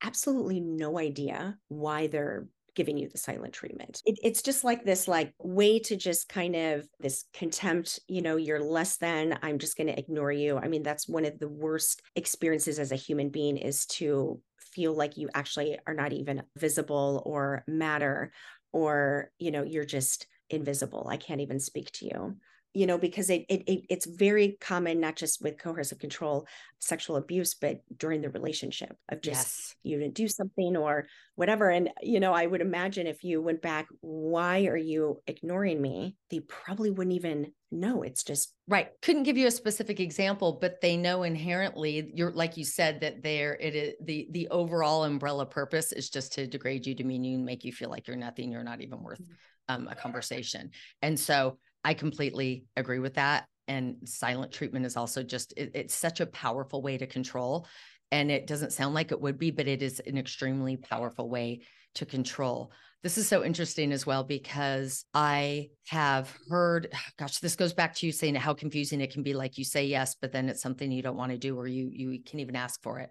absolutely 0.03 0.59
no 0.59 0.99
idea 0.99 1.57
why 1.69 2.07
they're 2.07 2.47
giving 2.75 2.97
you 2.97 3.07
the 3.09 3.17
silent 3.17 3.53
treatment. 3.53 4.01
It, 4.05 4.17
it's 4.23 4.41
just 4.41 4.63
like 4.63 4.83
this 4.83 5.07
like 5.07 5.33
way 5.39 5.79
to 5.79 5.95
just 5.95 6.29
kind 6.29 6.55
of 6.55 6.87
this 6.99 7.25
contempt, 7.33 7.99
you 8.07 8.21
know, 8.21 8.35
you're 8.35 8.63
less 8.63 8.97
than, 8.97 9.37
I'm 9.41 9.59
just 9.59 9.77
going 9.77 9.87
to 9.87 9.97
ignore 9.97 10.31
you. 10.31 10.57
I 10.57 10.67
mean, 10.67 10.83
that's 10.83 11.07
one 11.07 11.25
of 11.25 11.39
the 11.39 11.47
worst 11.47 12.01
experiences 12.15 12.79
as 12.79 12.91
a 12.91 12.97
human 12.97 13.29
being 13.29 13.57
is 13.57 13.85
to 13.87 14.41
feel 14.59 14.93
like 14.93 15.17
you 15.17 15.29
actually 15.33 15.77
are 15.85 15.93
not 15.93 16.13
even 16.13 16.43
visible 16.57 17.21
or 17.25 17.63
matter 17.67 18.31
or, 18.71 19.29
you 19.37 19.51
know, 19.51 19.63
you're 19.63 19.85
just 19.85 20.25
invisible. 20.49 21.07
I 21.09 21.17
can't 21.17 21.41
even 21.41 21.59
speak 21.59 21.91
to 21.93 22.05
you 22.05 22.37
you 22.73 22.87
know 22.87 22.97
because 22.97 23.29
it, 23.29 23.45
it, 23.49 23.63
it, 23.67 23.85
it's 23.89 24.05
very 24.05 24.57
common 24.59 24.99
not 24.99 25.15
just 25.15 25.41
with 25.41 25.57
coercive 25.57 25.99
control 25.99 26.47
sexual 26.79 27.15
abuse 27.15 27.53
but 27.53 27.81
during 27.95 28.21
the 28.21 28.29
relationship 28.29 28.95
of 29.09 29.21
just 29.21 29.47
yes. 29.47 29.75
you 29.83 29.99
didn't 29.99 30.15
do 30.15 30.27
something 30.27 30.75
or 30.75 31.07
whatever. 31.35 31.69
And 31.69 31.89
you 32.01 32.19
know 32.19 32.33
i 32.33 32.45
would 32.45 32.61
imagine 32.61 33.07
if 33.07 33.23
you 33.23 33.41
went 33.41 33.61
back 33.61 33.87
why 34.01 34.65
are 34.65 34.77
you 34.77 35.21
ignoring 35.27 35.81
me? 35.81 36.15
they 36.29 36.39
probably 36.39 36.89
wouldn't 36.89 37.15
even 37.15 37.51
know. 37.71 38.01
It's 38.01 38.23
just 38.23 38.53
right. 38.67 38.89
Couldn't 39.01 39.23
give 39.23 39.37
you 39.37 39.47
a 39.47 39.51
specific 39.51 39.99
example 39.99 40.57
but 40.59 40.81
they 40.81 40.97
know 40.97 41.23
inherently 41.23 42.11
you're 42.13 42.31
like 42.31 42.57
you 42.57 42.65
said 42.65 43.01
that 43.01 43.21
there 43.23 43.55
it 43.59 43.75
is 43.75 43.93
the 44.03 44.27
the 44.31 44.47
overall 44.49 45.03
umbrella 45.03 45.45
purpose 45.45 45.91
is 45.91 46.09
just 46.09 46.33
to 46.33 46.47
degrade 46.47 46.85
you 46.85 46.95
demean 46.95 47.23
you 47.23 47.35
and 47.35 47.45
make 47.45 47.63
you 47.63 47.71
feel 47.71 47.89
like 47.89 48.07
you're 48.07 48.17
nothing 48.17 48.51
you're 48.51 48.63
not 48.63 48.81
even 48.81 49.01
worth 49.03 49.21
mm-hmm. 49.21 49.75
um, 49.75 49.87
a 49.87 49.95
conversation. 49.95 50.71
And 51.01 51.19
so 51.19 51.57
I 51.83 51.93
completely 51.93 52.65
agree 52.75 52.99
with 52.99 53.15
that. 53.15 53.45
And 53.67 53.97
silent 54.05 54.51
treatment 54.51 54.85
is 54.85 54.97
also 54.97 55.23
just, 55.23 55.53
it, 55.55 55.71
it's 55.73 55.95
such 55.95 56.19
a 56.19 56.25
powerful 56.25 56.81
way 56.81 56.97
to 56.97 57.07
control. 57.07 57.67
And 58.11 58.29
it 58.29 58.45
doesn't 58.47 58.73
sound 58.73 58.93
like 58.93 59.11
it 59.11 59.21
would 59.21 59.39
be, 59.39 59.51
but 59.51 59.67
it 59.67 59.81
is 59.81 59.99
an 60.05 60.17
extremely 60.17 60.77
powerful 60.77 61.29
way 61.29 61.61
to 61.95 62.05
control. 62.05 62.71
This 63.01 63.17
is 63.17 63.27
so 63.27 63.43
interesting 63.43 63.91
as 63.91 64.05
well 64.05 64.23
because 64.23 65.05
I 65.13 65.69
have 65.87 66.33
heard, 66.49 66.93
gosh, 67.19 67.39
this 67.39 67.55
goes 67.55 67.73
back 67.73 67.95
to 67.95 68.05
you 68.05 68.11
saying 68.11 68.35
how 68.35 68.53
confusing 68.53 69.01
it 69.01 69.11
can 69.11 69.23
be. 69.23 69.33
Like 69.33 69.57
you 69.57 69.65
say 69.65 69.85
yes, 69.85 70.15
but 70.19 70.31
then 70.31 70.49
it's 70.49 70.61
something 70.61 70.91
you 70.91 71.01
don't 71.01 71.17
want 71.17 71.31
to 71.31 71.37
do, 71.37 71.57
or 71.57 71.67
you 71.67 71.89
you 71.91 72.23
can 72.23 72.39
even 72.39 72.55
ask 72.55 72.81
for 72.81 72.99
it. 72.99 73.09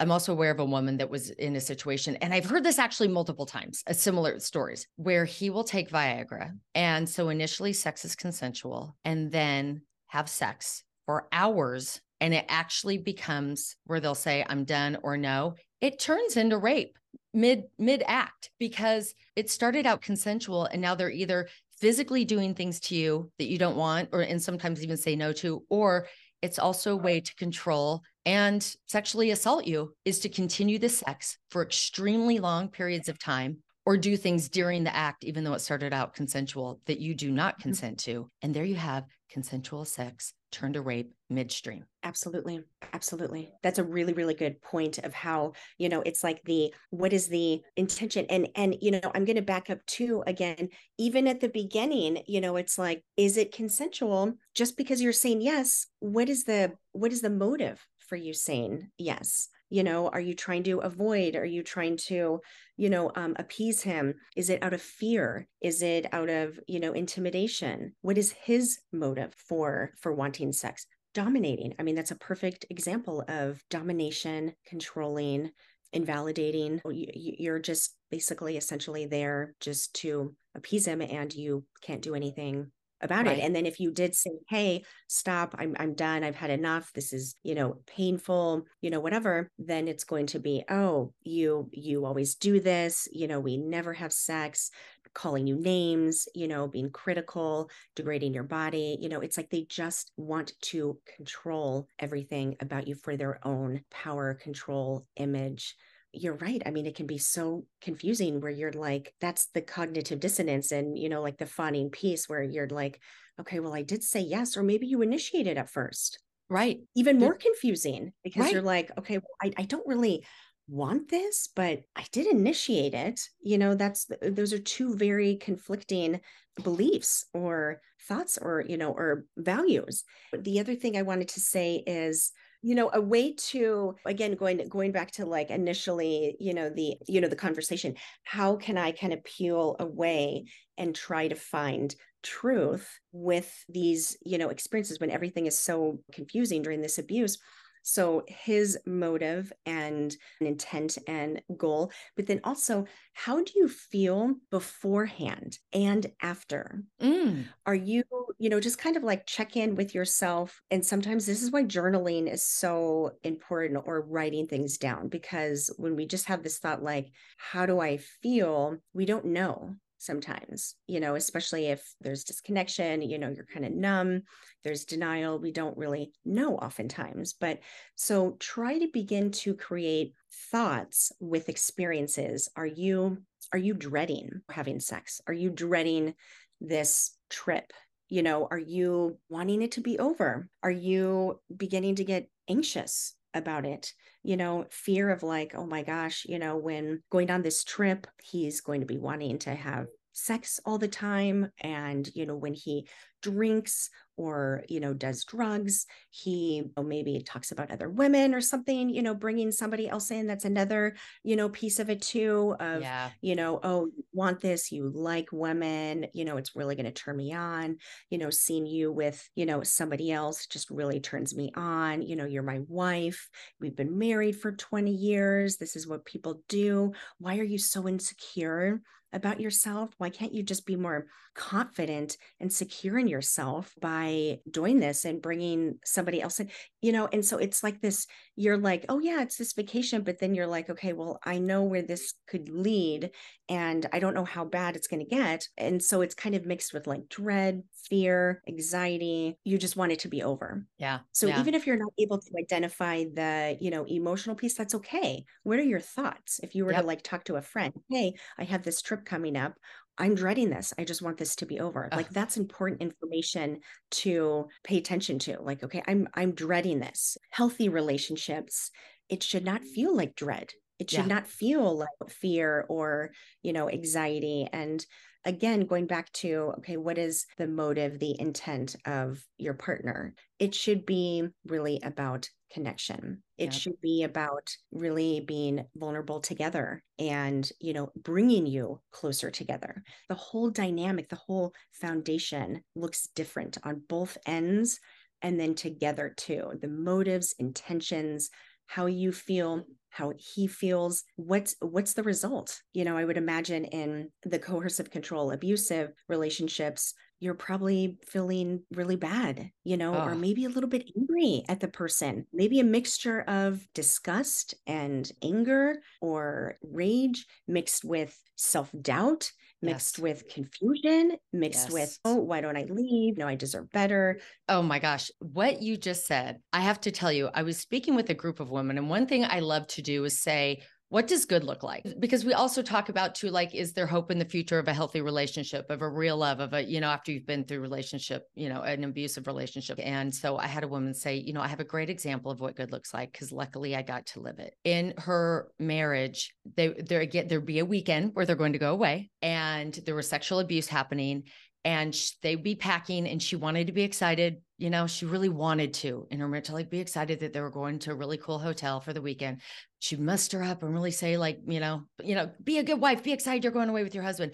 I'm 0.00 0.10
also 0.10 0.32
aware 0.32 0.50
of 0.50 0.60
a 0.60 0.64
woman 0.64 0.98
that 0.98 1.10
was 1.10 1.30
in 1.30 1.56
a 1.56 1.60
situation, 1.60 2.16
and 2.16 2.34
I've 2.34 2.44
heard 2.44 2.64
this 2.64 2.78
actually 2.78 3.08
multiple 3.08 3.46
times, 3.46 3.82
uh, 3.86 3.92
similar 3.92 4.38
stories, 4.40 4.86
where 4.96 5.24
he 5.24 5.50
will 5.50 5.64
take 5.64 5.90
Viagra. 5.90 6.52
And 6.74 7.08
so 7.08 7.28
initially, 7.28 7.72
sex 7.72 8.04
is 8.04 8.16
consensual, 8.16 8.96
and 9.04 9.30
then 9.30 9.82
have 10.08 10.28
sex 10.28 10.82
for 11.06 11.28
hours. 11.32 12.00
And 12.20 12.32
it 12.32 12.46
actually 12.48 12.98
becomes 12.98 13.76
where 13.84 14.00
they'll 14.00 14.14
say, 14.14 14.44
I'm 14.48 14.64
done 14.64 14.98
or 15.02 15.16
no. 15.16 15.54
It 15.80 15.98
turns 15.98 16.36
into 16.36 16.56
rape 16.56 16.96
mid 17.34 17.64
mid 17.78 18.02
act 18.06 18.50
because 18.58 19.14
it 19.36 19.50
started 19.50 19.86
out 19.86 20.00
consensual 20.00 20.64
and 20.64 20.80
now 20.80 20.94
they're 20.94 21.10
either 21.10 21.48
physically 21.78 22.24
doing 22.24 22.54
things 22.54 22.80
to 22.80 22.94
you 22.94 23.30
that 23.38 23.48
you 23.48 23.58
don't 23.58 23.76
want 23.76 24.08
or 24.12 24.22
and 24.22 24.42
sometimes 24.42 24.82
even 24.82 24.96
say 24.96 25.14
no 25.14 25.32
to 25.32 25.62
or 25.68 26.06
it's 26.42 26.58
also 26.58 26.92
a 26.92 27.02
way 27.02 27.20
to 27.20 27.34
control 27.36 28.02
and 28.24 28.76
sexually 28.86 29.30
assault 29.30 29.66
you 29.66 29.94
is 30.04 30.18
to 30.20 30.28
continue 30.28 30.78
the 30.78 30.88
sex 30.88 31.38
for 31.50 31.62
extremely 31.62 32.38
long 32.38 32.68
periods 32.68 33.08
of 33.08 33.18
time 33.18 33.58
or 33.86 33.96
do 33.96 34.16
things 34.16 34.48
during 34.48 34.82
the 34.82 34.94
act, 34.94 35.22
even 35.22 35.44
though 35.44 35.54
it 35.54 35.60
started 35.60 35.92
out 35.92 36.12
consensual, 36.12 36.80
that 36.86 36.98
you 36.98 37.14
do 37.14 37.30
not 37.30 37.54
mm-hmm. 37.54 37.62
consent 37.62 37.98
to. 38.00 38.28
And 38.42 38.52
there 38.52 38.64
you 38.64 38.74
have 38.74 39.04
consensual 39.30 39.84
sex 39.84 40.34
turn 40.56 40.72
to 40.72 40.80
rape 40.80 41.12
midstream. 41.28 41.84
Absolutely. 42.02 42.62
Absolutely. 42.94 43.52
That's 43.62 43.78
a 43.78 43.84
really, 43.84 44.14
really 44.14 44.32
good 44.32 44.62
point 44.62 44.96
of 44.98 45.12
how, 45.12 45.52
you 45.76 45.90
know, 45.90 46.00
it's 46.00 46.24
like 46.24 46.42
the 46.44 46.72
what 46.88 47.12
is 47.12 47.28
the 47.28 47.60
intention? 47.76 48.24
And 48.30 48.48
and 48.56 48.74
you 48.80 48.90
know, 48.90 49.10
I'm 49.14 49.26
gonna 49.26 49.42
back 49.42 49.68
up 49.68 49.84
too 49.86 50.24
again, 50.26 50.70
even 50.98 51.28
at 51.28 51.40
the 51.40 51.50
beginning, 51.50 52.22
you 52.26 52.40
know, 52.40 52.56
it's 52.56 52.78
like, 52.78 53.04
is 53.18 53.36
it 53.36 53.52
consensual? 53.52 54.34
Just 54.54 54.78
because 54.78 55.02
you're 55.02 55.12
saying 55.12 55.42
yes, 55.42 55.86
what 56.00 56.30
is 56.30 56.44
the 56.44 56.72
what 56.92 57.12
is 57.12 57.20
the 57.20 57.30
motive 57.30 57.86
for 57.98 58.16
you 58.16 58.32
saying 58.32 58.88
yes? 58.96 59.48
You 59.68 59.82
know 59.82 60.08
are 60.08 60.20
you 60.20 60.34
trying 60.34 60.62
to 60.64 60.78
avoid 60.78 61.36
are 61.36 61.44
you 61.44 61.62
trying 61.62 61.96
to 61.96 62.40
you 62.76 62.90
know 62.90 63.10
um, 63.14 63.34
appease 63.38 63.82
him? 63.82 64.14
Is 64.36 64.50
it 64.50 64.62
out 64.62 64.74
of 64.74 64.82
fear? 64.82 65.46
Is 65.60 65.82
it 65.82 66.06
out 66.12 66.28
of 66.28 66.58
you 66.66 66.80
know 66.80 66.92
intimidation? 66.92 67.94
What 68.02 68.18
is 68.18 68.32
his 68.44 68.78
motive 68.92 69.34
for 69.34 69.92
for 70.00 70.12
wanting 70.12 70.52
sex? 70.52 70.86
Dominating. 71.14 71.74
I 71.78 71.82
mean 71.82 71.94
that's 71.94 72.10
a 72.10 72.16
perfect 72.16 72.66
example 72.70 73.24
of 73.28 73.62
domination 73.70 74.54
controlling 74.66 75.50
invalidating. 75.92 76.80
You're 76.84 77.58
just 77.58 77.96
basically 78.10 78.56
essentially 78.56 79.06
there 79.06 79.54
just 79.60 79.94
to 79.94 80.34
appease 80.54 80.86
him 80.86 81.00
and 81.00 81.32
you 81.32 81.64
can't 81.82 82.02
do 82.02 82.14
anything 82.14 82.70
about 83.06 83.26
right. 83.26 83.38
it 83.38 83.42
and 83.42 83.56
then 83.56 83.64
if 83.64 83.80
you 83.80 83.90
did 83.90 84.14
say 84.14 84.30
hey 84.48 84.84
stop 85.08 85.54
I'm 85.58 85.74
I'm 85.78 85.94
done 85.94 86.22
I've 86.22 86.36
had 86.36 86.50
enough 86.50 86.92
this 86.94 87.12
is 87.12 87.36
you 87.42 87.54
know 87.54 87.78
painful 87.86 88.66
you 88.82 88.90
know 88.90 89.00
whatever 89.00 89.50
then 89.58 89.88
it's 89.88 90.04
going 90.04 90.26
to 90.26 90.38
be 90.38 90.62
oh 90.68 91.12
you 91.22 91.70
you 91.72 92.04
always 92.04 92.34
do 92.34 92.60
this 92.60 93.08
you 93.12 93.26
know 93.26 93.40
we 93.40 93.56
never 93.56 93.94
have 93.94 94.12
sex 94.12 94.70
calling 95.16 95.46
you 95.46 95.56
names 95.56 96.28
you 96.34 96.46
know 96.46 96.68
being 96.68 96.90
critical 96.90 97.70
degrading 97.94 98.34
your 98.34 98.44
body 98.44 98.98
you 99.00 99.08
know 99.08 99.20
it's 99.20 99.38
like 99.38 99.48
they 99.48 99.62
just 99.62 100.12
want 100.18 100.52
to 100.60 100.98
control 101.16 101.88
everything 101.98 102.54
about 102.60 102.86
you 102.86 102.94
for 102.94 103.16
their 103.16 103.40
own 103.42 103.80
power 103.90 104.34
control 104.34 105.06
image 105.16 105.74
you're 106.20 106.36
right. 106.36 106.62
I 106.64 106.70
mean, 106.70 106.86
it 106.86 106.94
can 106.94 107.06
be 107.06 107.18
so 107.18 107.64
confusing 107.80 108.40
where 108.40 108.50
you're 108.50 108.72
like, 108.72 109.14
that's 109.20 109.46
the 109.54 109.60
cognitive 109.60 110.20
dissonance 110.20 110.72
and, 110.72 110.98
you 110.98 111.08
know, 111.08 111.22
like 111.22 111.38
the 111.38 111.46
fawning 111.46 111.90
piece 111.90 112.28
where 112.28 112.42
you're 112.42 112.68
like, 112.68 113.00
okay, 113.40 113.60
well, 113.60 113.74
I 113.74 113.82
did 113.82 114.02
say 114.02 114.20
yes, 114.20 114.56
or 114.56 114.62
maybe 114.62 114.86
you 114.86 115.02
initiated 115.02 115.58
at 115.58 115.70
first. 115.70 116.18
Right. 116.48 116.78
Even 116.94 117.18
more 117.18 117.34
confusing 117.34 118.12
because 118.22 118.44
right. 118.44 118.52
you're 118.52 118.62
like, 118.62 118.90
okay, 118.98 119.18
well, 119.18 119.36
I, 119.42 119.52
I 119.58 119.64
don't 119.64 119.86
really 119.86 120.24
want 120.68 121.08
this, 121.10 121.48
but 121.54 121.80
I 121.94 122.04
did 122.12 122.26
initiate 122.26 122.94
it. 122.94 123.20
You 123.40 123.58
know, 123.58 123.74
that's 123.74 124.10
uh, 124.10 124.30
those 124.30 124.52
are 124.52 124.58
two 124.58 124.96
very 124.96 125.36
conflicting 125.36 126.20
beliefs 126.62 127.26
or 127.34 127.80
thoughts 128.08 128.38
or, 128.40 128.64
you 128.66 128.76
know, 128.76 128.92
or 128.92 129.24
values. 129.36 130.04
The 130.32 130.60
other 130.60 130.74
thing 130.74 130.96
I 130.96 131.02
wanted 131.02 131.28
to 131.28 131.40
say 131.40 131.82
is 131.86 132.32
you 132.66 132.74
know 132.74 132.90
a 132.92 133.00
way 133.00 133.32
to 133.32 133.94
again 134.04 134.34
going 134.34 134.56
going 134.68 134.90
back 134.90 135.12
to 135.12 135.24
like 135.24 135.50
initially 135.50 136.36
you 136.40 136.52
know 136.52 136.68
the 136.68 136.96
you 137.06 137.20
know 137.20 137.28
the 137.28 137.36
conversation 137.36 137.94
how 138.24 138.56
can 138.56 138.76
i 138.76 138.90
kind 138.90 139.12
of 139.12 139.22
peel 139.22 139.76
away 139.78 140.44
and 140.76 140.92
try 140.92 141.28
to 141.28 141.36
find 141.36 141.94
truth 142.24 142.98
with 143.12 143.64
these 143.68 144.16
you 144.26 144.36
know 144.36 144.48
experiences 144.48 144.98
when 144.98 145.12
everything 145.12 145.46
is 145.46 145.56
so 145.56 146.00
confusing 146.12 146.60
during 146.60 146.80
this 146.80 146.98
abuse 146.98 147.38
so 147.86 148.24
his 148.26 148.76
motive 148.84 149.52
and 149.64 150.16
intent 150.40 150.98
and 151.06 151.40
goal, 151.56 151.92
but 152.16 152.26
then 152.26 152.40
also 152.42 152.84
how 153.12 153.44
do 153.44 153.52
you 153.54 153.68
feel 153.68 154.34
beforehand 154.50 155.56
and 155.72 156.10
after? 156.20 156.82
Mm. 157.00 157.44
Are 157.64 157.76
you, 157.76 158.02
you 158.38 158.50
know, 158.50 158.58
just 158.58 158.78
kind 158.78 158.96
of 158.96 159.04
like 159.04 159.24
check 159.24 159.56
in 159.56 159.76
with 159.76 159.94
yourself? 159.94 160.60
And 160.68 160.84
sometimes 160.84 161.26
this 161.26 161.44
is 161.44 161.52
why 161.52 161.62
journaling 161.62 162.30
is 162.30 162.42
so 162.42 163.12
important 163.22 163.84
or 163.86 164.00
writing 164.00 164.48
things 164.48 164.78
down 164.78 165.06
because 165.06 165.72
when 165.76 165.94
we 165.94 166.06
just 166.06 166.26
have 166.26 166.42
this 166.42 166.58
thought 166.58 166.82
like, 166.82 167.12
how 167.36 167.66
do 167.66 167.78
I 167.78 167.98
feel? 167.98 168.78
We 168.94 169.04
don't 169.04 169.26
know 169.26 169.76
sometimes, 170.06 170.76
you 170.86 171.00
know, 171.00 171.16
especially 171.16 171.66
if 171.66 171.82
there's 172.00 172.24
disconnection, 172.24 173.02
you 173.02 173.18
know, 173.18 173.28
you're 173.28 173.44
kind 173.44 173.66
of 173.66 173.72
numb, 173.72 174.22
there's 174.64 174.84
denial. 174.84 175.38
We 175.38 175.52
don't 175.52 175.76
really 175.76 176.12
know 176.24 176.56
oftentimes. 176.56 177.34
But 177.34 177.60
so 177.96 178.36
try 178.38 178.78
to 178.78 178.88
begin 178.92 179.32
to 179.32 179.54
create 179.54 180.14
thoughts 180.50 181.12
with 181.20 181.48
experiences. 181.48 182.48
Are 182.56 182.66
you 182.66 183.18
are 183.52 183.58
you 183.58 183.74
dreading 183.74 184.40
having 184.48 184.80
sex? 184.80 185.20
Are 185.26 185.34
you 185.34 185.50
dreading 185.50 186.14
this 186.60 187.16
trip? 187.28 187.72
You 188.08 188.22
know, 188.22 188.48
are 188.50 188.58
you 188.58 189.18
wanting 189.28 189.62
it 189.62 189.72
to 189.72 189.80
be 189.80 189.98
over? 189.98 190.48
Are 190.62 190.70
you 190.70 191.40
beginning 191.54 191.96
to 191.96 192.04
get 192.04 192.28
anxious 192.48 193.14
about 193.34 193.66
it 193.66 193.92
you 194.22 194.36
know 194.36 194.66
fear 194.70 195.10
of 195.10 195.22
like 195.22 195.52
oh 195.54 195.66
my 195.66 195.82
gosh 195.82 196.26
you 196.28 196.38
know 196.38 196.56
when 196.56 197.02
going 197.10 197.30
on 197.30 197.42
this 197.42 197.62
trip 197.62 198.06
he's 198.22 198.60
going 198.60 198.80
to 198.80 198.86
be 198.86 198.98
wanting 198.98 199.38
to 199.38 199.54
have 199.54 199.86
sex 200.16 200.58
all 200.64 200.78
the 200.78 200.88
time 200.88 201.50
and 201.60 202.08
you 202.14 202.24
know 202.24 202.34
when 202.34 202.54
he 202.54 202.88
drinks 203.20 203.90
or 204.16 204.64
you 204.68 204.80
know 204.80 204.94
does 204.94 205.24
drugs 205.24 205.84
he 206.10 206.62
oh, 206.78 206.82
maybe 206.82 207.22
talks 207.22 207.52
about 207.52 207.70
other 207.70 207.90
women 207.90 208.34
or 208.34 208.40
something 208.40 208.88
you 208.88 209.02
know 209.02 209.14
bringing 209.14 209.52
somebody 209.52 209.88
else 209.88 210.10
in 210.10 210.26
that's 210.26 210.46
another 210.46 210.96
you 211.22 211.36
know 211.36 211.50
piece 211.50 211.78
of 211.78 211.90
it 211.90 212.00
too 212.00 212.56
of 212.60 212.80
yeah. 212.80 213.10
you 213.20 213.36
know 213.36 213.60
oh 213.62 213.90
want 214.14 214.40
this 214.40 214.72
you 214.72 214.90
like 214.94 215.28
women 215.32 216.06
you 216.14 216.24
know 216.24 216.38
it's 216.38 216.56
really 216.56 216.74
going 216.74 216.86
to 216.86 216.92
turn 216.92 217.16
me 217.16 217.34
on 217.34 217.76
you 218.08 218.16
know 218.16 218.30
seeing 218.30 218.64
you 218.64 218.90
with 218.90 219.28
you 219.34 219.44
know 219.44 219.62
somebody 219.62 220.10
else 220.10 220.46
just 220.46 220.70
really 220.70 221.00
turns 221.00 221.34
me 221.34 221.52
on 221.54 222.00
you 222.00 222.16
know 222.16 222.24
you're 222.24 222.42
my 222.42 222.60
wife 222.68 223.28
we've 223.60 223.76
been 223.76 223.98
married 223.98 224.36
for 224.40 224.52
20 224.52 224.90
years 224.90 225.56
this 225.56 225.76
is 225.76 225.86
what 225.86 226.06
people 226.06 226.40
do 226.48 226.92
why 227.18 227.38
are 227.38 227.44
you 227.44 227.58
so 227.58 227.86
insecure 227.86 228.80
about 229.16 229.40
yourself? 229.40 229.90
Why 229.98 230.10
can't 230.10 230.34
you 230.34 230.42
just 230.42 230.66
be 230.66 230.76
more 230.76 231.06
confident 231.34 232.16
and 232.38 232.52
secure 232.52 232.98
in 232.98 233.08
yourself 233.08 233.74
by 233.80 234.38
doing 234.48 234.78
this 234.78 235.04
and 235.04 235.20
bringing 235.20 235.78
somebody 235.84 236.22
else 236.22 236.38
in? 236.38 236.50
You 236.80 236.92
know, 236.92 237.08
and 237.12 237.24
so 237.24 237.38
it's 237.38 237.64
like 237.64 237.80
this 237.80 238.06
you're 238.36 238.58
like, 238.58 238.84
oh, 238.90 238.98
yeah, 239.00 239.22
it's 239.22 239.38
this 239.38 239.54
vacation. 239.54 240.02
But 240.02 240.18
then 240.18 240.34
you're 240.34 240.46
like, 240.46 240.68
okay, 240.68 240.92
well, 240.92 241.18
I 241.24 241.38
know 241.38 241.64
where 241.64 241.82
this 241.82 242.12
could 242.28 242.50
lead 242.50 243.10
and 243.48 243.86
I 243.92 243.98
don't 243.98 244.14
know 244.14 244.24
how 244.24 244.44
bad 244.44 244.76
it's 244.76 244.88
going 244.88 245.00
to 245.00 245.08
get. 245.08 245.48
And 245.56 245.82
so 245.82 246.02
it's 246.02 246.14
kind 246.14 246.34
of 246.34 246.44
mixed 246.44 246.74
with 246.74 246.86
like 246.86 247.08
dread, 247.08 247.62
fear, 247.88 248.42
anxiety. 248.46 249.38
You 249.44 249.56
just 249.56 249.76
want 249.76 249.92
it 249.92 250.00
to 250.00 250.08
be 250.08 250.22
over. 250.22 250.66
Yeah. 250.78 250.98
So 251.12 251.28
yeah. 251.28 251.40
even 251.40 251.54
if 251.54 251.66
you're 251.66 251.78
not 251.78 251.92
able 251.98 252.18
to 252.18 252.30
identify 252.38 253.04
the, 253.04 253.56
you 253.58 253.70
know, 253.70 253.84
emotional 253.84 254.36
piece, 254.36 254.54
that's 254.54 254.74
okay. 254.74 255.24
What 255.42 255.58
are 255.58 255.64
your 255.64 255.80
thoughts? 255.80 256.38
If 256.42 256.54
you 256.54 256.66
were 256.66 256.72
yep. 256.72 256.82
to 256.82 256.86
like 256.86 257.02
talk 257.02 257.24
to 257.24 257.36
a 257.36 257.42
friend, 257.42 257.72
hey, 257.88 258.14
I 258.36 258.44
have 258.44 258.64
this 258.64 258.82
trip 258.82 259.05
coming 259.06 259.36
up. 259.36 259.54
I'm 259.98 260.14
dreading 260.14 260.50
this. 260.50 260.74
I 260.78 260.84
just 260.84 261.00
want 261.00 261.16
this 261.16 261.36
to 261.36 261.46
be 261.46 261.60
over. 261.60 261.88
Like 261.90 262.10
that's 262.10 262.36
important 262.36 262.82
information 262.82 263.60
to 263.92 264.46
pay 264.62 264.76
attention 264.76 265.18
to. 265.20 265.40
Like, 265.40 265.64
okay, 265.64 265.82
I'm 265.86 266.08
I'm 266.14 266.32
dreading 266.32 266.80
this. 266.80 267.16
Healthy 267.30 267.70
relationships, 267.70 268.70
it 269.08 269.22
should 269.22 269.44
not 269.44 269.64
feel 269.64 269.96
like 269.96 270.14
dread. 270.14 270.50
It 270.78 270.90
should 270.90 271.06
yeah. 271.06 271.14
not 271.14 271.26
feel 271.26 271.78
like 271.78 272.10
fear 272.10 272.66
or, 272.68 273.12
you 273.42 273.54
know, 273.54 273.70
anxiety. 273.70 274.46
And 274.52 274.84
again, 275.26 275.66
going 275.66 275.86
back 275.86 276.10
to, 276.12 276.54
okay, 276.58 276.76
what 276.78 276.96
is 276.96 277.26
the 277.36 277.46
motive, 277.46 277.98
the 277.98 278.18
intent 278.18 278.76
of 278.86 279.22
your 279.36 279.54
partner? 279.54 280.14
It 280.38 280.54
should 280.54 280.86
be 280.86 281.24
really 281.46 281.80
about 281.82 282.30
connection. 282.52 283.22
It 283.36 283.52
should 283.52 283.80
be 283.82 284.04
about 284.04 284.48
really 284.70 285.20
being 285.20 285.66
vulnerable 285.74 286.20
together 286.20 286.82
and, 286.98 287.50
you 287.60 287.74
know, 287.74 287.90
bringing 287.96 288.46
you 288.46 288.80
closer 288.92 289.30
together. 289.30 289.82
The 290.08 290.14
whole 290.14 290.50
dynamic, 290.50 291.08
the 291.08 291.16
whole 291.16 291.52
foundation 291.72 292.62
looks 292.74 293.08
different 293.14 293.58
on 293.64 293.82
both 293.88 294.16
ends 294.26 294.78
and 295.22 295.40
then 295.40 295.54
together 295.54 296.14
too. 296.16 296.52
The 296.60 296.68
motives, 296.68 297.34
intentions, 297.38 298.30
how 298.66 298.86
you 298.86 299.12
feel 299.12 299.64
how 299.96 300.12
he 300.18 300.46
feels 300.46 301.04
what's 301.16 301.56
what's 301.60 301.94
the 301.94 302.02
result 302.02 302.60
you 302.74 302.84
know 302.84 302.96
i 302.96 303.04
would 303.04 303.16
imagine 303.16 303.64
in 303.64 304.08
the 304.24 304.38
coercive 304.38 304.90
control 304.90 305.30
abusive 305.30 305.90
relationships 306.08 306.92
you're 307.18 307.34
probably 307.34 307.98
feeling 308.04 308.62
really 308.72 308.96
bad, 308.96 309.50
you 309.64 309.76
know, 309.76 309.94
oh. 309.94 310.00
or 310.00 310.10
ah. 310.10 310.14
maybe 310.14 310.44
a 310.44 310.50
little 310.50 310.68
bit 310.68 310.90
angry 310.96 311.44
at 311.48 311.60
the 311.60 311.68
person, 311.68 312.26
maybe 312.32 312.60
a 312.60 312.64
mixture 312.64 313.22
of 313.22 313.66
disgust 313.74 314.54
and 314.66 315.10
anger 315.22 315.80
or 316.00 316.56
rage 316.62 317.26
mixed 317.48 317.84
with 317.84 318.16
self 318.36 318.70
doubt, 318.82 319.30
mixed 319.66 319.98
yes. 319.98 320.02
with 320.02 320.28
confusion, 320.28 321.12
mixed 321.32 321.66
yes. 321.66 321.72
with, 321.72 321.98
oh, 322.04 322.16
why 322.16 322.40
don't 322.40 322.56
I 322.56 322.66
leave? 322.68 323.18
No, 323.18 323.28
I 323.28 323.34
deserve 323.34 323.70
better. 323.70 324.20
Oh 324.48 324.62
my 324.62 324.78
gosh. 324.78 325.10
What 325.20 325.62
you 325.62 325.76
just 325.76 326.06
said, 326.06 326.40
I 326.52 326.60
have 326.60 326.80
to 326.82 326.90
tell 326.90 327.12
you, 327.12 327.28
I 327.34 327.42
was 327.42 327.58
speaking 327.58 327.94
with 327.94 328.10
a 328.10 328.14
group 328.14 328.40
of 328.40 328.50
women, 328.50 328.78
and 328.78 328.88
one 328.88 329.06
thing 329.06 329.24
I 329.24 329.40
love 329.40 329.66
to 329.68 329.82
do 329.82 330.04
is 330.04 330.20
say, 330.20 330.62
what 330.88 331.08
does 331.08 331.24
good 331.24 331.42
look 331.42 331.62
like? 331.62 331.84
Because 331.98 332.24
we 332.24 332.32
also 332.32 332.62
talk 332.62 332.88
about 332.88 333.14
too 333.14 333.30
like 333.30 333.54
is 333.54 333.72
there 333.72 333.86
hope 333.86 334.10
in 334.10 334.18
the 334.18 334.24
future 334.24 334.58
of 334.58 334.68
a 334.68 334.74
healthy 334.74 335.00
relationship 335.00 335.68
of 335.68 335.82
a 335.82 335.88
real 335.88 336.16
love 336.16 336.38
of 336.38 336.52
a 336.52 336.62
you 336.62 336.80
know 336.80 336.88
after 336.88 337.10
you've 337.10 337.26
been 337.26 337.44
through 337.44 337.60
relationship 337.60 338.28
you 338.34 338.48
know 338.48 338.62
an 338.62 338.84
abusive 338.84 339.26
relationship. 339.26 339.78
And 339.82 340.14
so 340.14 340.36
i 340.36 340.46
had 340.46 340.64
a 340.64 340.68
woman 340.68 340.94
say 340.94 341.16
you 341.16 341.32
know 341.32 341.40
i 341.40 341.48
have 341.48 341.60
a 341.60 341.64
great 341.64 341.90
example 341.90 342.30
of 342.30 342.40
what 342.40 342.56
good 342.56 342.70
looks 342.70 342.94
like 342.94 343.12
because 343.12 343.32
luckily 343.32 343.74
i 343.74 343.82
got 343.82 344.06
to 344.06 344.20
live 344.20 344.38
it. 344.38 344.54
In 344.64 344.94
her 344.98 345.48
marriage 345.58 346.34
they 346.54 346.68
there 346.68 347.00
again 347.00 347.26
there'd 347.28 347.46
be 347.46 347.58
a 347.58 347.64
weekend 347.64 348.14
where 348.14 348.24
they're 348.24 348.36
going 348.36 348.52
to 348.52 348.58
go 348.58 348.72
away 348.72 349.10
and 349.22 349.74
there 349.86 349.94
was 349.94 350.08
sexual 350.08 350.38
abuse 350.38 350.68
happening 350.68 351.24
and 351.66 352.00
they'd 352.22 352.44
be 352.44 352.54
packing 352.54 353.08
and 353.08 353.20
she 353.20 353.34
wanted 353.34 353.66
to 353.66 353.72
be 353.72 353.82
excited 353.82 354.40
you 354.56 354.70
know 354.70 354.86
she 354.86 355.04
really 355.04 355.28
wanted 355.28 355.74
to 355.74 356.06
in 356.10 356.20
her 356.20 356.40
to 356.40 356.52
like 356.52 356.70
be 356.70 356.78
excited 356.78 357.20
that 357.20 357.32
they 357.32 357.40
were 357.40 357.50
going 357.50 357.78
to 357.80 357.90
a 357.90 357.94
really 357.94 358.16
cool 358.16 358.38
hotel 358.38 358.80
for 358.80 358.92
the 358.92 359.02
weekend. 359.02 359.40
She'd 359.80 360.00
muster 360.00 360.42
up 360.42 360.62
and 360.62 360.72
really 360.72 360.92
say 360.92 361.18
like 361.18 361.40
you 361.46 361.60
know 361.60 361.82
you 362.02 362.14
know 362.14 362.30
be 362.42 362.58
a 362.58 362.62
good 362.62 362.80
wife 362.80 363.02
be 363.02 363.12
excited 363.12 363.44
you're 363.44 363.52
going 363.52 363.68
away 363.68 363.82
with 363.82 363.94
your 363.94 364.04
husband 364.04 364.32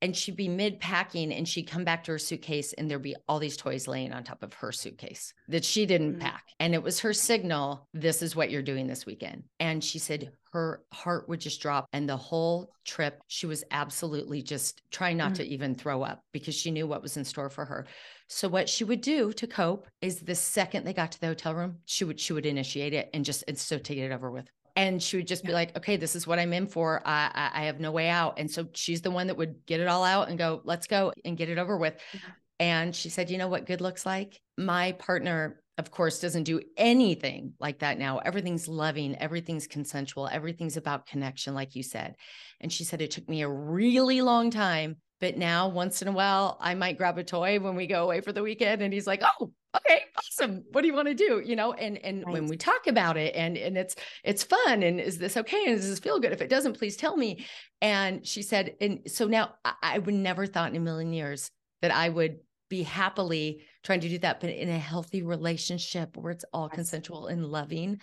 and 0.00 0.16
she'd 0.16 0.36
be 0.36 0.48
mid 0.48 0.80
packing 0.80 1.32
and 1.32 1.48
she'd 1.48 1.68
come 1.68 1.84
back 1.84 2.04
to 2.04 2.12
her 2.12 2.18
suitcase 2.18 2.72
and 2.74 2.90
there'd 2.90 3.02
be 3.02 3.16
all 3.28 3.38
these 3.38 3.56
toys 3.56 3.88
laying 3.88 4.12
on 4.12 4.22
top 4.24 4.42
of 4.42 4.52
her 4.54 4.72
suitcase 4.72 5.32
that 5.48 5.64
she 5.64 5.86
didn't 5.86 6.12
mm-hmm. 6.12 6.22
pack 6.22 6.44
and 6.60 6.74
it 6.74 6.82
was 6.82 7.00
her 7.00 7.12
signal 7.12 7.86
this 7.94 8.22
is 8.22 8.36
what 8.36 8.50
you're 8.50 8.62
doing 8.62 8.86
this 8.86 9.06
weekend 9.06 9.42
and 9.60 9.82
she 9.82 9.98
said 9.98 10.30
her 10.52 10.82
heart 10.92 11.28
would 11.28 11.40
just 11.40 11.60
drop 11.60 11.86
and 11.92 12.08
the 12.08 12.16
whole 12.16 12.70
trip 12.84 13.20
she 13.26 13.46
was 13.46 13.64
absolutely 13.70 14.42
just 14.42 14.82
trying 14.90 15.16
not 15.16 15.32
mm-hmm. 15.32 15.42
to 15.42 15.48
even 15.48 15.74
throw 15.74 16.02
up 16.02 16.22
because 16.32 16.54
she 16.54 16.70
knew 16.70 16.86
what 16.86 17.02
was 17.02 17.16
in 17.16 17.24
store 17.24 17.50
for 17.50 17.64
her 17.64 17.86
so 18.28 18.48
what 18.48 18.68
she 18.68 18.84
would 18.84 19.00
do 19.00 19.32
to 19.32 19.46
cope 19.46 19.86
is 20.00 20.20
the 20.20 20.34
second 20.34 20.84
they 20.84 20.92
got 20.92 21.12
to 21.12 21.20
the 21.20 21.26
hotel 21.26 21.54
room 21.54 21.78
she 21.84 22.04
would 22.04 22.20
she 22.20 22.32
would 22.32 22.46
initiate 22.46 22.94
it 22.94 23.10
and 23.12 23.24
just 23.24 23.44
and 23.48 23.58
so 23.58 23.78
take 23.78 23.98
it 23.98 24.12
over 24.12 24.30
with 24.30 24.48
and 24.78 25.02
she 25.02 25.16
would 25.16 25.26
just 25.26 25.44
be 25.44 25.52
like 25.52 25.76
okay 25.76 25.96
this 25.96 26.14
is 26.14 26.26
what 26.26 26.38
i'm 26.38 26.52
in 26.52 26.66
for. 26.66 27.02
I, 27.04 27.30
I, 27.34 27.62
I 27.62 27.64
have 27.64 27.80
no 27.80 27.90
way 27.90 28.08
out. 28.08 28.38
And 28.38 28.50
so 28.50 28.68
she's 28.72 29.02
the 29.02 29.10
one 29.10 29.26
that 29.26 29.36
would 29.36 29.66
get 29.66 29.80
it 29.80 29.88
all 29.88 30.04
out 30.04 30.28
and 30.28 30.38
go 30.38 30.62
let's 30.64 30.86
go 30.86 31.12
and 31.24 31.36
get 31.36 31.50
it 31.50 31.58
over 31.58 31.76
with. 31.76 31.94
Mm-hmm. 31.94 32.30
And 32.60 32.96
she 32.96 33.08
said 33.08 33.28
you 33.28 33.38
know 33.38 33.48
what 33.48 33.66
good 33.66 33.80
looks 33.80 34.06
like? 34.06 34.40
My 34.56 34.92
partner 34.92 35.60
of 35.76 35.90
course 35.90 36.20
doesn't 36.20 36.44
do 36.44 36.60
anything 36.76 37.52
like 37.60 37.80
that 37.80 37.98
now. 37.98 38.18
Everything's 38.18 38.68
loving. 38.68 39.16
Everything's 39.16 39.66
consensual. 39.66 40.28
Everything's 40.30 40.76
about 40.76 41.06
connection 41.06 41.54
like 41.54 41.74
you 41.74 41.82
said. 41.82 42.14
And 42.60 42.72
she 42.72 42.84
said 42.84 43.02
it 43.02 43.10
took 43.10 43.28
me 43.28 43.42
a 43.42 43.48
really 43.48 44.22
long 44.22 44.50
time 44.50 44.96
but 45.20 45.36
now 45.36 45.68
once 45.68 46.02
in 46.02 46.08
a 46.08 46.12
while 46.12 46.58
i 46.60 46.74
might 46.74 46.98
grab 46.98 47.18
a 47.18 47.24
toy 47.24 47.58
when 47.58 47.74
we 47.74 47.86
go 47.86 48.04
away 48.04 48.20
for 48.20 48.32
the 48.32 48.42
weekend 48.42 48.82
and 48.82 48.92
he's 48.92 49.06
like 49.06 49.22
oh 49.40 49.52
okay 49.76 50.02
awesome 50.16 50.64
what 50.72 50.82
do 50.82 50.86
you 50.86 50.94
want 50.94 51.08
to 51.08 51.14
do 51.14 51.42
you 51.44 51.56
know 51.56 51.72
and 51.74 51.98
and 51.98 52.24
right. 52.24 52.32
when 52.32 52.46
we 52.46 52.56
talk 52.56 52.86
about 52.86 53.16
it 53.16 53.34
and 53.34 53.56
and 53.56 53.76
it's 53.76 53.94
it's 54.24 54.42
fun 54.42 54.82
and 54.82 55.00
is 55.00 55.18
this 55.18 55.36
okay 55.36 55.64
and 55.66 55.76
does 55.76 55.88
this 55.88 55.98
feel 55.98 56.20
good 56.20 56.32
if 56.32 56.40
it 56.40 56.50
doesn't 56.50 56.78
please 56.78 56.96
tell 56.96 57.16
me 57.16 57.44
and 57.80 58.26
she 58.26 58.42
said 58.42 58.74
and 58.80 59.00
so 59.06 59.26
now 59.26 59.54
I, 59.64 59.72
I 59.82 59.98
would 59.98 60.14
never 60.14 60.46
thought 60.46 60.70
in 60.70 60.76
a 60.76 60.80
million 60.80 61.12
years 61.12 61.50
that 61.82 61.90
i 61.90 62.08
would 62.08 62.38
be 62.70 62.82
happily 62.82 63.62
trying 63.82 64.00
to 64.00 64.08
do 64.08 64.18
that 64.18 64.40
but 64.40 64.50
in 64.50 64.68
a 64.68 64.78
healthy 64.78 65.22
relationship 65.22 66.16
where 66.16 66.32
it's 66.32 66.44
all 66.52 66.68
yes. 66.70 66.74
consensual 66.74 67.26
and 67.26 67.44
loving 67.44 68.00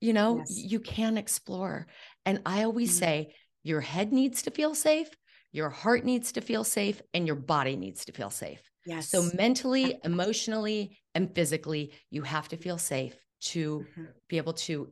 you 0.00 0.12
know 0.12 0.38
yes. 0.38 0.56
you 0.56 0.78
can 0.78 1.16
explore 1.18 1.86
and 2.24 2.40
i 2.46 2.62
always 2.62 2.90
mm-hmm. 2.90 3.04
say 3.04 3.34
your 3.64 3.80
head 3.80 4.12
needs 4.12 4.42
to 4.42 4.50
feel 4.50 4.74
safe 4.74 5.08
your 5.52 5.70
heart 5.70 6.04
needs 6.04 6.32
to 6.32 6.40
feel 6.40 6.64
safe 6.64 7.00
and 7.14 7.26
your 7.26 7.36
body 7.36 7.76
needs 7.76 8.04
to 8.06 8.12
feel 8.12 8.30
safe 8.30 8.72
Yes. 8.84 9.08
So 9.08 9.30
mentally, 9.34 9.98
emotionally, 10.04 10.98
and 11.14 11.34
physically, 11.34 11.92
you 12.10 12.22
have 12.22 12.48
to 12.48 12.56
feel 12.56 12.78
safe 12.78 13.16
to 13.42 13.80
mm-hmm. 13.80 14.04
be 14.28 14.36
able 14.36 14.52
to 14.52 14.88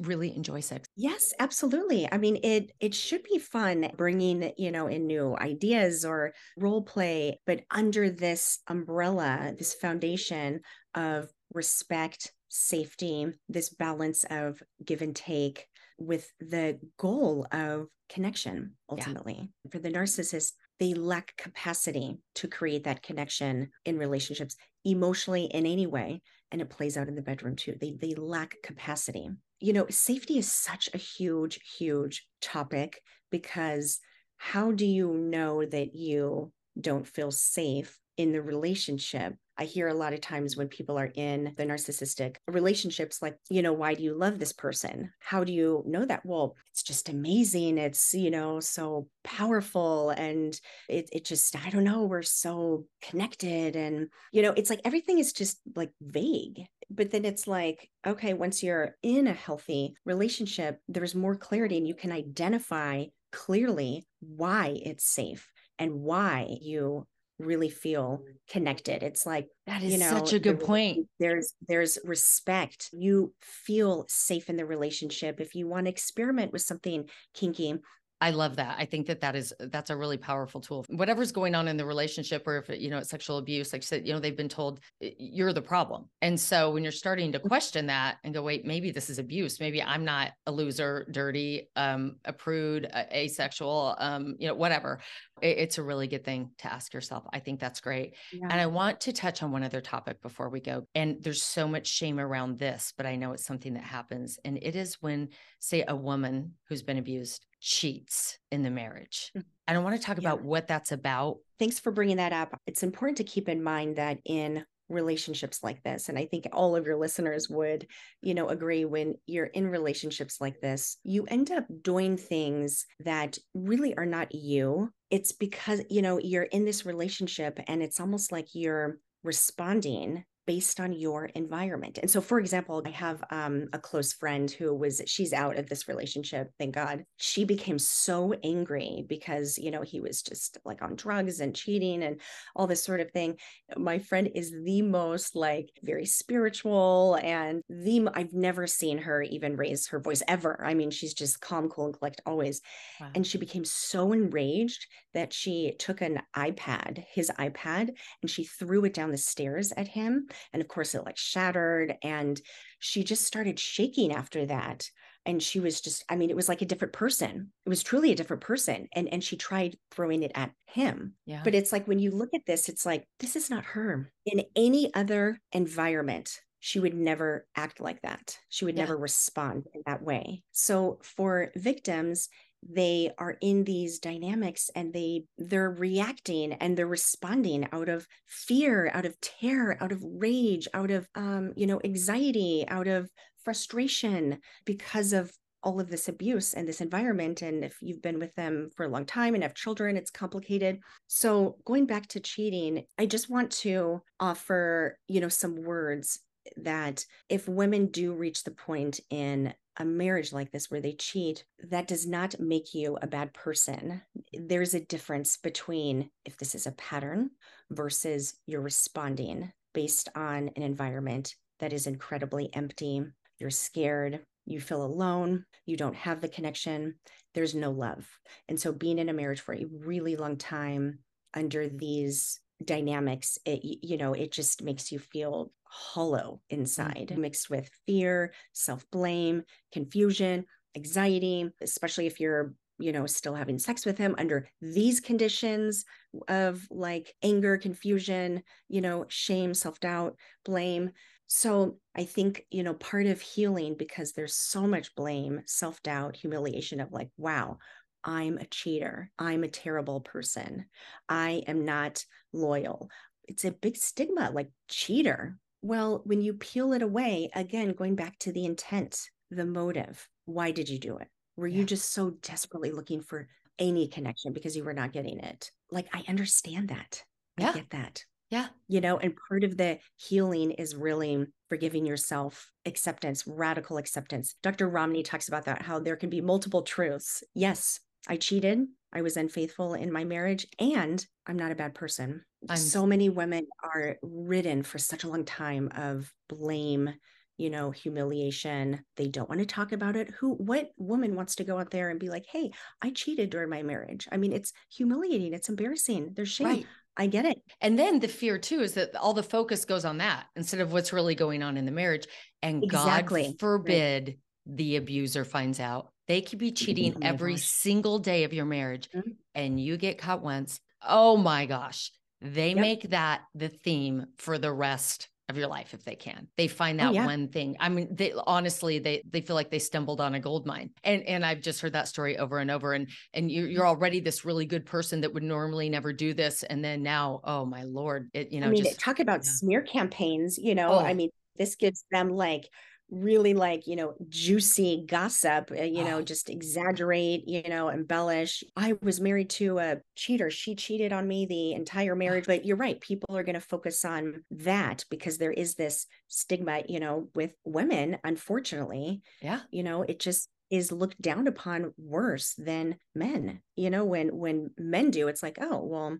really 0.00 0.34
enjoy 0.36 0.60
sex. 0.60 0.86
Yes, 0.96 1.32
absolutely. 1.38 2.10
I 2.10 2.18
mean, 2.18 2.38
it 2.42 2.72
it 2.80 2.94
should 2.94 3.22
be 3.22 3.38
fun 3.38 3.90
bringing, 3.96 4.52
you 4.58 4.70
know, 4.70 4.86
in 4.86 5.06
new 5.06 5.36
ideas 5.36 6.04
or 6.04 6.32
role 6.56 6.82
play, 6.82 7.40
but 7.46 7.62
under 7.70 8.10
this 8.10 8.60
umbrella, 8.68 9.54
this 9.58 9.74
foundation 9.74 10.60
of 10.94 11.28
respect, 11.52 12.32
safety, 12.48 13.26
this 13.48 13.70
balance 13.70 14.24
of 14.30 14.62
give 14.84 15.02
and 15.02 15.16
take 15.16 15.66
with 15.98 16.30
the 16.40 16.78
goal 16.98 17.46
of 17.52 17.88
connection 18.08 18.74
ultimately. 18.90 19.50
Yeah. 19.64 19.70
For 19.70 19.78
the 19.78 19.90
narcissist, 19.90 20.52
they 20.78 20.94
lack 20.94 21.36
capacity 21.36 22.18
to 22.36 22.48
create 22.48 22.84
that 22.84 23.02
connection 23.02 23.70
in 23.84 23.98
relationships 23.98 24.56
emotionally 24.84 25.44
in 25.44 25.66
any 25.66 25.86
way 25.86 26.22
and 26.52 26.60
it 26.60 26.70
plays 26.70 26.96
out 26.96 27.08
in 27.08 27.14
the 27.14 27.22
bedroom 27.22 27.56
too 27.56 27.74
they 27.80 27.96
they 28.00 28.14
lack 28.14 28.54
capacity 28.62 29.28
you 29.58 29.72
know 29.72 29.86
safety 29.90 30.38
is 30.38 30.50
such 30.50 30.88
a 30.94 30.98
huge 30.98 31.58
huge 31.76 32.26
topic 32.40 33.00
because 33.30 33.98
how 34.36 34.70
do 34.70 34.86
you 34.86 35.12
know 35.12 35.64
that 35.64 35.94
you 35.94 36.52
don't 36.80 37.08
feel 37.08 37.30
safe 37.30 37.98
in 38.16 38.32
the 38.32 38.42
relationship 38.42 39.34
I 39.58 39.64
hear 39.64 39.88
a 39.88 39.94
lot 39.94 40.12
of 40.12 40.20
times 40.20 40.56
when 40.56 40.68
people 40.68 40.98
are 40.98 41.10
in 41.14 41.54
the 41.56 41.64
narcissistic 41.64 42.36
relationships, 42.46 43.22
like, 43.22 43.36
you 43.48 43.62
know, 43.62 43.72
why 43.72 43.94
do 43.94 44.02
you 44.02 44.14
love 44.14 44.38
this 44.38 44.52
person? 44.52 45.10
How 45.18 45.44
do 45.44 45.52
you 45.52 45.82
know 45.86 46.04
that? 46.04 46.24
Well, 46.24 46.56
it's 46.72 46.82
just 46.82 47.08
amazing. 47.08 47.78
It's, 47.78 48.12
you 48.12 48.30
know, 48.30 48.60
so 48.60 49.08
powerful. 49.24 50.10
And 50.10 50.58
it, 50.88 51.08
it 51.12 51.24
just, 51.24 51.56
I 51.56 51.70
don't 51.70 51.84
know, 51.84 52.04
we're 52.04 52.22
so 52.22 52.86
connected. 53.02 53.76
And, 53.76 54.08
you 54.32 54.42
know, 54.42 54.52
it's 54.56 54.70
like 54.70 54.80
everything 54.84 55.18
is 55.18 55.32
just 55.32 55.58
like 55.74 55.92
vague. 56.00 56.66
But 56.90 57.10
then 57.10 57.24
it's 57.24 57.46
like, 57.46 57.90
okay, 58.06 58.34
once 58.34 58.62
you're 58.62 58.96
in 59.02 59.26
a 59.26 59.32
healthy 59.32 59.96
relationship, 60.04 60.80
there's 60.86 61.14
more 61.14 61.34
clarity 61.34 61.78
and 61.78 61.88
you 61.88 61.94
can 61.94 62.12
identify 62.12 63.06
clearly 63.32 64.06
why 64.20 64.78
it's 64.84 65.04
safe 65.04 65.50
and 65.78 65.92
why 65.94 66.56
you 66.60 67.06
really 67.38 67.68
feel 67.68 68.22
connected. 68.48 69.02
It's 69.02 69.26
like 69.26 69.48
that 69.66 69.82
is 69.82 69.92
you 69.92 69.98
know, 69.98 70.10
such 70.10 70.32
a 70.32 70.38
good 70.38 70.60
point. 70.60 71.06
there's 71.20 71.52
there's 71.68 71.98
respect. 72.04 72.88
You 72.92 73.32
feel 73.40 74.06
safe 74.08 74.48
in 74.48 74.56
the 74.56 74.66
relationship. 74.66 75.40
If 75.40 75.54
you 75.54 75.68
want 75.68 75.86
to 75.86 75.90
experiment 75.90 76.52
with 76.52 76.62
something 76.62 77.08
kinky 77.34 77.74
I 78.20 78.30
love 78.30 78.56
that. 78.56 78.76
I 78.78 78.86
think 78.86 79.06
that 79.08 79.20
that 79.20 79.36
is 79.36 79.52
that's 79.58 79.90
a 79.90 79.96
really 79.96 80.16
powerful 80.16 80.60
tool. 80.60 80.86
Whatever's 80.88 81.32
going 81.32 81.54
on 81.54 81.68
in 81.68 81.76
the 81.76 81.84
relationship, 81.84 82.46
or 82.46 82.56
if 82.56 82.70
it, 82.70 82.80
you 82.80 82.88
know 82.88 82.98
it's 82.98 83.10
sexual 83.10 83.36
abuse, 83.36 83.72
like 83.72 83.82
I 83.82 83.84
said, 83.84 84.06
you 84.06 84.14
know 84.14 84.20
they've 84.20 84.36
been 84.36 84.48
told 84.48 84.80
you're 85.00 85.52
the 85.52 85.62
problem, 85.62 86.08
and 86.22 86.38
so 86.38 86.70
when 86.70 86.82
you're 86.82 86.92
starting 86.92 87.32
to 87.32 87.38
mm-hmm. 87.38 87.48
question 87.48 87.86
that 87.86 88.16
and 88.24 88.32
go, 88.32 88.42
wait, 88.42 88.64
maybe 88.64 88.90
this 88.90 89.10
is 89.10 89.18
abuse. 89.18 89.60
Maybe 89.60 89.82
I'm 89.82 90.04
not 90.04 90.32
a 90.46 90.52
loser, 90.52 91.06
dirty, 91.10 91.68
um, 91.76 92.16
a 92.24 92.32
prude, 92.32 92.84
a- 92.86 93.24
asexual, 93.24 93.96
um, 93.98 94.36
you 94.38 94.48
know, 94.48 94.54
whatever. 94.54 95.00
It, 95.42 95.58
it's 95.58 95.78
a 95.78 95.82
really 95.82 96.08
good 96.08 96.24
thing 96.24 96.50
to 96.58 96.72
ask 96.72 96.94
yourself. 96.94 97.24
I 97.32 97.40
think 97.40 97.60
that's 97.60 97.80
great. 97.80 98.14
Yeah. 98.32 98.48
And 98.50 98.60
I 98.60 98.66
want 98.66 99.00
to 99.02 99.12
touch 99.12 99.42
on 99.42 99.52
one 99.52 99.62
other 99.62 99.82
topic 99.82 100.22
before 100.22 100.48
we 100.48 100.60
go. 100.60 100.86
And 100.94 101.22
there's 101.22 101.42
so 101.42 101.68
much 101.68 101.86
shame 101.86 102.18
around 102.18 102.58
this, 102.58 102.94
but 102.96 103.04
I 103.04 103.16
know 103.16 103.32
it's 103.32 103.44
something 103.44 103.74
that 103.74 103.84
happens, 103.84 104.38
and 104.44 104.58
it 104.62 104.74
is 104.74 105.02
when, 105.02 105.28
say, 105.58 105.84
a 105.86 105.94
woman 105.94 106.54
who's 106.68 106.82
been 106.82 106.98
abused 106.98 107.44
cheats 107.66 108.38
in 108.52 108.62
the 108.62 108.70
marriage. 108.70 109.32
Mm. 109.36 109.42
I 109.66 109.72
don't 109.72 109.82
want 109.82 109.96
to 109.96 110.02
talk 110.02 110.18
yeah. 110.18 110.28
about 110.28 110.42
what 110.42 110.68
that's 110.68 110.92
about. 110.92 111.38
Thanks 111.58 111.80
for 111.80 111.90
bringing 111.90 112.18
that 112.18 112.32
up. 112.32 112.56
It's 112.66 112.84
important 112.84 113.18
to 113.18 113.24
keep 113.24 113.48
in 113.48 113.62
mind 113.62 113.96
that 113.96 114.18
in 114.24 114.64
relationships 114.88 115.64
like 115.64 115.82
this 115.82 116.08
and 116.08 116.16
i 116.16 116.24
think 116.24 116.46
all 116.52 116.76
of 116.76 116.86
your 116.86 116.94
listeners 116.94 117.50
would 117.50 117.88
you 118.22 118.34
know 118.34 118.46
agree 118.50 118.84
when 118.84 119.16
you're 119.26 119.46
in 119.46 119.66
relationships 119.66 120.40
like 120.40 120.60
this 120.60 120.98
you 121.02 121.24
end 121.26 121.50
up 121.50 121.64
doing 121.82 122.16
things 122.16 122.86
that 123.00 123.36
really 123.52 123.96
are 123.96 124.06
not 124.06 124.32
you 124.32 124.88
it's 125.10 125.32
because 125.32 125.82
you 125.90 126.02
know 126.02 126.20
you're 126.20 126.44
in 126.44 126.64
this 126.64 126.86
relationship 126.86 127.58
and 127.66 127.82
it's 127.82 127.98
almost 127.98 128.30
like 128.30 128.46
you're 128.52 128.98
responding 129.24 130.22
based 130.46 130.80
on 130.80 130.92
your 130.92 131.26
environment. 131.26 131.98
And 132.00 132.10
so, 132.10 132.20
for 132.20 132.38
example, 132.38 132.82
I 132.86 132.90
have 132.90 133.22
um, 133.30 133.66
a 133.72 133.78
close 133.78 134.12
friend 134.12 134.50
who 134.50 134.74
was, 134.74 135.02
she's 135.06 135.32
out 135.32 135.58
of 135.58 135.68
this 135.68 135.88
relationship, 135.88 136.50
thank 136.58 136.74
God. 136.74 137.04
She 137.16 137.44
became 137.44 137.78
so 137.78 138.34
angry 138.44 139.04
because, 139.08 139.58
you 139.58 139.70
know, 139.70 139.82
he 139.82 140.00
was 140.00 140.22
just 140.22 140.58
like 140.64 140.82
on 140.82 140.94
drugs 140.96 141.40
and 141.40 141.54
cheating 141.54 142.02
and 142.02 142.20
all 142.54 142.66
this 142.66 142.84
sort 142.84 143.00
of 143.00 143.10
thing. 143.10 143.36
My 143.76 143.98
friend 143.98 144.30
is 144.34 144.52
the 144.64 144.82
most 144.82 145.34
like 145.34 145.70
very 145.82 146.06
spiritual 146.06 147.18
and 147.22 147.62
the, 147.68 148.08
I've 148.14 148.32
never 148.32 148.66
seen 148.66 148.98
her 148.98 149.22
even 149.22 149.56
raise 149.56 149.88
her 149.88 150.00
voice 150.00 150.22
ever. 150.28 150.64
I 150.64 150.74
mean, 150.74 150.90
she's 150.90 151.14
just 151.14 151.40
calm, 151.40 151.68
cool, 151.68 151.86
and 151.86 151.98
collect 151.98 152.20
always. 152.24 152.60
Wow. 153.00 153.10
And 153.14 153.26
she 153.26 153.38
became 153.38 153.64
so 153.64 154.12
enraged 154.12 154.86
that 155.16 155.32
she 155.32 155.74
took 155.78 156.00
an 156.02 156.20
iPad, 156.36 157.04
his 157.12 157.30
iPad, 157.38 157.96
and 158.22 158.30
she 158.30 158.44
threw 158.44 158.84
it 158.84 158.94
down 158.94 159.10
the 159.10 159.18
stairs 159.18 159.72
at 159.76 159.88
him 159.88 160.28
and 160.52 160.62
of 160.62 160.68
course, 160.68 160.94
it 160.94 161.04
like 161.04 161.16
shattered. 161.16 161.96
And 162.02 162.40
she 162.78 163.02
just 163.02 163.24
started 163.24 163.58
shaking 163.58 164.12
after 164.12 164.46
that. 164.46 164.88
And 165.24 165.42
she 165.42 165.58
was 165.58 165.80
just, 165.80 166.04
I 166.08 166.14
mean, 166.16 166.30
it 166.30 166.36
was 166.36 166.48
like 166.48 166.62
a 166.62 166.66
different 166.66 166.92
person. 166.92 167.50
It 167.64 167.68
was 167.68 167.82
truly 167.82 168.12
a 168.12 168.14
different 168.14 168.42
person. 168.42 168.86
And 168.92 169.08
and 169.12 169.24
she 169.24 169.36
tried 169.36 169.76
throwing 169.90 170.22
it 170.22 170.32
at 170.34 170.52
him. 170.66 171.14
Yeah. 171.24 171.40
But 171.42 171.54
it's 171.54 171.72
like 171.72 171.88
when 171.88 171.98
you 171.98 172.12
look 172.12 172.30
at 172.34 172.46
this, 172.46 172.68
it's 172.68 172.86
like, 172.86 173.08
this 173.18 173.34
is 173.34 173.50
not 173.50 173.64
her. 173.64 174.12
In 174.24 174.44
any 174.54 174.94
other 174.94 175.40
environment, 175.50 176.40
she 176.60 176.78
would 176.78 176.94
never 176.94 177.46
act 177.56 177.80
like 177.80 178.02
that. 178.02 178.38
She 178.48 178.64
would 178.64 178.76
Yeah. 178.76 178.82
never 178.84 178.96
respond 178.96 179.66
in 179.74 179.82
that 179.86 180.02
way. 180.02 180.42
So 180.52 181.00
for 181.02 181.50
victims, 181.56 182.28
they 182.68 183.10
are 183.18 183.36
in 183.40 183.64
these 183.64 183.98
dynamics 183.98 184.70
and 184.74 184.92
they 184.92 185.24
they're 185.38 185.70
reacting 185.70 186.52
and 186.54 186.76
they're 186.76 186.86
responding 186.86 187.68
out 187.72 187.88
of 187.88 188.06
fear 188.26 188.90
out 188.92 189.04
of 189.04 189.20
terror 189.20 189.76
out 189.80 189.92
of 189.92 190.02
rage 190.02 190.66
out 190.74 190.90
of 190.90 191.08
um 191.14 191.52
you 191.56 191.66
know 191.66 191.80
anxiety 191.84 192.64
out 192.68 192.88
of 192.88 193.10
frustration 193.44 194.38
because 194.64 195.12
of 195.12 195.30
all 195.62 195.80
of 195.80 195.90
this 195.90 196.06
abuse 196.06 196.54
and 196.54 196.68
this 196.68 196.80
environment. 196.80 197.42
And 197.42 197.64
if 197.64 197.76
you've 197.80 198.00
been 198.00 198.20
with 198.20 198.32
them 198.36 198.70
for 198.76 198.86
a 198.86 198.88
long 198.88 199.04
time 199.04 199.34
and 199.34 199.42
have 199.42 199.54
children 199.54 199.96
it's 199.96 200.12
complicated. 200.12 200.78
So 201.08 201.56
going 201.64 201.86
back 201.86 202.06
to 202.08 202.20
cheating 202.20 202.84
i 202.98 203.06
just 203.06 203.28
want 203.28 203.50
to 203.50 204.00
offer 204.20 204.96
you 205.08 205.20
know 205.20 205.28
some 205.28 205.56
words 205.56 206.20
that 206.58 207.04
if 207.28 207.48
women 207.48 207.86
do 207.86 208.12
reach 208.12 208.44
the 208.44 208.50
point 208.52 209.00
in 209.10 209.52
a 209.76 209.84
marriage 209.84 210.32
like 210.32 210.50
this 210.52 210.70
where 210.70 210.80
they 210.80 210.92
cheat, 210.92 211.44
that 211.70 211.86
does 211.86 212.06
not 212.06 212.40
make 212.40 212.74
you 212.74 212.98
a 213.00 213.06
bad 213.06 213.32
person. 213.34 214.02
There's 214.32 214.74
a 214.74 214.80
difference 214.80 215.36
between 215.36 216.10
if 216.24 216.36
this 216.38 216.54
is 216.54 216.66
a 216.66 216.72
pattern 216.72 217.30
versus 217.70 218.34
you're 218.46 218.60
responding 218.60 219.52
based 219.74 220.08
on 220.14 220.50
an 220.56 220.62
environment 220.62 221.34
that 221.60 221.72
is 221.72 221.86
incredibly 221.86 222.54
empty. 222.54 223.02
You're 223.38 223.50
scared, 223.50 224.20
you 224.46 224.60
feel 224.60 224.84
alone, 224.84 225.44
you 225.66 225.76
don't 225.76 225.96
have 225.96 226.20
the 226.20 226.28
connection, 226.28 226.94
there's 227.34 227.54
no 227.54 227.70
love. 227.70 228.06
And 228.48 228.58
so 228.58 228.72
being 228.72 228.98
in 228.98 229.08
a 229.08 229.12
marriage 229.12 229.40
for 229.40 229.54
a 229.54 229.66
really 229.70 230.16
long 230.16 230.36
time 230.36 231.00
under 231.34 231.68
these 231.68 232.40
dynamics 232.64 233.38
it 233.44 233.60
you 233.62 233.98
know 233.98 234.14
it 234.14 234.32
just 234.32 234.62
makes 234.62 234.90
you 234.90 234.98
feel 234.98 235.52
hollow 235.68 236.42
inside 236.50 237.10
Mhm. 237.10 237.18
mixed 237.18 237.50
with 237.50 237.70
fear 237.86 238.32
self-blame 238.52 239.42
confusion 239.72 240.46
anxiety 240.76 241.50
especially 241.60 242.06
if 242.06 242.20
you're 242.20 242.54
you 242.78 242.92
know 242.92 243.06
still 243.06 243.34
having 243.34 243.58
sex 243.58 243.86
with 243.86 243.96
him 243.98 244.14
under 244.18 244.48
these 244.60 245.00
conditions 245.00 245.84
of 246.28 246.66
like 246.70 247.14
anger 247.22 247.56
confusion 247.56 248.42
you 248.68 248.80
know 248.80 249.06
shame 249.08 249.54
self-doubt 249.54 250.16
blame 250.44 250.90
so 251.26 251.80
i 251.94 252.04
think 252.04 252.46
you 252.50 252.62
know 252.62 252.74
part 252.74 253.06
of 253.06 253.20
healing 253.20 253.74
because 253.76 254.12
there's 254.12 254.36
so 254.36 254.66
much 254.66 254.94
blame 254.94 255.42
self-doubt 255.46 256.16
humiliation 256.16 256.80
of 256.80 256.92
like 256.92 257.10
wow 257.16 257.58
I'm 258.04 258.38
a 258.38 258.46
cheater. 258.46 259.10
I'm 259.18 259.42
a 259.42 259.48
terrible 259.48 260.00
person. 260.00 260.66
I 261.08 261.42
am 261.46 261.64
not 261.64 262.04
loyal. 262.32 262.88
It's 263.24 263.44
a 263.44 263.50
big 263.50 263.76
stigma 263.76 264.30
like 264.30 264.52
cheater. 264.68 265.38
Well, 265.66 266.02
when 266.04 266.22
you 266.22 266.34
peel 266.34 266.74
it 266.74 266.82
away, 266.82 267.28
again, 267.34 267.72
going 267.72 267.96
back 267.96 268.16
to 268.20 268.30
the 268.30 268.44
intent, 268.44 269.10
the 269.32 269.44
motive, 269.44 270.08
why 270.24 270.52
did 270.52 270.68
you 270.68 270.78
do 270.78 270.98
it? 270.98 271.08
Were 271.36 271.48
you 271.48 271.64
just 271.64 271.92
so 271.92 272.10
desperately 272.22 272.70
looking 272.70 273.00
for 273.00 273.26
any 273.58 273.88
connection 273.88 274.32
because 274.32 274.56
you 274.56 274.62
were 274.62 274.72
not 274.72 274.92
getting 274.92 275.18
it? 275.18 275.50
Like, 275.72 275.88
I 275.92 276.04
understand 276.08 276.68
that. 276.68 277.02
Yeah. 277.36 277.50
I 277.50 277.52
get 277.54 277.70
that. 277.70 278.04
Yeah. 278.30 278.46
You 278.68 278.80
know, 278.80 278.98
and 278.98 279.18
part 279.28 279.42
of 279.42 279.56
the 279.56 279.80
healing 279.96 280.52
is 280.52 280.76
really 280.76 281.26
forgiving 281.48 281.84
yourself, 281.84 282.48
acceptance, 282.64 283.24
radical 283.26 283.76
acceptance. 283.76 284.36
Dr. 284.44 284.68
Ramani 284.68 285.02
talks 285.02 285.26
about 285.26 285.46
that, 285.46 285.62
how 285.62 285.80
there 285.80 285.96
can 285.96 286.10
be 286.10 286.20
multiple 286.20 286.62
truths. 286.62 287.24
Yes, 287.34 287.80
I 288.06 288.18
cheated. 288.18 288.68
I 288.96 289.02
was 289.02 289.18
unfaithful 289.18 289.74
in 289.74 289.92
my 289.92 290.04
marriage, 290.04 290.46
and 290.58 291.04
I'm 291.26 291.36
not 291.36 291.52
a 291.52 291.54
bad 291.54 291.74
person. 291.74 292.24
I'm- 292.48 292.56
so 292.56 292.86
many 292.86 293.10
women 293.10 293.46
are 293.62 293.98
ridden 294.00 294.62
for 294.62 294.78
such 294.78 295.04
a 295.04 295.08
long 295.08 295.26
time 295.26 295.70
of 295.76 296.10
blame, 296.30 296.94
you 297.36 297.50
know, 297.50 297.70
humiliation. 297.70 298.80
They 298.96 299.08
don't 299.08 299.28
want 299.28 299.40
to 299.40 299.46
talk 299.46 299.72
about 299.72 299.96
it. 299.96 300.08
Who, 300.18 300.32
what 300.34 300.70
woman 300.78 301.14
wants 301.14 301.34
to 301.36 301.44
go 301.44 301.58
out 301.58 301.70
there 301.70 301.90
and 301.90 302.00
be 302.00 302.08
like, 302.08 302.24
hey, 302.32 302.52
I 302.80 302.90
cheated 302.90 303.28
during 303.28 303.50
my 303.50 303.62
marriage? 303.62 304.08
I 304.10 304.16
mean, 304.16 304.32
it's 304.32 304.54
humiliating. 304.72 305.34
It's 305.34 305.50
embarrassing. 305.50 306.14
There's 306.14 306.30
shame. 306.30 306.46
Right. 306.46 306.66
I 306.96 307.06
get 307.06 307.26
it. 307.26 307.36
And 307.60 307.78
then 307.78 308.00
the 308.00 308.08
fear 308.08 308.38
too 308.38 308.60
is 308.60 308.72
that 308.74 308.96
all 308.96 309.12
the 309.12 309.22
focus 309.22 309.66
goes 309.66 309.84
on 309.84 309.98
that 309.98 310.28
instead 310.36 310.60
of 310.60 310.72
what's 310.72 310.94
really 310.94 311.14
going 311.14 311.42
on 311.42 311.58
in 311.58 311.66
the 311.66 311.70
marriage. 311.70 312.06
And 312.40 312.64
Exactly. 312.64 313.24
God 313.24 313.40
forbid 313.40 314.18
the 314.46 314.76
abuser 314.76 315.26
finds 315.26 315.60
out. 315.60 315.92
They 316.08 316.22
could 316.22 316.38
be 316.38 316.52
cheating 316.52 316.96
Oh 316.96 317.00
every 317.02 317.36
gosh. 317.36 317.42
single 317.46 317.98
day 317.98 318.24
of 318.24 318.32
your 318.32 318.44
marriage 318.46 318.88
Mhm. 318.92 319.16
and 319.34 319.60
you 319.60 319.76
get 319.76 319.98
caught 319.98 320.22
once. 320.22 320.60
Oh 320.82 321.16
my 321.16 321.46
gosh. 321.46 321.90
They 322.20 322.54
Yep. 322.54 322.68
make 322.68 322.90
that 322.90 323.22
the 323.34 323.48
theme 323.48 324.06
for 324.18 324.38
the 324.38 324.52
rest 324.52 325.08
of 325.28 325.36
your 325.36 325.48
life 325.48 325.74
if 325.74 325.84
they 325.84 325.96
can. 325.96 326.28
They 326.36 326.46
find 326.46 326.78
Oh, 326.80 326.86
that 326.86 326.92
yeah. 326.92 327.08
one 327.08 327.28
thing. 327.28 327.56
I 327.58 327.68
mean, 327.68 327.88
they 327.94 328.12
honestly 328.26 328.78
they 328.78 329.02
they 329.10 329.20
feel 329.20 329.34
like 329.34 329.50
they 329.50 329.58
stumbled 329.58 330.00
on 330.00 330.14
a 330.14 330.20
gold 330.20 330.46
mine. 330.46 330.70
And 330.84 331.02
and 331.02 331.26
I've 331.26 331.40
just 331.40 331.60
heard 331.60 331.72
that 331.72 331.88
story 331.88 332.16
over 332.16 332.38
and 332.38 332.50
over. 332.50 332.72
And 332.72 332.88
and 333.12 333.30
you 333.30 333.46
you're 333.46 333.66
already 333.66 333.98
this 333.98 334.24
really 334.24 334.46
good 334.46 334.64
person 334.64 335.00
that 335.00 335.12
would 335.12 335.24
normally 335.24 335.68
never 335.68 335.92
do 335.92 336.14
this. 336.14 336.44
And 336.44 336.64
then 336.64 336.82
now, 336.84 337.20
oh 337.24 337.44
my 337.44 337.64
lord, 337.64 338.08
it 338.14 338.30
you 338.30 338.40
know 338.40 338.46
I 338.46 338.50
mean, 338.50 338.64
just 338.64 338.78
talk 338.78 339.00
about 339.00 339.24
yeah. 339.24 339.32
smear 339.38 339.62
campaigns, 339.62 340.38
you 340.38 340.54
know, 340.54 340.78
I 340.78 340.92
Oh. 340.92 340.94
mean, 340.94 341.10
this 341.36 341.56
gives 341.56 341.84
them 341.90 342.10
like 342.10 342.48
really 342.90 343.34
like, 343.34 343.66
you 343.66 343.76
know, 343.76 343.94
juicy 344.08 344.84
gossip, 344.86 345.50
uh, 345.50 345.62
you 345.62 345.84
know, 345.84 345.98
Oh. 345.98 346.02
just 346.02 346.30
exaggerate, 346.30 347.26
you 347.26 347.42
know, 347.48 347.68
embellish. 347.68 348.44
I 348.56 348.74
was 348.82 349.00
married 349.00 349.30
to 349.30 349.58
a 349.58 349.78
cheater. 349.96 350.30
She 350.30 350.54
cheated 350.54 350.92
on 350.92 351.08
me 351.08 351.26
the 351.26 351.52
entire 351.52 351.94
marriage. 351.96 352.26
But 352.26 352.44
you're 352.44 352.56
right. 352.56 352.80
People 352.80 353.16
are 353.16 353.24
going 353.24 353.34
to 353.34 353.40
focus 353.40 353.84
on 353.84 354.24
that 354.30 354.84
because 354.90 355.18
there 355.18 355.32
is 355.32 355.54
this 355.56 355.86
stigma, 356.08 356.62
you 356.68 356.78
know, 356.80 357.08
with 357.14 357.32
women, 357.44 357.98
unfortunately, 358.04 359.02
yeah. 359.20 359.40
you 359.50 359.62
know, 359.62 359.82
it 359.82 359.98
just 359.98 360.28
is 360.48 360.70
looked 360.70 361.00
down 361.02 361.26
upon 361.26 361.72
worse 361.76 362.34
than 362.34 362.76
men. 362.94 363.40
You 363.56 363.70
know, 363.70 363.84
when 363.84 364.16
when 364.16 364.50
men 364.56 364.90
do, 364.92 365.08
it's 365.08 365.22
like, 365.22 365.38
oh, 365.40 365.64
well, 365.64 365.98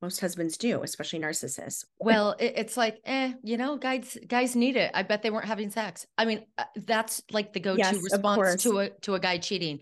most 0.00 0.20
husbands 0.20 0.56
do, 0.56 0.82
especially 0.82 1.18
narcissists. 1.18 1.84
Well, 1.98 2.36
it, 2.38 2.54
it's 2.56 2.76
like, 2.76 2.98
eh, 3.04 3.32
you 3.42 3.56
know, 3.56 3.76
guys, 3.76 4.16
guys 4.26 4.54
need 4.54 4.76
it. 4.76 4.90
I 4.94 5.02
bet 5.02 5.22
they 5.22 5.30
weren't 5.30 5.46
having 5.46 5.70
sex. 5.70 6.06
I 6.16 6.24
mean, 6.24 6.44
uh, 6.56 6.64
that's 6.86 7.22
like 7.32 7.52
the 7.52 7.60
go-to 7.60 7.78
Yes, 7.78 7.96
response 8.02 8.62
to 8.62 8.78
a 8.78 8.90
to 9.02 9.14
a 9.14 9.20
guy 9.20 9.38
cheating. 9.38 9.80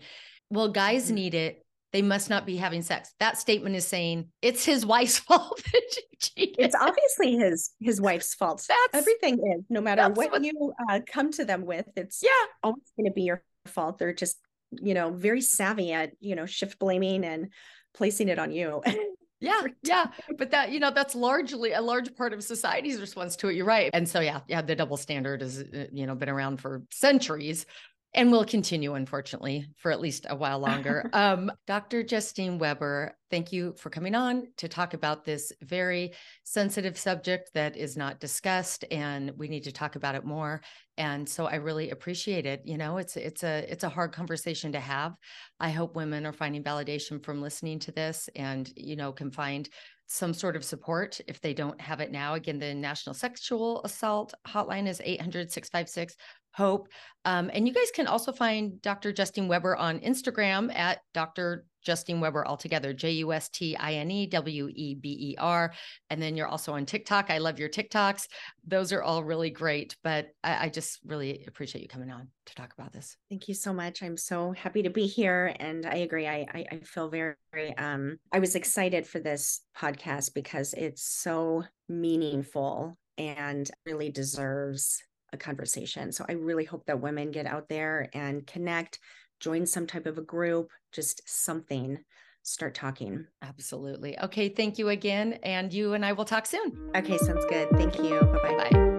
Well, 0.49 0.69
guys 0.69 1.11
Mhm. 1.11 1.15
need 1.15 1.33
it. 1.35 1.63
They 1.93 2.01
must 2.01 2.29
not 2.29 2.45
be 2.45 2.57
having 2.57 2.81
sex. 2.81 3.13
That 3.19 3.37
statement 3.37 3.75
is 3.75 3.85
saying 3.87 4.29
it's 4.41 4.65
his 4.65 4.85
wife's 4.93 5.19
fault 5.19 5.61
that 5.71 5.81
she 5.93 6.01
cheated. 6.19 6.55
It's 6.59 6.75
obviously 6.75 7.37
his 7.37 7.71
his 7.79 8.01
wife's 8.01 8.33
fault. 8.33 8.65
That's- 8.67 9.01
Everything 9.01 9.35
is, 9.35 9.63
no 9.69 9.81
matter 9.81 10.03
what, 10.09 10.31
what- 10.31 10.43
you 10.43 10.73
uh, 10.89 10.99
come 11.11 11.31
to 11.33 11.45
them 11.45 11.65
with, 11.65 11.85
it's 11.95 12.21
yeah. 12.23 12.29
always 12.63 12.83
going 12.97 13.05
to 13.05 13.13
be 13.13 13.23
your 13.23 13.43
fault. 13.67 13.99
They're 13.99 14.13
just, 14.13 14.37
you 14.71 14.93
know, 14.93 15.11
very 15.11 15.41
savvy 15.41 15.91
at, 15.93 16.11
you 16.19 16.35
know, 16.35 16.45
shift 16.45 16.79
blaming 16.79 17.23
and 17.23 17.49
placing 17.93 18.29
it 18.29 18.39
on 18.39 18.51
you. 18.51 18.81
Yeah, 19.39 19.61
yeah. 19.83 20.07
But 20.37 20.51
that, 20.51 20.71
you 20.71 20.79
know, 20.79 20.91
that's 20.91 21.15
largely 21.15 21.73
a 21.73 21.81
large 21.81 22.15
part 22.15 22.33
of 22.33 22.43
society's 22.43 22.99
response 22.99 23.35
to 23.37 23.49
it. 23.49 23.55
You're 23.55 23.65
right. 23.65 23.89
And 23.93 24.07
so, 24.07 24.19
yeah, 24.19 24.41
yeah, 24.47 24.61
the 24.61 24.75
double 24.75 24.97
standard 24.97 25.41
has, 25.41 25.59
uh, 25.59 25.85
you 25.91 26.05
know, 26.07 26.15
been 26.15 26.29
around 26.29 26.57
for 26.57 26.83
centuries 26.91 27.65
and 28.13 28.31
will 28.31 28.45
continue, 28.45 28.93
unfortunately, 28.93 29.67
for 29.75 29.91
at 29.91 29.99
least 29.99 30.25
a 30.29 30.35
while 30.35 30.59
longer. 30.59 31.09
um, 31.13 31.51
Dr. 31.67 32.03
Justine 32.03 32.57
Weber, 32.57 33.15
thank 33.29 33.51
you 33.51 33.75
for 33.77 33.89
coming 33.89 34.15
on 34.15 34.47
to 34.57 34.67
talk 34.67 34.93
about 34.93 35.25
this 35.25 35.51
very 35.61 36.13
sensitive 36.43 36.97
subject 36.97 37.51
that 37.53 37.75
is 37.75 37.97
not 37.97 38.19
discussed, 38.19 38.85
and 38.91 39.31
we 39.37 39.47
need 39.47 39.65
to 39.65 39.71
talk 39.71 39.95
about 39.95 40.15
it 40.15 40.25
more. 40.25 40.61
And 40.97 41.27
so, 41.27 41.45
I 41.45 41.55
really 41.55 41.91
appreciate 41.91 42.45
it. 42.45 42.61
You 42.65 42.77
know, 42.77 42.97
it's 42.97 43.17
it's 43.17 43.43
a 43.43 43.71
it's 43.71 43.83
a 43.83 43.89
hard 43.89 44.13
conversation 44.13 44.71
to 44.71 44.79
have. 44.79 45.13
I 45.59 45.69
hope 45.69 45.95
women 45.95 46.25
are 46.25 46.33
finding 46.33 46.63
validation 46.63 47.23
from 47.23 47.41
listening 47.41 47.79
to 47.79 47.91
this, 47.91 48.29
and 48.35 48.71
you 48.75 48.95
know, 48.95 49.11
can 49.11 49.31
find 49.31 49.69
some 50.07 50.33
sort 50.33 50.55
of 50.55 50.63
support 50.63 51.19
if 51.27 51.41
they 51.41 51.53
don't 51.53 51.79
have 51.81 51.99
it 51.99 52.11
now. 52.11 52.33
Again, 52.33 52.59
the 52.59 52.73
National 52.73 53.13
Sexual 53.13 53.83
Assault 53.83 54.33
Hotline 54.47 54.87
is 54.87 55.01
800 55.03 55.51
656 55.51 56.15
HOPE. 56.57 56.87
Um, 57.23 57.51
and 57.53 57.67
you 57.67 57.73
guys 57.73 57.91
can 57.93 58.07
also 58.07 58.31
find 58.31 58.81
Dr. 58.81 59.11
Justine 59.11 59.47
Weber 59.47 59.75
on 59.75 59.99
Instagram 59.99 60.73
at 60.73 60.99
Dr. 61.13 61.65
Justine 61.83 62.19
Weber 62.19 62.45
altogether, 62.45 62.93
J 62.93 63.11
U 63.11 63.31
S 63.31 63.49
T 63.49 63.75
I 63.77 63.93
N 63.93 64.09
E 64.11 64.27
W 64.27 64.69
E 64.73 64.95
B 64.95 65.31
E 65.31 65.35
R. 65.37 65.73
And 66.09 66.21
then 66.21 66.35
you're 66.35 66.47
also 66.47 66.73
on 66.73 66.85
TikTok. 66.85 67.29
I 67.29 67.37
love 67.37 67.59
your 67.59 67.69
TikToks. 67.69 68.27
Those 68.65 68.91
are 68.91 69.03
all 69.03 69.23
really 69.23 69.49
great. 69.49 69.95
But 70.03 70.29
I, 70.43 70.65
I 70.65 70.69
just 70.69 70.99
really 71.05 71.45
appreciate 71.47 71.81
you 71.81 71.87
coming 71.87 72.11
on 72.11 72.27
to 72.47 72.55
talk 72.55 72.73
about 72.77 72.91
this. 72.91 73.15
Thank 73.29 73.47
you 73.47 73.53
so 73.53 73.71
much. 73.71 74.01
I'm 74.01 74.17
so 74.17 74.51
happy 74.51 74.83
to 74.83 74.89
be 74.89 75.05
here. 75.05 75.55
And 75.59 75.85
I 75.85 75.97
agree. 75.97 76.27
I, 76.27 76.45
I, 76.53 76.65
I 76.71 76.77
feel 76.79 77.09
very, 77.09 77.35
very, 77.53 77.77
um, 77.77 78.17
I 78.33 78.39
was 78.39 78.55
excited 78.55 79.05
for 79.05 79.19
this 79.19 79.61
podcast 79.77 80.33
because 80.33 80.73
it's 80.73 81.03
so 81.03 81.63
meaningful 81.87 82.97
and 83.17 83.69
really 83.85 84.09
deserves 84.09 85.03
a 85.33 85.37
conversation. 85.37 86.11
So 86.11 86.25
I 86.27 86.33
really 86.33 86.65
hope 86.65 86.85
that 86.85 87.01
women 87.01 87.31
get 87.31 87.45
out 87.45 87.67
there 87.69 88.09
and 88.13 88.45
connect, 88.47 88.99
join 89.39 89.65
some 89.65 89.87
type 89.87 90.05
of 90.05 90.17
a 90.17 90.21
group, 90.21 90.71
just 90.91 91.21
something, 91.25 91.99
start 92.43 92.73
talking. 92.73 93.25
Absolutely. 93.41 94.17
Okay. 94.19 94.49
Thank 94.49 94.77
you 94.77 94.89
again. 94.89 95.33
And 95.43 95.73
you 95.73 95.93
and 95.93 96.05
I 96.05 96.13
will 96.13 96.25
talk 96.25 96.45
soon. 96.45 96.91
Okay, 96.95 97.17
sounds 97.17 97.45
good. 97.45 97.69
Thank 97.71 97.97
you. 97.99 98.19
Bye 98.21 98.55
bye. 98.57 98.69
Bye. 98.69 98.96